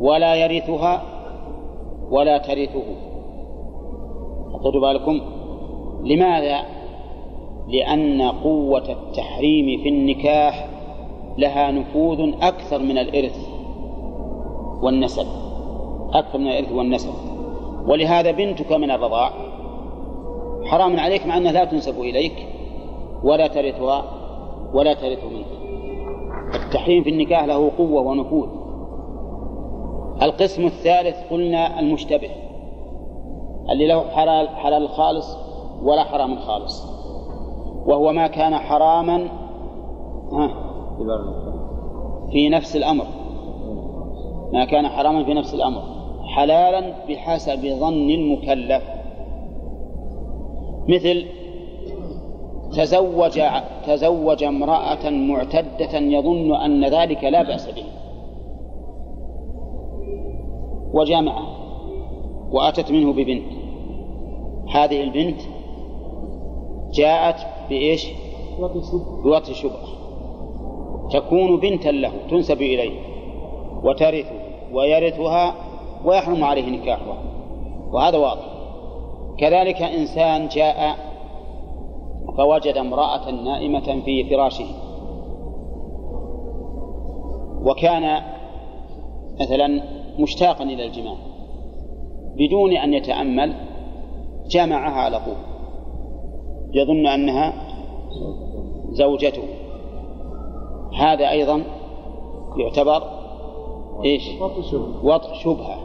ولا 0.00 0.34
يرثها 0.34 1.02
ولا 2.10 2.38
ترثه. 2.38 2.84
خذوا 4.64 4.80
بالكم. 4.80 5.20
لماذا؟ 6.04 6.62
لأن 7.68 8.22
قوة 8.22 8.92
التحريم 8.92 9.82
في 9.82 9.88
النكاح 9.88 10.68
لها 11.38 11.70
نفوذ 11.70 12.32
أكثر 12.42 12.78
من 12.78 12.98
الإرث 12.98 13.48
والنسب. 14.82 15.26
أكثر 16.12 16.38
من 16.38 16.46
الإرث 16.46 16.72
والنسب. 16.72 17.12
ولهذا 17.86 18.30
بنتك 18.30 18.72
من 18.72 18.90
الرضاع 18.90 19.30
حرام 20.64 21.00
عليك 21.00 21.26
مع 21.26 21.36
أنها 21.36 21.52
لا 21.52 21.64
تنسب 21.64 22.00
إليك 22.00 22.46
ولا 23.22 23.46
ترثها 23.46 24.04
ولا 24.74 24.94
ترث 24.94 25.24
منك. 25.24 25.46
التحريم 26.54 27.02
في 27.02 27.10
النكاح 27.10 27.44
له 27.44 27.70
قوة 27.78 28.02
ونفوذ. 28.02 28.48
القسم 30.22 30.66
الثالث 30.66 31.16
قلنا 31.30 31.80
المشتبه 31.80 32.30
اللي 33.70 33.86
له 33.86 34.08
حلال 34.10 34.48
حلال 34.48 34.88
خالص 34.88 35.36
ولا 35.82 36.04
حرام 36.04 36.36
خالص. 36.36 36.86
وهو 37.86 38.12
ما 38.12 38.26
كان 38.26 38.58
حراما 38.58 39.28
ها 40.32 40.71
في 42.32 42.48
نفس 42.48 42.76
الأمر. 42.76 43.04
ما 44.52 44.64
كان 44.64 44.88
حراما 44.88 45.24
في 45.24 45.34
نفس 45.34 45.54
الأمر. 45.54 45.82
حلالا 46.24 46.94
بحسب 47.08 47.66
ظن 47.66 48.10
المكلف. 48.10 48.82
مثل 50.88 51.26
تزوج 52.72 53.40
تزوج 53.86 54.44
امرأة 54.44 55.10
معتدة 55.10 55.98
يظن 55.98 56.54
أن 56.54 56.84
ذلك 56.84 57.24
لا 57.24 57.42
بأس 57.42 57.70
به. 57.70 57.84
وجامعة. 60.92 61.42
وأتت 62.52 62.92
منه 62.92 63.12
ببنت. 63.12 63.52
هذه 64.74 65.02
البنت 65.02 65.40
جاءت 66.94 67.36
بإيش؟ 67.70 68.08
بوطء 69.24 69.52
شبهة. 69.52 70.01
تكون 71.12 71.60
بنتا 71.60 71.88
له 71.88 72.12
تنسب 72.30 72.62
إليه 72.62 72.98
وترثه 73.82 74.34
ويرثها 74.72 75.54
ويحرم 76.04 76.44
عليه 76.44 76.70
نكاحها. 76.70 77.18
وهذا 77.92 78.18
واضح. 78.18 78.44
كذلك 79.38 79.82
إنسان 79.82 80.48
جاء 80.48 80.96
فوجد 82.36 82.76
امرأة 82.76 83.30
نائمة 83.30 84.02
في 84.04 84.24
فراشه. 84.24 84.66
وكان 87.64 88.22
مثلا 89.40 89.82
مشتاقا 90.18 90.64
إلى 90.64 90.86
الجماع. 90.86 91.16
بدون 92.36 92.76
أن 92.76 92.94
يتأمل 92.94 93.54
جامعها 94.48 95.00
على 95.00 95.20
طول. 95.20 95.36
يظن 96.74 97.06
أنها 97.06 97.52
زوجته. 98.90 99.42
هذا 100.96 101.30
أيضا 101.30 101.62
يعتبر 102.56 103.02
إيش؟ 104.04 104.22
وطء 105.02 105.34
شبهة. 105.34 105.78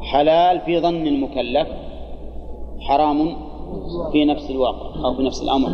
حلال 0.00 0.60
في 0.60 0.80
ظن 0.80 1.06
المكلف 1.06 1.68
حرام 2.80 3.36
في 4.12 4.24
نفس 4.24 4.50
الواقع 4.50 5.04
أو 5.04 5.14
في 5.14 5.22
نفس 5.22 5.42
الأمر. 5.42 5.70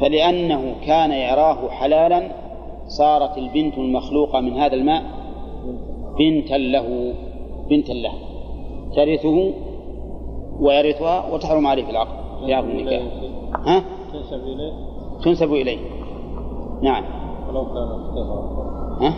فلأنه 0.00 0.74
كان 0.86 1.12
يراه 1.12 1.68
حلالا 1.68 2.32
صارت 2.86 3.38
البنت 3.38 3.78
المخلوقة 3.78 4.40
من 4.40 4.52
هذا 4.52 4.74
الماء 4.74 5.02
بنتا 6.18 6.54
له 6.54 7.14
بنتا 7.70 7.92
له. 7.92 8.12
ترثه 8.96 9.52
ويرثها 10.60 11.34
وتحرم 11.34 11.66
عليه 11.66 11.84
في 11.84 11.90
العقد 11.90 12.46
في 12.46 12.54
عقد 12.54 12.68
النكاح. 12.68 13.02
ها؟ 13.66 13.84
تنسب 14.12 14.44
إليه. 14.44 14.72
تنسب 15.24 15.52
إليه. 15.52 15.78
نعم. 16.82 17.04
ولو 17.48 17.64
كان 17.64 17.88
أختها 17.92 18.46
ها؟ 19.00 19.14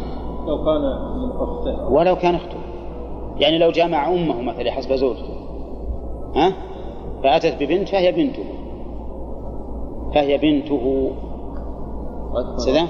لو 0.46 0.64
كان 0.64 0.80
من 1.18 1.30
أختها 1.36 1.86
ولو 1.88 2.16
كان 2.16 2.34
أخته 2.34 2.56
يعني 3.38 3.58
لو 3.58 3.70
جامع 3.70 4.08
أمه 4.08 4.42
مثلا 4.42 4.70
حسب 4.70 4.92
زوجته. 4.94 5.34
ها؟ 6.34 6.52
فأتت 7.22 7.62
ببنت 7.62 7.88
فهي 7.88 8.12
بنته. 8.12 8.44
فهي 10.14 10.38
بنته. 10.38 11.10
كذا 12.66 12.82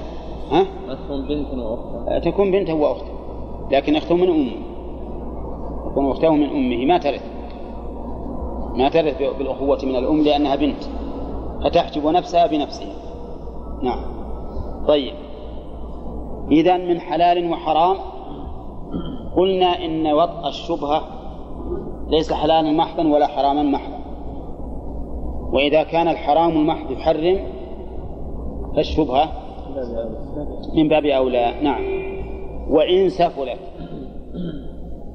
ها؟ 0.51 0.65
أتهم 0.89 1.27
بنت 1.27 1.53
وأختها 1.53 2.19
تكون 2.19 2.51
بنته 2.51 2.73
وأخته 2.73 3.13
لكن 3.71 3.95
أخته 3.95 4.15
من 4.15 4.29
أمه. 4.29 4.51
تكون 5.91 6.11
أخته 6.11 6.35
من 6.35 6.49
أمه. 6.49 6.85
ما 6.85 6.97
ترث. 6.97 7.23
ما 8.75 8.89
ترث 8.89 9.17
بالأخوة 9.37 9.79
من 9.83 9.95
الأم 9.95 10.21
لأنها 10.21 10.55
بنت. 10.55 10.83
فتحجب 11.63 12.07
نفسها 12.07 12.47
بنفسها. 12.47 12.93
نعم. 13.81 14.18
طيب. 14.87 15.13
إذا 16.51 16.77
من 16.77 16.99
حلال 16.99 17.51
وحرام. 17.51 17.97
قلنا 19.35 19.85
إن 19.85 20.07
وطأ 20.07 20.47
الشبهة 20.47 21.01
ليس 22.07 22.33
حلالا 22.33 22.71
محضا 22.71 23.07
ولا 23.07 23.27
حراما 23.27 23.63
محضا. 23.63 23.99
وإذا 25.53 25.83
كان 25.83 26.07
الحرام 26.07 26.51
المحض 26.51 26.91
يحرم 26.91 27.39
فالشبهة 28.75 29.29
من 30.75 30.87
باب 30.87 31.05
أولى. 31.05 31.53
نعم. 31.63 31.83
وإن 32.69 33.09
سفلت 33.09 33.59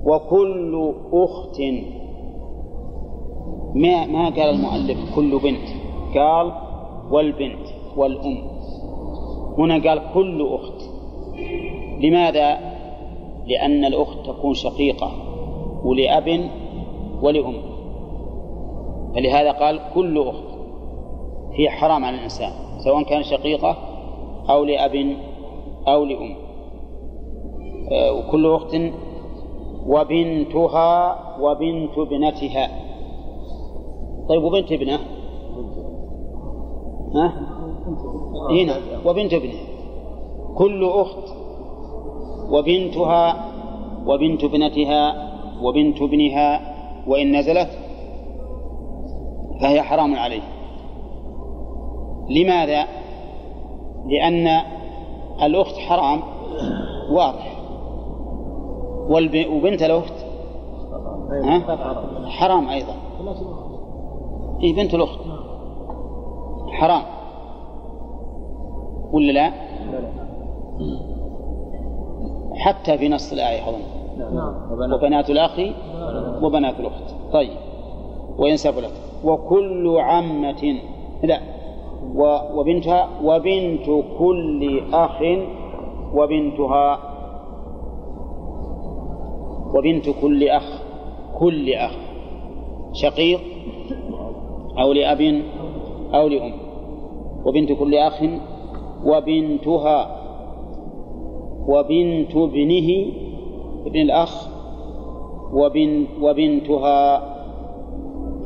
وكل 0.05 0.95
أخت 1.13 1.61
ما 3.75 4.07
ما 4.07 4.25
قال 4.25 4.51
المؤلف 4.51 5.15
كل 5.15 5.39
بنت؟ 5.39 5.69
قال 6.19 6.53
والبنت 7.11 7.69
والأم. 7.97 8.54
هنا 9.59 9.89
قال 9.89 10.03
كل 10.15 10.55
أخت. 10.55 10.83
لماذا؟ 12.01 12.59
لأن 13.47 13.85
الأخت 13.85 14.27
تكون 14.27 14.55
شقيقة 14.55 15.13
ولأب 15.85 16.51
ولأم. 17.23 17.55
فلهذا 19.15 19.53
قال 19.53 19.81
كل 19.95 20.29
أخت. 20.29 20.55
هي 21.53 21.71
حرام 21.71 22.05
على 22.05 22.17
الإنسان 22.17 22.51
سواء 22.85 23.03
كان 23.03 23.23
شقيقة 23.23 23.77
أو 24.51 24.65
لأب 24.65 25.17
أو 25.89 26.05
لأم. 26.05 26.37
آه، 27.93 28.13
وكل 28.13 28.55
أخت 28.55 28.77
وبنتها 29.87 31.19
وبنت 31.41 31.99
ابنتها. 31.99 32.71
طيب 34.29 34.43
وبنت 34.43 34.73
ابنه 34.73 34.99
ها؟ 37.15 37.54
هنا 38.51 38.77
وبنت 39.07 39.33
ابنها. 39.33 39.65
كل 40.57 40.85
أخت 40.85 41.35
وبنتها 42.51 43.51
وبنت 44.07 44.45
ابنتها 44.45 45.31
وبنت 45.63 46.03
ابنها 46.03 46.75
وإن 47.07 47.37
نزلت 47.37 47.71
فهي 49.61 49.83
حرام 49.83 50.15
عليه 50.15 50.43
لماذا؟ 52.31 52.85
لأن 54.07 54.49
الأخت 55.43 55.77
حرام 55.77 56.21
واضح. 57.11 57.55
وبنت 59.51 59.83
الأخت؟ 59.83 60.15
حرام 62.27 62.69
أيضا. 62.69 62.95
إيه 64.63 64.77
بنت 64.77 64.95
الأخت. 64.95 65.21
حرام. 66.73 67.03
ولا 69.15 69.33
لا؟ 69.33 69.53
حتى 72.55 72.99
في 72.99 73.09
نص 73.09 73.33
الآية 73.33 73.69
أظن. 73.69 73.83
وبنات 74.95 75.31
الأخ 75.31 75.61
وبنات 76.43 76.81
الأخت. 76.81 77.15
طيب. 77.33 77.51
وإن 78.39 78.57
سفلت 78.57 78.93
وكل 79.25 79.97
عمة 79.99 80.75
لا. 81.23 81.41
وبنتها 82.55 83.09
وبنت 83.25 83.87
كل 84.19 84.81
أخ 84.93 85.23
وبنتها. 86.15 86.99
وبنت 89.75 90.11
كل 90.23 90.49
أخ 90.49 90.83
كل 91.39 91.73
أخ. 91.75 91.93
شقيق 92.93 93.41
أو 94.79 94.93
لأب 94.93 95.43
أو 96.15 96.29
لأم. 96.29 96.53
وبنت 97.47 97.73
كل 97.73 97.95
أخ 97.95 98.23
وبنتها 99.05 100.25
وبنت 101.69 102.37
ابنه 102.37 103.07
ابن 103.87 104.01
الأخ 104.01 104.49
وبن 105.53 106.07
وبنتها. 106.23 107.35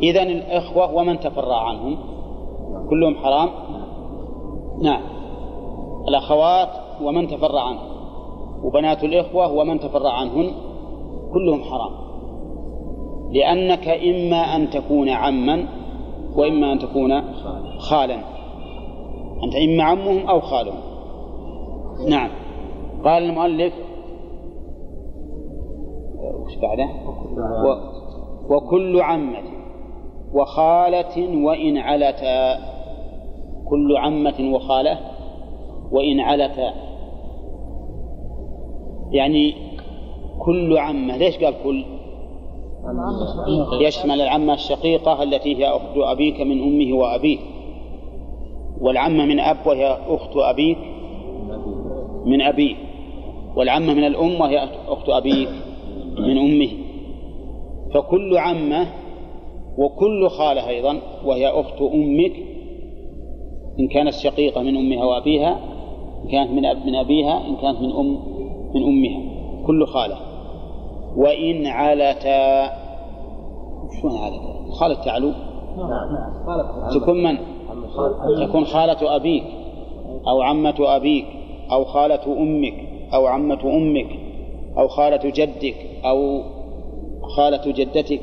إذن 0.02 0.30
الإخوة 0.30 0.94
ومن 0.94 1.20
تفرع 1.20 1.68
عنهم؟ 1.68 1.98
كلهم 2.90 3.14
حرام؟ 3.14 3.48
نعم. 4.82 5.00
الأخوات 6.08 6.68
ومن 7.02 7.28
تفرع 7.28 7.62
عنهم. 7.62 7.88
وبنات 8.64 9.04
الإخوة 9.04 9.52
ومن 9.52 9.80
تفرع 9.80 10.12
عنهن؟ 10.12 10.50
كلهم 11.32 11.62
حرام. 11.62 11.92
لأنك 13.32 13.88
إما 13.88 14.56
أن 14.56 14.70
تكون 14.70 15.08
عما 15.08 15.66
وإما 16.36 16.72
أن 16.72 16.78
تكون 16.78 17.22
خالا. 17.78 18.38
أنت 19.44 19.55
إما 19.56 19.82
عمهم 19.82 20.27
أو 20.28 20.40
خالهم. 20.40 20.81
نعم. 22.09 22.31
قال 23.05 23.23
المؤلف 23.23 23.73
وش 26.44 26.56
بعده؟ 26.56 26.89
و 27.65 27.98
وكل 28.55 29.01
عمة 29.01 29.43
وخالة 30.32 31.44
وإن 31.44 31.78
علتا 31.78 32.59
كل 33.69 33.97
عمة 33.97 34.55
وخالة 34.55 34.98
وإن 35.93 36.20
علتا 36.20 36.73
يعني 39.10 39.55
كل 40.39 40.78
عمة 40.78 41.16
ليش 41.16 41.39
قال 41.39 41.55
كل؟ 41.65 41.85
يشمل 43.81 44.20
العمة 44.20 44.55
الشقيقة 44.55 45.23
التي 45.23 45.56
هي 45.56 45.69
أخت 45.69 45.97
أبيك 45.97 46.40
من 46.40 46.62
أمه 46.62 46.97
وأبيه. 46.97 47.39
والعمة 48.80 49.24
من 49.24 49.40
أب 49.40 49.56
وهي 49.66 49.98
أخت 50.09 50.36
أبيك 50.36 50.78
من 52.26 52.42
أبيه 52.42 52.76
والعمة 53.56 53.94
من 53.94 54.05
الأم 54.05 54.40
وهي 54.40 54.68
أخت 54.88 55.09
أبيك 55.09 55.48
من 56.18 56.38
أمه. 56.38 56.68
فكل 57.94 58.38
عمة 58.38 58.86
وكل 59.78 60.28
خالة 60.28 60.68
أيضا 60.68 60.98
وهي 61.24 61.48
أخت 61.48 61.80
أمك. 61.82 62.32
إن 63.80 63.88
كانت 63.88 64.12
شقيقة 64.12 64.62
من 64.62 64.76
أمها 64.76 65.05
وأبيها 65.05 65.59
إن 66.24 66.28
كانت 66.30 66.50
من 66.50 66.64
أب 66.64 66.86
من 66.86 66.94
أبيها 66.94 67.46
إن 67.46 67.56
كانت 67.56 67.80
من 67.80 67.92
أم 67.92 68.18
من 68.74 68.82
أمها. 68.82 69.20
كل 69.66 69.86
خالة. 69.86 70.16
وإن 71.16 71.66
علتا 71.66 72.70
شلون 74.02 74.16
علتا؟ 74.16 74.70
خالة 74.70 74.94
تعلو. 75.05 75.32
تكون 77.00 77.22
من؟ 77.22 77.38
تكون 78.46 78.64
خالة 78.64 79.16
أبيك 79.16 79.44
أو 80.28 80.42
عمة 80.42 80.74
أبيك 80.78 81.26
أو 81.72 81.84
خالة 81.84 82.42
أمك 82.42 82.74
أو 83.14 83.26
عمة 83.26 83.60
أمك 83.64 84.18
أو 84.78 84.88
خالة 84.88 85.20
جدك 85.24 85.76
أو 86.04 86.42
خالة 87.36 87.72
جدتك 87.72 88.22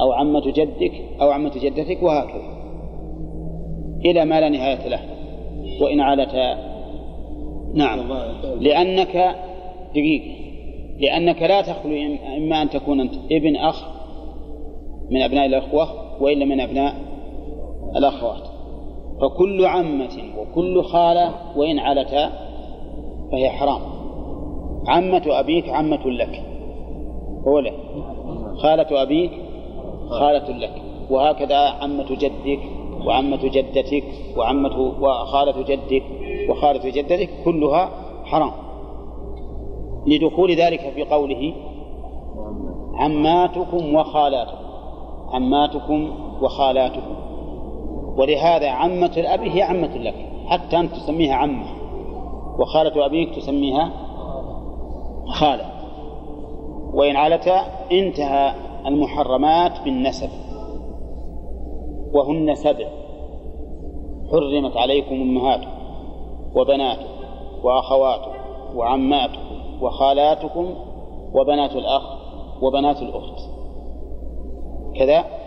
أو 0.00 0.12
عمة 0.12 0.52
جدك 0.52 0.92
أو 1.20 1.30
عمة 1.30 1.52
جدتك 1.62 2.02
وهكذا. 2.02 2.60
إلى 4.04 4.24
ما 4.24 4.40
لا 4.40 4.48
نهاية 4.48 4.88
له. 4.88 5.00
وإن 5.80 6.00
علتا 6.00 6.70
نعم. 7.74 8.12
لأنك 8.60 9.36
دقيقة 9.94 10.40
لأنك 11.00 11.42
لا 11.42 11.60
تخلو 11.60 11.96
إما 12.36 12.62
أن 12.62 12.70
تكون 12.70 13.00
أنت 13.00 13.14
ابن 13.32 13.56
أخ 13.56 13.84
من 15.10 15.22
أبناء 15.22 15.46
الأخوة 15.46 15.88
وإلا 16.22 16.44
من 16.44 16.60
أبناء 16.60 16.94
الأخوات. 17.96 18.49
فكل 19.20 19.64
عمة 19.66 20.22
وكل 20.38 20.82
خالة 20.82 21.34
وإن 21.56 21.78
علتا 21.78 22.30
فهي 23.32 23.50
حرام. 23.50 23.80
عمة 24.88 25.22
أبيك 25.26 25.68
عمة 25.68 26.06
لك. 26.06 26.44
أولى 27.46 27.72
خالة 28.62 29.02
أبيك 29.02 29.30
خالة 30.10 30.58
لك. 30.58 30.82
وهكذا 31.10 31.58
عمة 31.58 32.16
جدك 32.16 32.60
وعمة 33.06 33.40
جدتك 33.42 34.04
وعمة 34.36 34.80
وخالة 35.00 35.62
جدك 35.62 36.02
وخالة 36.50 36.90
جدتك 36.90 37.30
كلها 37.44 37.90
حرام. 38.24 38.52
لدخول 40.06 40.50
ذلك 40.50 40.80
في 40.80 41.02
قوله 41.02 41.52
عماتكم 42.94 43.94
وخالاتكم. 43.94 44.64
عماتكم 45.32 46.10
وخالاتكم. 46.42 47.29
ولهذا 48.16 48.70
عمة 48.70 49.12
الأب 49.16 49.40
هي 49.40 49.62
عمة 49.62 49.96
لك. 49.98 50.14
حتى 50.46 50.80
أنت 50.80 50.92
تسميها 50.92 51.34
عمة. 51.34 51.66
وخالة 52.58 53.06
أبيك 53.06 53.34
تسميها 53.34 53.90
خالة. 55.26 55.64
وإن 56.94 57.16
علت 57.16 57.48
انتهى 57.92 58.54
المحرمات 58.86 59.80
بالنسب. 59.84 60.28
وهن 62.14 62.54
سبع. 62.54 62.88
حرمت 64.30 64.76
عليكم 64.76 65.14
أمهاتكم 65.14 65.70
وبناتكم 66.56 67.10
وأخواتكم 67.62 68.30
وعماتكم 68.74 69.82
وخالاتكم 69.82 70.74
وبنات 71.34 71.76
الأخ 71.76 72.02
وبنات 72.62 73.02
الأخت. 73.02 73.40
كذا؟ 74.98 75.39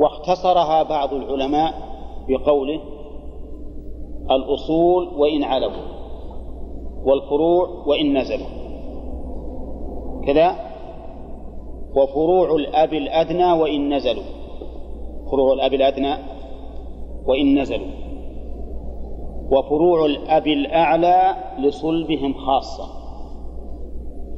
واختصرها 0.00 0.82
بعض 0.82 1.14
العلماء 1.14 1.74
بقوله 2.28 2.80
الأصول 4.30 5.08
وإن 5.16 5.44
علوا 5.44 5.72
والفروع 7.04 7.68
وإن 7.86 8.18
نزلوا. 8.18 8.46
كذا؟ 10.26 10.56
وفروع 11.96 12.54
الأب 12.54 12.92
الأدنى 12.92 13.52
وإن 13.52 13.94
نزلوا. 13.94 14.22
فروع 15.30 15.52
الأب 15.52 15.74
الأدنى 15.74 16.14
وإن 17.26 17.60
نزلوا. 17.60 17.88
وفروع 19.50 20.06
الأب 20.06 20.46
الأعلى 20.46 21.36
لصلبهم 21.58 22.34
خاصة. 22.34 22.84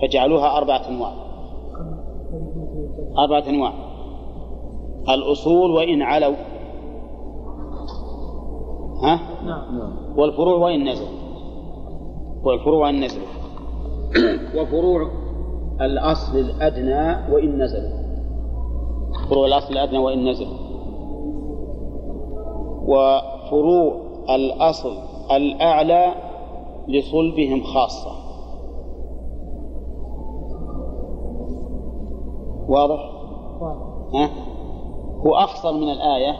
فجعلوها 0.02 0.56
أربعة 0.56 0.88
أنواع. 0.88 1.12
أربعة 3.18 3.48
أنواع. 3.48 3.93
الأصول 5.08 5.70
وإن 5.70 6.02
علوا. 6.02 6.36
ها؟ 9.02 9.20
والفروع 10.16 10.56
وإن 10.56 10.88
نزلوا. 10.88 11.18
والفروع 12.44 12.86
وإن 12.86 13.04
نزلوا. 13.04 13.26
وفروع 14.58 15.10
الأصل 15.80 16.38
الأدنى 16.38 17.32
وإن 17.34 17.62
نزلوا. 17.62 18.04
فروع 19.30 19.46
الأصل 19.46 19.72
الأدنى 19.72 19.98
وإن 19.98 20.28
نزلوا. 20.28 20.58
وفروع 22.86 23.96
الأصل 24.30 24.92
الأعلى 25.30 26.14
لصلبهم 26.88 27.62
خاصة. 27.62 28.10
واضح؟ 32.68 33.10
ها؟ 34.14 34.53
هو 35.26 35.34
أخصر 35.34 35.72
من 35.72 35.90
الآية 35.90 36.36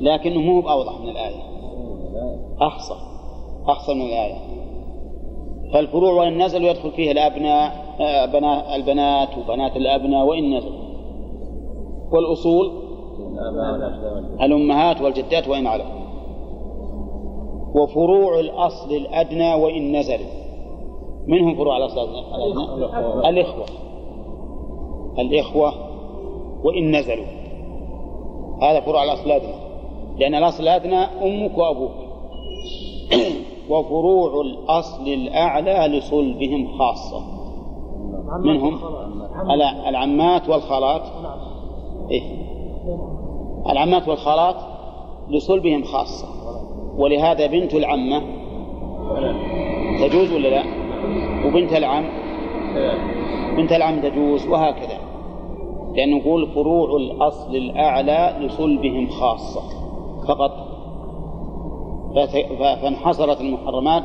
لكنه 0.00 0.40
مو 0.40 0.60
بأوضح 0.60 1.00
من 1.00 1.08
الآية. 1.08 1.42
أخصر 2.60 2.96
أخصر 3.66 3.94
من 3.94 4.02
الآية. 4.02 4.38
فالفروع 5.72 6.12
وإن 6.12 6.42
نزلوا 6.42 6.70
يدخل 6.70 6.90
فيها 6.90 7.12
الأبناء 7.12 7.72
بنات 8.32 8.64
البنات 8.74 9.28
وبنات 9.38 9.76
الأبناء 9.76 10.26
وإن 10.26 10.56
نزلوا. 10.56 10.82
والأصول؟ 12.12 12.72
الأمهات 14.42 15.00
والجدات 15.00 15.48
وإن 15.48 15.66
علوا 15.66 15.86
وفروع 17.74 18.40
الأصل 18.40 18.94
الأدنى 18.94 19.54
وإن 19.54 19.96
نزلوا. 19.96 20.42
منهم 21.26 21.56
فروع 21.56 21.76
الأصل 21.76 22.00
الأدنى 22.00 23.28
الإخوة. 23.28 23.64
الإخوة. 25.18 25.72
وإن 26.64 26.96
نزلوا. 26.96 27.41
هذا 28.62 28.80
فروع 28.80 29.04
الأصل 29.04 29.26
الأدنى. 29.26 29.54
لأن 30.18 30.34
الأصل 30.34 30.62
الأدنى 30.62 30.96
أمك 30.96 31.58
وأبوك. 31.58 31.92
وفروع 33.70 34.40
الأصل 34.40 35.08
الأعلى 35.08 35.98
لصلبهم 35.98 36.78
خاصة. 36.78 37.22
منهم 38.38 38.78
العمات 39.88 40.48
والخالات. 40.48 41.02
إيه؟ 42.10 42.22
العمات 43.70 44.08
والخالات 44.08 44.56
لصلبهم 45.28 45.84
خاصة. 45.84 46.28
ولهذا 46.96 47.46
بنت 47.46 47.74
العمة 47.74 48.22
تجوز 50.00 50.32
ولا 50.32 50.48
لا؟ 50.48 50.62
وبنت 51.46 51.72
العم؟ 51.72 52.04
بنت 53.56 53.72
العم 53.72 54.00
تجوز 54.00 54.46
وهكذا. 54.46 55.01
لأن 55.94 56.10
نقول 56.10 56.46
فروع 56.46 56.96
الأصل 56.96 57.56
الأعلى 57.56 58.46
لصلبهم 58.46 59.08
خاصة. 59.08 59.60
فقط. 60.28 60.52
فانحصرت 62.82 63.40
المحرمات 63.40 64.02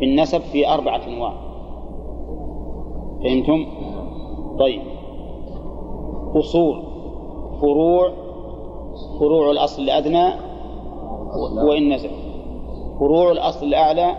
بالنسب 0.00 0.38
في 0.40 0.68
أربعة 0.68 1.00
أنواع. 1.06 1.32
فهمتم؟ 3.24 3.66
طيب. 4.58 4.82
أصول. 6.34 6.82
فروع. 7.60 8.10
فروع 9.20 9.50
الأصل 9.50 9.82
الأدنى 9.82 10.32
وإن 11.68 11.92
نزل. 11.92 12.10
فروع 12.98 13.30
الأصل 13.32 13.66
الأعلى 13.66 14.16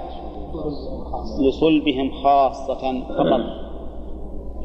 لصلبهم 1.40 2.12
خاصة. 2.24 3.02
فقط. 3.10 3.42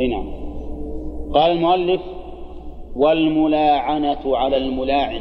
نعم. 0.01 0.46
قال 1.37 1.51
المؤلف 1.51 2.01
والملاعنة 2.97 4.37
على 4.37 4.57
الملاعن. 4.57 5.21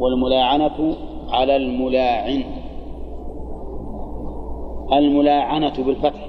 والملاعنة 0.00 0.96
على 1.28 1.56
الملاعن. 1.56 2.44
الملاعنة 4.92 5.84
بالفتح 5.84 6.26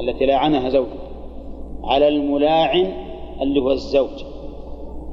التي 0.00 0.26
لاعنها 0.26 0.68
زوجه 0.68 0.98
على 1.84 2.08
الملاعن 2.08 2.92
اللي 3.40 3.60
هو 3.60 3.70
الزوج. 3.70 4.24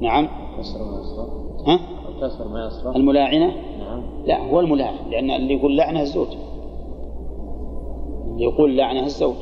نعم. 0.00 0.28
كسر 0.58 0.78
ما 0.78 1.00
يصرف 1.00 1.68
ها؟ 1.68 1.80
كسر 2.20 2.48
ما 2.48 2.66
يصرف 2.66 2.96
الملاعنة؟ 2.96 3.46
نعم. 3.78 4.02
لا 4.26 4.50
هو 4.50 4.60
الملاعن 4.60 4.94
لأن 5.10 5.30
اللي 5.30 5.54
يقول 5.54 5.76
لعنه 5.76 6.00
الزوج. 6.00 6.28
اللي 8.26 8.44
يقول 8.44 8.76
لعنه 8.76 9.04
الزوج. 9.04 9.36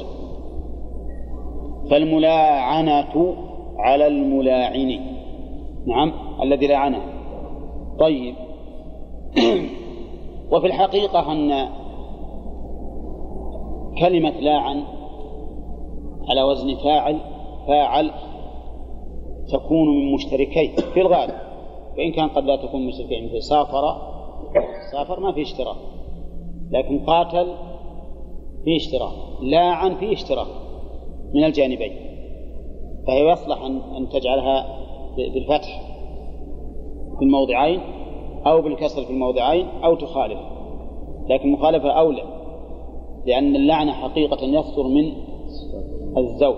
فالملاعنة 1.91 3.35
على 3.79 4.07
الملاعن. 4.07 5.01
نعم 5.87 6.13
الذي 6.43 6.67
لاعنه 6.67 7.03
طيب. 7.99 8.35
وفي 10.53 10.67
الحقيقة 10.67 11.33
أن 11.33 11.69
كلمة 13.99 14.41
لاعن 14.41 14.83
على 16.29 16.43
وزن 16.43 16.75
فاعل 16.75 17.19
فاعل 17.67 18.11
تكون 19.53 19.89
من 19.89 20.13
مشتركين 20.15 20.71
في 20.95 21.01
الغالب. 21.01 21.35
وإن 21.99 22.13
كان 22.13 22.29
قد 22.29 22.45
لا 22.45 22.57
تكون 22.57 22.87
مشتركين 22.87 23.25
مثل 23.25 23.43
سافر 23.43 23.97
سافر 24.93 25.21
ما 25.21 25.33
في 25.33 25.43
اشتراك 25.43 25.77
لكن 26.71 26.99
قاتل 26.99 27.55
في 28.65 28.77
اشتراك 28.77 29.13
لاعن 29.43 29.95
في 29.95 30.13
اشتراك. 30.13 30.70
من 31.35 31.45
الجانبين 31.45 31.93
فهي 33.07 33.33
يصلح 33.33 33.63
أن 33.63 33.81
أن 33.97 34.09
تجعلها 34.09 34.67
بالفتح 35.17 35.83
في 37.19 37.25
الموضعين 37.25 37.81
أو 38.47 38.63
بالكسر 38.63 39.05
في 39.05 39.11
الموضعين 39.11 39.67
أو 39.85 39.95
تخالف. 39.95 40.39
لكن 41.29 41.53
مخالفة 41.53 41.91
أولى 41.91 42.23
لأن 43.27 43.57
اللعنة 43.57 43.93
حقيقة 43.93 44.45
يصدر 44.45 44.83
من 44.83 45.13
الزوج. 46.19 46.57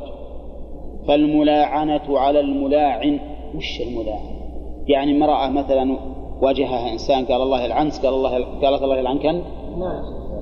فالملاعنة 1.08 2.18
على 2.18 2.40
الملاعن 2.40 3.20
وش 3.56 3.80
الملاعن؟ 3.80 4.42
يعني 4.86 5.16
امرأة 5.16 5.50
مثلا 5.50 5.96
واجهها 6.42 6.92
إنسان 6.92 7.24
قال 7.24 7.42
الله 7.42 7.64
يلعنك 7.64 7.92
قال 7.92 8.14
الله 8.14 8.44
قالت 8.62 8.82
الله 8.82 8.96
يلعنك 8.96 9.26
أنت؟ 9.26 9.44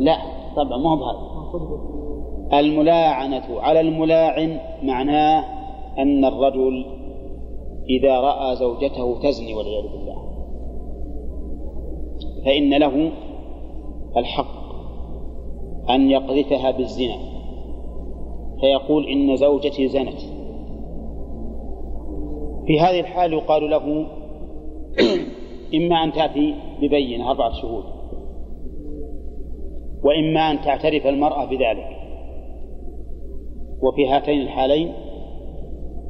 لا 0.00 0.16
طبعا 0.56 0.78
ما 0.78 0.90
هو 0.90 0.96
بهذا. 0.96 1.99
الملاعنة 2.52 3.60
على 3.60 3.80
الملاعن 3.80 4.60
معناه 4.82 5.44
أن 5.98 6.24
الرجل 6.24 6.84
إذا 7.90 8.20
رأى 8.20 8.56
زوجته 8.56 9.20
تزني 9.22 9.54
والعياذ 9.54 9.82
بالله. 9.82 10.16
فإن 12.44 12.74
له 12.74 13.12
الحق 14.16 14.60
أن 15.90 16.10
يقذفها 16.10 16.70
بالزنا. 16.70 17.16
فيقول 18.60 19.08
إن 19.08 19.36
زوجتي 19.36 19.88
زنت. 19.88 20.20
في 22.66 22.80
هذه 22.80 23.00
الحال 23.00 23.32
يقال 23.32 23.70
له 23.70 24.06
إما 25.78 26.04
أن 26.04 26.12
تأتي 26.12 26.54
ببينة 26.82 27.30
أربعة 27.30 27.52
شهود 27.52 27.84
وإما 30.04 30.50
أن 30.50 30.60
تعترف 30.60 31.06
المرأة 31.06 31.44
بذلك. 31.44 31.99
وفي 33.82 34.08
هاتين 34.08 34.40
الحالين 34.40 34.92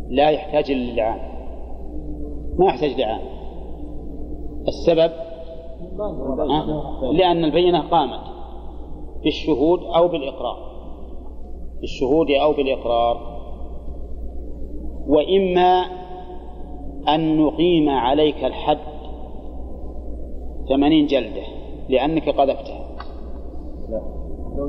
لا 0.08 0.30
يحتاج 0.30 0.72
للعان 0.72 1.20
ما 2.58 2.66
يحتاج 2.66 3.00
لعان 3.00 3.20
السبب 4.68 5.10
لأن 7.12 7.44
البينة 7.44 7.90
قامت 7.90 8.20
بالشهود 9.24 9.80
أو 9.82 10.08
بالإقرار. 10.08 10.56
بالشهود 11.80 12.30
أو 12.30 12.52
بالإقرار. 12.52 13.40
وإما 15.06 15.84
أن 17.08 17.36
نقيم 17.38 17.88
عليك 17.88 18.44
الحد 18.44 18.78
ثمانين 20.68 21.06
جلدة 21.06 21.42
لأنك 21.88 22.28
قذفتها 22.28 22.96
لا. 23.90 24.02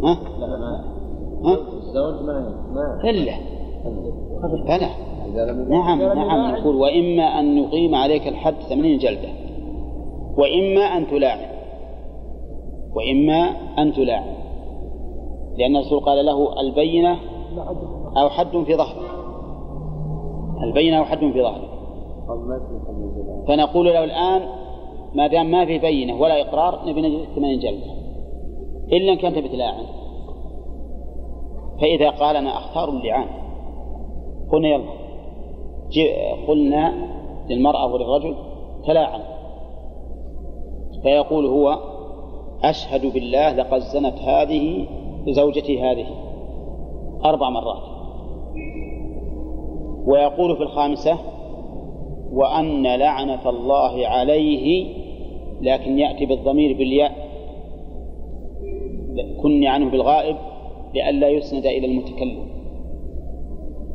ها؟ 0.03 0.19
لا؟ 0.39 1.00
الزوج 1.49 2.23
ما 2.25 3.09
إلا. 3.09 3.33
بلى. 4.67 4.89
نعم 5.69 6.01
نعم 6.01 6.55
يقول 6.55 6.75
وإما 6.75 7.23
أن 7.23 7.61
نقيم 7.61 7.95
عليك 7.95 8.27
الحد 8.27 8.55
ثمانين 8.69 8.97
جلدة. 8.97 9.29
وإما 10.37 10.81
أن 10.81 11.07
تلاعن. 11.07 11.51
وإما 12.95 13.49
أن 13.77 13.93
تلاعن. 13.93 14.33
لأن 15.57 15.75
الرسول 15.75 15.99
قال 15.99 16.25
له 16.25 16.61
البينة 16.61 17.19
أو 18.17 18.29
حد 18.29 18.57
في 18.65 18.75
ظهرك 18.75 19.11
البينة 20.63 20.97
أو 20.97 21.03
حد 21.03 21.19
في 21.19 21.41
ظهرك 21.41 21.69
فنقول 23.47 23.85
له 23.85 24.03
الآن 24.03 24.41
ما 25.15 25.27
دام 25.27 25.51
ما 25.51 25.65
في 25.65 25.79
بينة 25.79 26.21
ولا 26.21 26.41
إقرار 26.41 26.89
نبي 26.89 27.01
نجلس 27.01 27.29
ثمانين 27.35 27.59
جلدة. 27.59 27.91
إلا 28.91 29.13
إن 29.13 29.17
كنت 29.17 29.37
بتلاعن. 29.37 29.83
فإذا 31.81 32.09
قال 32.09 32.35
أنا 32.35 32.57
أختار 32.57 32.89
اللعان. 32.89 33.27
قلنا 34.51 34.67
يلا. 34.67 35.01
قلنا 36.47 36.93
للمرأة 37.49 37.93
وللرجل 37.93 38.35
تلاعن. 38.87 39.21
فيقول 41.03 41.45
هو 41.45 41.77
أشهد 42.63 43.13
بالله 43.13 43.53
لقد 43.53 43.79
زنت 43.79 44.19
هذه 44.19 44.87
زوجتي 45.29 45.81
هذه 45.81 46.05
أربع 47.25 47.49
مرات. 47.49 47.83
ويقول 50.05 50.57
في 50.57 50.63
الخامسة 50.63 51.17
وأن 52.31 52.83
لعنة 52.83 53.49
الله 53.49 54.07
عليه 54.07 54.85
لكن 55.61 55.99
يأتي 55.99 56.25
بالضمير 56.25 56.77
بالياء 56.77 57.11
كني 59.41 59.67
عنه 59.67 59.89
بالغائب 59.91 60.50
لئلا 60.93 61.29
يسند 61.29 61.65
إلى 61.65 61.87
المتكلم. 61.87 62.47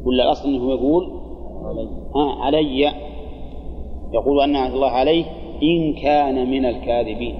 ولا 0.04 0.24
الأصل 0.24 0.48
أنه 0.48 0.70
يقول 0.70 1.10
ها 2.16 2.44
علي. 2.44 2.92
يقول 4.12 4.40
أن 4.40 4.56
الله 4.56 4.88
عليه 4.88 5.24
إن 5.62 5.94
كان 5.94 6.50
من 6.50 6.64
الكاذبين. 6.64 7.36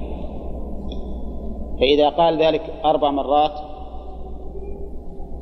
فإذا 1.81 2.09
قال 2.09 2.43
ذلك 2.43 2.73
أربع 2.85 3.11
مرات 3.11 3.53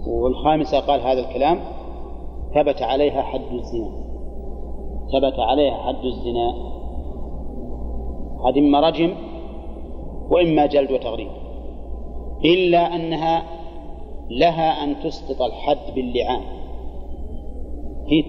والخامسة 0.06 0.80
قال 0.80 1.00
هذا 1.00 1.28
الكلام 1.28 1.60
ثبت 2.54 2.82
عليها 2.82 3.22
حد 3.22 3.52
الزنا. 3.52 3.90
ثبت 5.12 5.38
عليها 5.38 5.74
حد 5.74 6.04
الزنا. 6.04 6.54
هذه 8.46 8.58
إما 8.58 8.80
رجم 8.80 9.14
وإما 10.30 10.66
جلد 10.66 10.92
وتغريب. 10.92 11.28
إلا 12.44 12.94
أنها 12.96 13.42
لها 14.30 14.84
أن 14.84 14.96
تسقط 15.00 15.42
الحد 15.42 15.94
باللعان. 15.94 16.42
هي 18.06 18.22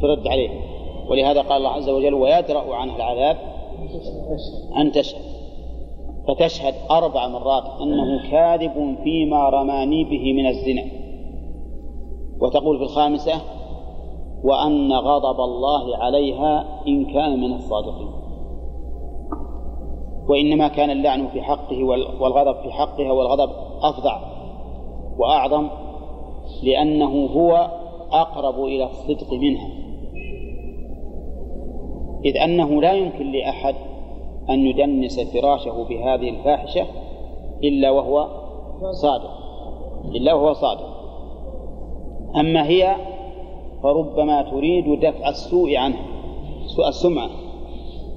ترد 0.00 0.26
عليه. 0.26 0.50
ولهذا 1.10 1.42
قال 1.42 1.56
الله 1.56 1.70
عز 1.70 1.88
وجل 1.88 2.14
ويدرأ 2.14 2.74
عنها 2.74 2.96
العذاب 2.96 3.36
أن 4.76 4.92
تشهد. 4.92 5.22
فتشهد 6.28 6.74
أربع 6.90 7.28
مرات 7.28 7.64
أنه 7.80 8.30
كاذب 8.30 8.96
فيما 9.04 9.48
رماني 9.48 10.04
به 10.04 10.32
من 10.32 10.46
الزنا. 10.46 10.84
وتقول 12.40 12.78
في 12.78 12.84
الخامسة 12.84 13.42
وأن 14.44 14.92
غضب 14.92 15.40
الله 15.40 15.96
عليها 15.96 16.82
إن 16.88 17.04
كان 17.04 17.40
من 17.40 17.52
الصادقين. 17.52 18.08
وإنما 20.28 20.68
كان 20.68 20.90
اللعن 20.90 21.28
في 21.28 21.42
حقه 21.42 21.84
والغضب 21.84 22.62
في 22.62 22.72
حقها 22.72 23.12
والغضب 23.12 23.50
أفظع. 23.82 24.20
وأعظم 25.18 25.68
لأنه 26.62 27.26
هو 27.26 27.70
أقرب 28.12 28.64
إلى 28.64 28.84
الصدق 28.84 29.32
منها. 29.32 29.68
إذ 32.24 32.36
أنه 32.36 32.80
لا 32.80 32.92
يمكن 32.92 33.32
لأحد 33.32 33.74
أن 34.50 34.66
يدنس 34.66 35.20
فراشه 35.20 35.84
بهذه 35.88 36.28
الفاحشة 36.28 36.86
إلا 37.64 37.90
وهو 37.90 38.28
صادق. 38.92 39.30
إلا 40.14 40.34
وهو 40.34 40.52
صادق. 40.52 40.92
أما 42.36 42.66
هي 42.66 42.96
فربما 43.82 44.42
تريد 44.42 45.00
دفع 45.00 45.28
السوء 45.28 45.76
عنها 45.76 46.06
سوء 46.66 46.88
السمعة 46.88 47.30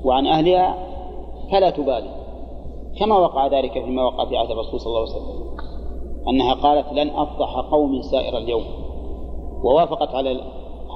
وعن 0.03 0.27
أهلها 0.27 0.76
فلا 1.51 1.69
تبالي 1.69 2.09
كما 2.99 3.17
وقع 3.17 3.47
ذلك 3.47 3.72
فيما 3.72 4.03
وقع 4.03 4.26
في 4.26 4.38
عهد 4.38 4.51
الرسول 4.51 4.80
صلى 4.80 4.88
الله 4.88 5.01
عليه 5.01 5.11
وسلم. 5.11 5.64
أنها 6.30 6.53
قالت 6.53 6.93
لن 6.93 7.10
أفضح 7.10 7.56
قومي 7.72 8.02
سائر 8.02 8.38
اليوم. 8.38 8.64
ووافقت 9.64 10.15
على 10.15 10.30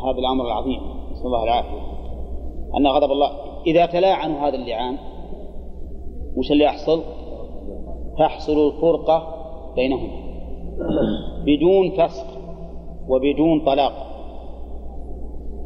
هذا 0.06 0.18
الأمر 0.18 0.46
العظيم 0.46 0.80
نسأل 1.12 1.26
الله 1.26 1.44
العافية. 1.44 1.82
أن 2.78 2.88
غضب 2.88 3.12
الله. 3.12 3.32
إذا 3.68 3.86
تلاعنوا 3.86 4.40
هذا 4.40 4.56
اللعان 4.56 4.98
وش 6.38 6.52
اللي 6.52 6.64
يحصل؟ 6.64 7.04
تحصل 8.18 8.68
الفرقة 8.68 9.36
بينهم. 9.76 10.10
بدون 11.46 11.92
فسق 11.92 12.28
وبدون 13.08 13.66
طلاق. 13.66 13.94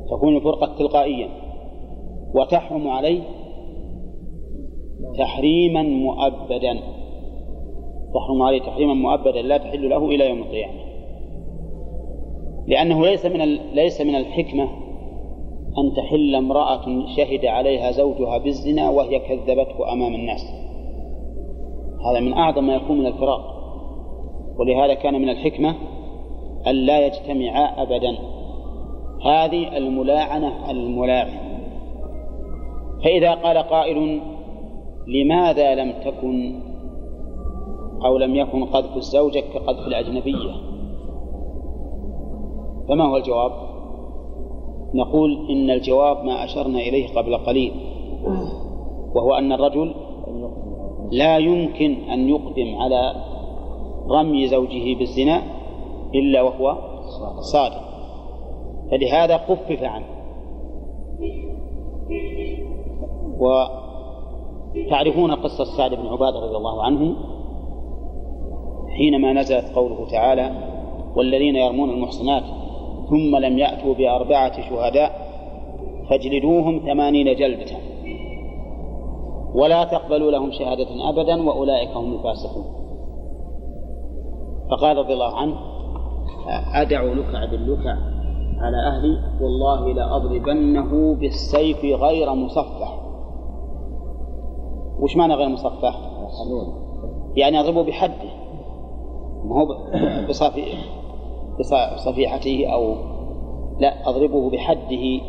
تكون 0.10 0.36
الفرقة 0.36 0.76
تلقائيا. 0.78 1.30
وتحرم 2.36 2.88
عليه 2.88 3.22
تحريما 5.18 5.82
مؤبدا. 5.82 6.80
تحرم 8.14 8.42
عليه 8.42 8.62
تحريما 8.62 8.94
مؤبدا 8.94 9.42
لا 9.42 9.58
تحل 9.58 9.90
له 9.90 10.06
إلى 10.06 10.30
يوم 10.30 10.38
القيامة. 10.38 10.74
لأنه 12.68 13.06
ليس 13.06 13.26
من 13.26 13.40
ليس 13.74 14.02
من 14.02 14.16
الحكمة 14.16 14.64
أن 15.78 15.94
تحل 15.96 16.36
امرأة 16.36 16.86
شهد 17.18 17.46
عليها 17.46 17.92
زوجها 17.92 18.38
بالزنا 18.38 18.90
وهي 18.90 19.20
كذبته 19.20 19.94
أمام 19.94 20.16
الناس. 20.16 20.42
هذا 22.06 22.20
من 22.20 22.34
أعظم 22.34 22.68
ما 22.68 22.76
يكون 22.76 23.00
من 23.00 23.06
الفراق. 23.06 23.54
ولهذا 24.60 24.94
كان 24.94 25.22
من 25.22 25.30
الحكمة 25.30 25.76
أن 26.68 26.76
لا 26.76 27.08
يجتمعا 27.08 27.84
أبدا. 27.84 28.18
هذه 29.26 29.78
الملاعنة 29.78 30.72
الملاعن 30.72 31.54
فإذا 33.04 33.32
قال 33.32 33.58
قائل 33.58 34.22
لماذا 35.08 35.76
لم 35.76 35.94
تكن 36.06 36.60
أو 38.06 38.18
لم 38.18 38.36
يكن 38.36 38.66
قذف 38.66 38.98
الزوجة 38.98 39.40
كقذف 39.40 39.88
الأجنبية. 39.88 40.54
فما 42.90 43.06
هو 43.06 43.18
الجواب؟ 43.18 43.52
نقول 44.94 45.48
إن 45.50 45.70
الجواب 45.70 46.26
ما 46.26 46.44
أشرنا 46.44 46.80
إليه 46.80 47.08
قبل 47.16 47.38
قليل 47.38 47.74
وهو 49.16 49.34
أن 49.34 49.52
الرجل 49.52 49.94
لا 51.12 51.38
يمكن 51.38 51.94
أن 51.94 52.30
يقدم 52.30 52.76
على 52.76 53.16
رمي 54.10 54.48
زوجه 54.48 54.98
بالزنا 55.00 55.42
إلا 56.16 56.42
وهو 56.42 56.78
صادق. 57.54 57.84
فلهذا 58.92 59.38
خفف 59.38 59.84
عنه. 59.84 60.06
وتعرفون 64.76 65.32
قصة 65.32 65.64
سعد 65.78 65.94
بن 65.94 66.08
عبادة 66.08 66.40
رضي 66.40 66.58
الله 66.58 66.84
عنه؟ 66.84 67.16
حينما 68.98 69.34
نزلت 69.34 69.76
قوله 69.76 70.08
تعالى 70.12 70.52
والذين 71.16 71.56
يرمون 71.56 71.90
المحصنات 71.90 72.44
ثم 73.10 73.38
لم 73.38 73.58
يأتوا 73.58 73.94
بأربعة 73.94 74.70
شهداء 74.70 75.12
فاجلدوهم 76.10 76.80
ثمانين 76.80 77.36
جلدة. 77.36 77.78
ولا 79.56 79.84
تقبلوا 79.84 80.32
لهم 80.32 80.52
شهادة 80.52 81.10
أبدا 81.10 81.44
وأولئك 81.44 81.90
هم 81.90 82.14
الفاسقون. 82.14 82.66
فقال 84.72 84.98
رضي 84.98 85.14
الله 85.14 85.36
عنه 85.36 85.56
أدع 86.74 87.04
لكع 87.04 87.46
باللكع 87.46 87.96
على 88.60 88.78
أهلي 88.78 89.18
والله 89.42 89.94
لأضربنه 89.94 91.16
بالسيف 91.16 91.86
غير 91.86 92.34
مصفح. 92.34 93.00
وش 95.00 95.18
معنى 95.18 95.34
غير 95.34 95.50
مصفح؟ 95.50 96.00
يعني 97.36 97.60
أضربه 97.60 97.84
بحده. 97.84 98.33
ما 99.46 99.62
هو 99.62 99.78
بصفي 100.30 100.66
بصفيحته 101.96 102.68
أو 102.68 102.96
لا 103.80 104.10
أضربه 104.10 104.50
بحده. 104.50 105.22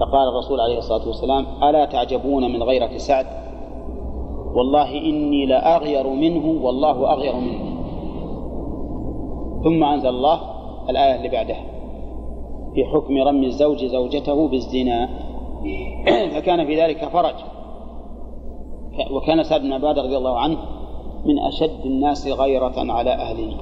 فقال 0.00 0.28
الرسول 0.28 0.60
عليه 0.60 0.78
الصلاة 0.78 1.06
والسلام 1.06 1.46
ألا 1.62 1.84
تعجبون 1.84 2.52
من 2.52 2.62
غيرة 2.62 2.96
سعد؟ 2.96 3.26
والله 4.54 4.98
إني 4.98 5.46
لأغير 5.46 6.08
منه 6.08 6.64
والله 6.64 7.12
أغير 7.12 7.34
منه. 7.36 7.70
ثم 9.64 9.84
أنزل 9.84 10.08
الله 10.08 10.40
الآية 10.90 11.16
اللي 11.16 11.28
بعدها 11.28 11.64
في 12.74 12.84
حكم 12.84 13.18
رمي 13.18 13.46
الزوج 13.46 13.84
زوجته 13.84 14.48
بالزنا. 14.48 15.08
فكان 16.34 16.66
في 16.66 16.82
ذلك 16.82 17.08
فرج. 17.08 17.34
وكان 19.10 19.42
سعد 19.42 19.60
بن 19.60 19.72
عبادة 19.72 20.02
رضي 20.02 20.16
الله 20.16 20.38
عنه 20.38 20.58
من 21.24 21.38
أشد 21.38 21.86
الناس 21.86 22.26
غيرة 22.26 22.74
على 22.76 23.10
أهله 23.10 23.56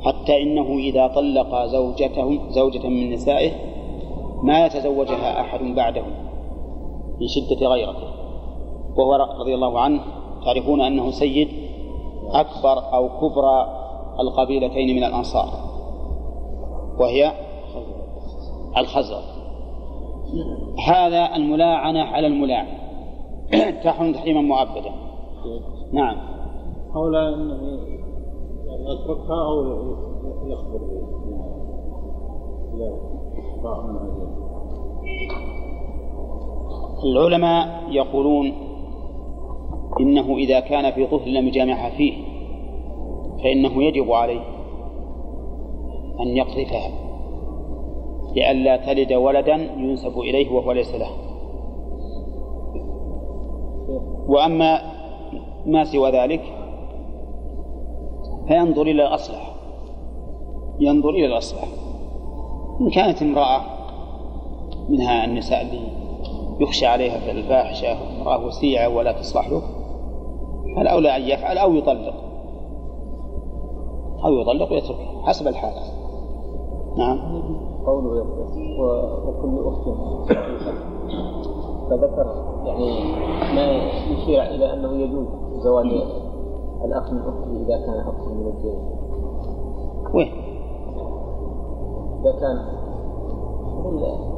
حتى 0.00 0.42
إنه 0.42 0.78
إذا 0.78 1.06
طلق 1.06 1.64
زوجته 1.64 2.38
زوجة 2.50 2.88
من 2.88 3.12
نسائه 3.12 3.50
ما 4.42 4.66
يتزوجها 4.66 5.40
أحد 5.40 5.60
بعده 5.60 6.02
من 7.20 7.26
شدة 7.26 7.66
غيرته. 7.66 8.08
وهو 8.96 9.14
رضي 9.40 9.54
الله 9.54 9.80
عنه 9.80 10.00
تعرفون 10.44 10.80
أنه 10.80 11.10
سيد 11.10 11.48
أكبر 12.30 12.94
أو 12.94 13.08
كبرى 13.08 13.66
القبيلتين 14.20 14.96
من 14.96 15.04
الأنصار 15.04 15.48
وهي 16.98 17.32
الخزرج. 18.76 19.24
هذا 20.86 21.36
الملاعنة 21.36 22.00
على 22.00 22.26
الملاعن. 22.26 22.66
تحرم 23.84 24.12
تحريما 24.12 24.40
مؤبدا. 24.40 24.92
نعم. 25.92 26.35
حول 26.96 27.14
يعني 27.14 28.84
يتركها 28.84 29.46
يخبر 30.46 30.80
يقطع 32.74 33.86
من 33.86 33.96
هذه 33.96 34.28
العلماء 37.04 37.90
يقولون 37.90 38.52
إنه 40.00 40.36
إذا 40.36 40.60
كان 40.60 40.92
في 40.92 41.06
طفل 41.06 41.34
لم 41.34 41.48
يجامعها 41.48 41.90
فيه 41.90 42.12
فإنه 43.44 43.82
يجب 43.82 44.12
عليه 44.12 44.42
أن 46.20 46.28
يقذفها 46.28 46.90
لئلا 48.36 48.76
تلد 48.76 49.12
ولدا 49.12 49.54
ينسب 49.54 50.18
إليه 50.18 50.52
وهو 50.52 50.72
ليس 50.72 50.94
له. 50.94 51.10
وأما 54.28 54.80
ما 55.66 55.84
سوى 55.84 56.10
ذلك 56.10 56.65
فينظر 58.48 58.82
إلى 58.82 59.06
الأصلح. 59.06 59.54
ينظر 60.80 61.10
إلى 61.10 61.26
الأصلح. 61.26 61.68
إن 62.80 62.90
كانت 62.90 63.22
امرأة 63.22 63.60
منها 64.88 65.24
النساء 65.24 65.62
اللي 65.62 65.80
يخشى 66.60 66.86
عليها 66.86 67.18
في 67.18 67.30
الفاحشة 67.30 67.92
امرأة 68.20 68.46
وسيعة 68.46 68.88
ولا 68.88 69.12
تصلح 69.12 69.48
له 69.48 69.62
فالأولى 70.76 71.16
أن 71.16 71.22
يفعل 71.22 71.58
أو 71.58 71.74
يطلق. 71.74 72.14
أو 74.24 74.32
يطلق 74.40 74.72
ويتركها 74.72 75.22
حسب 75.26 75.48
الحال 75.48 75.72
نعم. 76.98 77.18
قوله 77.86 78.26
وكل 79.26 79.68
أخت 79.68 79.88
فذكر 81.90 82.26
يعني 82.66 83.14
ما 83.54 83.66
يشير 84.12 84.42
إلى 84.42 84.72
أنه 84.72 84.92
يجوز 84.92 85.26
زواج 85.58 85.86
الأخ 86.84 87.12
من 87.12 87.18
أخته 87.18 87.66
إذا 87.66 87.86
كان 87.86 88.00
أخ 88.00 88.28
من 88.28 88.46
الجنس 88.46 88.96
وين؟ 90.14 90.32
إذا 92.20 92.32
كان 92.40 92.56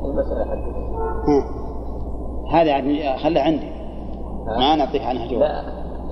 المسألة 0.05 0.45
حقته 0.45 0.79
ها. 1.29 1.45
هذا 2.51 2.69
يعني 2.71 3.19
خلها 3.19 3.43
عندي. 3.43 3.71
ما 4.47 4.77
نعطيك 4.77 5.03
عنها 5.03 5.27
جواب. 5.27 5.41
لا 5.41 5.63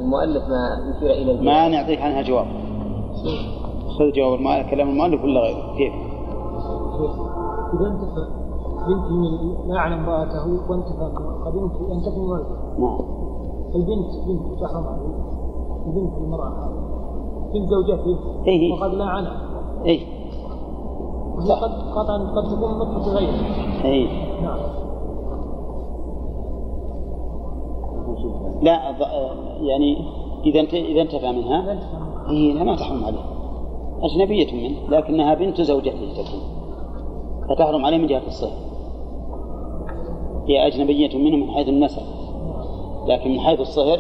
المؤلف 0.00 0.48
ما 0.48 0.92
يشير 0.96 1.10
إلى 1.10 1.30
الجواز 1.32 1.46
ما 1.46 1.68
نعطيك 1.68 2.00
عنها 2.00 2.22
جواب. 2.22 2.46
خذ 3.98 4.12
جواب 4.16 4.34
المؤلف 4.38 4.70
كلام 4.70 4.88
المؤلف 4.88 5.24
ولا 5.24 5.40
غيره؟ 5.40 5.76
كيف؟ 5.76 5.92
إذا 7.74 7.86
انتفى 7.86 8.46
بنتي 8.86 9.12
من 9.12 9.74
لعن 9.74 9.92
امرأته 9.92 10.70
وانتفى 10.70 11.12
قبنت 11.44 11.72
ينتفي 11.90 12.20
ولده 12.20 12.56
نعم. 12.78 12.98
البنت 13.74 14.10
بنت 14.26 14.60
تحرم 14.60 15.05
البنت 15.86 16.12
المرأة. 16.18 16.70
بنت 17.54 17.68
زوجته. 17.68 18.18
إيه. 18.46 18.72
وقد 18.72 18.94
لعنها 18.94 19.42
اي 19.86 20.00
وهي 21.36 21.52
قد 21.52 21.70
قطعا 21.70 22.18
قد 22.18 22.44
تكون 22.48 22.98
مثل 22.98 23.10
غيره. 23.10 23.32
اي 23.84 24.08
نعم. 24.42 24.58
لا 28.62 28.96
يعني 29.60 29.96
إذا 30.44 30.60
انت 30.60 30.74
إذا 30.74 31.02
انتفى 31.02 31.32
منها. 31.32 31.62
لا. 31.62 31.78
هي 32.30 32.52
لا 32.52 32.64
ما 32.64 32.76
تحرم 32.76 33.04
عليه. 33.04 33.24
أجنبية 34.02 34.52
منه 34.52 34.96
لكنها 34.96 35.34
بنت 35.34 35.60
زوجته 35.60 36.12
تكون. 36.12 36.40
فتحرم 37.48 37.84
عليه 37.84 37.98
من 37.98 38.06
جهة 38.06 38.26
الصهر 38.26 38.58
هي 40.48 40.66
أجنبية 40.66 41.18
منه 41.18 41.36
من 41.36 41.50
حيث 41.50 41.68
النسب. 41.68 42.02
لكن 43.06 43.30
من 43.30 43.40
حيث 43.40 43.60
الصهر 43.60 43.98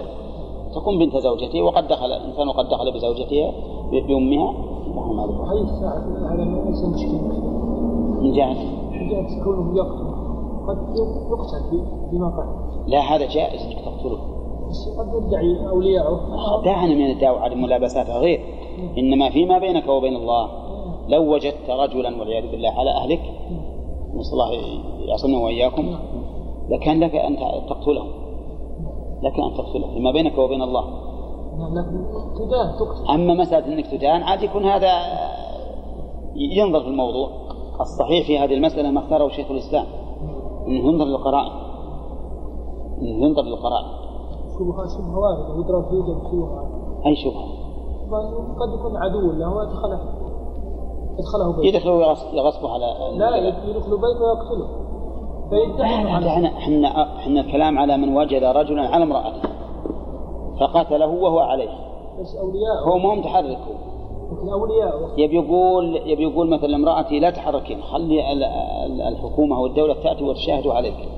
تكون 0.76 0.98
بنت 0.98 1.16
زوجته 1.16 1.62
وقد 1.62 1.88
دخل 1.88 2.06
الإنسان 2.06 2.48
وقد 2.48 2.68
دخل 2.68 2.92
بزوجتها 2.92 3.50
ب- 3.92 4.06
بأمها. 4.06 4.52
تحرم 4.96 5.20
عليه 5.20 5.34
وهي 5.38 5.60
الساعة 5.60 6.32
هذا 6.32 6.44
ليس 6.44 6.84
مشكلة 6.84 7.22
من 8.22 8.32
جهة؟ 8.32 8.54
من 8.92 9.08
جهة 9.10 9.44
كونه 9.44 9.76
يقتل 9.76 10.06
قد 10.68 10.78
يقتل 11.30 11.82
بما 12.12 12.30
فعل 12.30 12.48
لا 12.86 13.00
هذا 13.00 13.26
جائز 13.28 13.60
إنك 13.62 13.84
تقتله. 13.84 14.18
بس 14.68 14.88
قد 14.98 15.22
يدعي 15.26 15.68
أولياءه 15.68 16.20
دعنا 16.64 16.94
من 16.94 17.10
الدعوة 17.10 17.40
على 17.40 17.54
ملابسات 17.54 18.10
غير. 18.10 18.40
إنما 18.98 19.30
فيما 19.30 19.58
بينك 19.58 19.88
وبين 19.88 20.16
الله. 20.16 20.48
لو 21.08 21.34
وجدت 21.34 21.70
رجلا 21.70 22.20
والعياذ 22.20 22.50
بالله 22.50 22.68
على 22.70 22.90
أهلك 22.90 23.20
نسأل 24.14 24.32
الله 24.32 24.50
يعصمنا 25.08 25.38
وإياكم 25.38 25.84
لكان 26.70 27.00
لك 27.00 27.14
أن 27.14 27.36
تقتله. 27.68 28.04
لك 29.22 29.32
أن 29.40 29.54
تقتله 29.56 29.94
فيما 29.94 30.10
بينك 30.12 30.38
وبين 30.38 30.62
الله. 30.62 30.84
لكن 31.56 32.04
تدان 32.38 32.68
تقتل 32.78 33.10
أما 33.14 33.34
مسألة 33.34 33.66
أنك 33.66 33.86
تدان 33.86 34.22
عاد 34.22 34.42
يكون 34.42 34.64
هذا 34.64 34.88
ينظر 36.34 36.80
في 36.80 36.88
الموضوع. 36.88 37.28
الصحيح 37.80 38.26
في 38.26 38.38
هذه 38.38 38.54
المسألة 38.54 38.90
ما 38.90 39.00
اختاره 39.00 39.28
شيخ 39.28 39.50
الإسلام. 39.50 39.86
أنه 40.66 40.88
ينظر 40.88 41.04
للقرائن. 41.04 41.52
أنه 43.02 43.26
ينظر 43.26 43.42
للقرائن. 43.42 43.86
شبهة 44.58 44.86
شبهة 44.86 45.18
واردة. 45.18 45.54
ويضرب 45.54 45.94
يوجد 45.94 46.18
شبهة 46.30 46.62
أي 47.06 47.16
شبهة؟ 47.16 47.46
قد 48.60 48.70
يكون 48.78 48.96
عدو 48.96 49.32
له 49.32 49.56
ويدخله 49.56 50.00
يدخله. 51.18 51.98
يغصبه 52.32 52.70
على 52.70 52.86
لا 53.18 53.36
يدخل 53.36 53.90
بيته 53.90 54.22
ويقتله. 54.22 54.68
إحنا 55.52 57.16
إحنا 57.18 57.40
الكلام 57.40 57.78
على 57.78 57.96
من 57.96 58.16
وجد 58.16 58.44
رجلا 58.44 58.82
على 58.88 59.04
امرأته. 59.04 59.48
فقتله 60.60 61.06
وهو 61.06 61.38
عليه. 61.38 61.70
بس 62.20 62.36
أولياء. 62.36 62.88
هو 62.88 62.98
ما 62.98 63.10
هو 63.10 63.14
متحرك. 63.14 63.58
لكن 64.32 64.48
أولياء. 64.48 64.92
يبي 65.18 65.36
يقول 65.36 65.96
يبي 65.96 66.22
يقول 66.22 66.50
مثلا 66.50 66.76
امرأتي 66.76 67.20
لا 67.20 67.30
تحركين 67.30 67.82
خلي 67.82 68.32
ال- 68.32 68.44
ال- 68.44 69.00
الحكومة 69.00 69.56
أو 69.56 69.66
الدولة 69.66 69.94
تأتي 69.94 70.24
وتشاهد 70.24 70.66
عليك. 70.66 71.08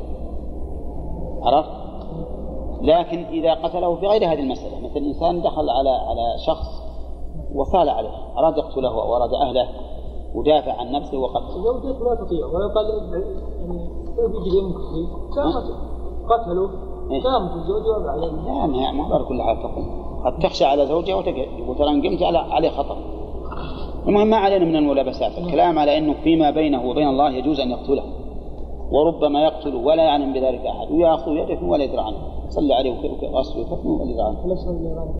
عرفت؟ 1.42 1.70
لكن 2.82 3.24
إذا 3.24 3.54
قتله 3.54 3.94
في 3.94 4.06
غير 4.06 4.32
هذه 4.32 4.40
المسألة. 4.40 4.80
مثل 4.84 4.96
إنسان 4.96 5.42
دخل 5.42 5.70
على 5.70 5.90
على 5.90 6.38
شخص 6.46 6.82
وصال 7.54 7.88
عليه 7.88 8.10
أراد 8.38 8.56
يقتله 8.58 9.02
أو 9.02 9.16
أراد 9.16 9.34
أهله 9.34 9.68
ودافع 10.34 10.72
عن 10.72 10.92
نفسه 10.92 11.18
وقتله. 11.18 11.50
زوجته 11.50 12.04
لا 12.04 12.14
تطيع 12.14 12.46
ولو 12.46 12.68
قال 12.68 12.86
يعني 13.60 13.97
قتلوا. 16.30 16.68
قامت 17.10 17.52
الزوجة 17.52 17.88
وضع 17.98 18.10
عليه 18.10 18.26
لا 18.26 18.66
ما 18.66 18.92
ما 18.92 19.14
على 19.14 19.24
كل 19.24 19.42
حال 19.42 19.62
تقوم 19.62 20.04
قد 20.24 20.38
تخشى 20.38 20.64
على 20.64 20.86
زوجها 20.86 21.16
وتقعد 21.16 21.48
وترى 21.68 21.90
إن 21.90 22.02
قمت 22.02 22.22
على 22.22 22.38
عليه 22.38 22.70
خطر 22.70 22.96
المهم 24.06 24.26
ما 24.26 24.36
علينا 24.36 24.64
من 24.64 24.76
الملابسات 24.76 25.38
الكلام 25.38 25.78
على 25.78 25.98
أنه 25.98 26.14
فيما 26.24 26.50
بينه 26.50 26.90
وبين 26.90 27.08
الله 27.08 27.30
يجوز 27.30 27.60
أن 27.60 27.70
يقتله 27.70 28.04
وربما 28.92 29.42
يقتل 29.42 29.74
ولا 29.74 30.02
يعلم 30.02 30.32
بذلك 30.32 30.66
أحد 30.66 30.90
ويأخذ 30.92 31.32
يده 31.32 31.66
ولا 31.66 31.84
يدري 31.84 32.00
عنه 32.00 32.16
صلى 32.48 32.74
عليه 32.74 32.90
وأصله 33.32 33.62
وكفه 33.62 33.88
ولا 33.88 34.10
يدري 34.10 34.22
عنه 34.22 35.14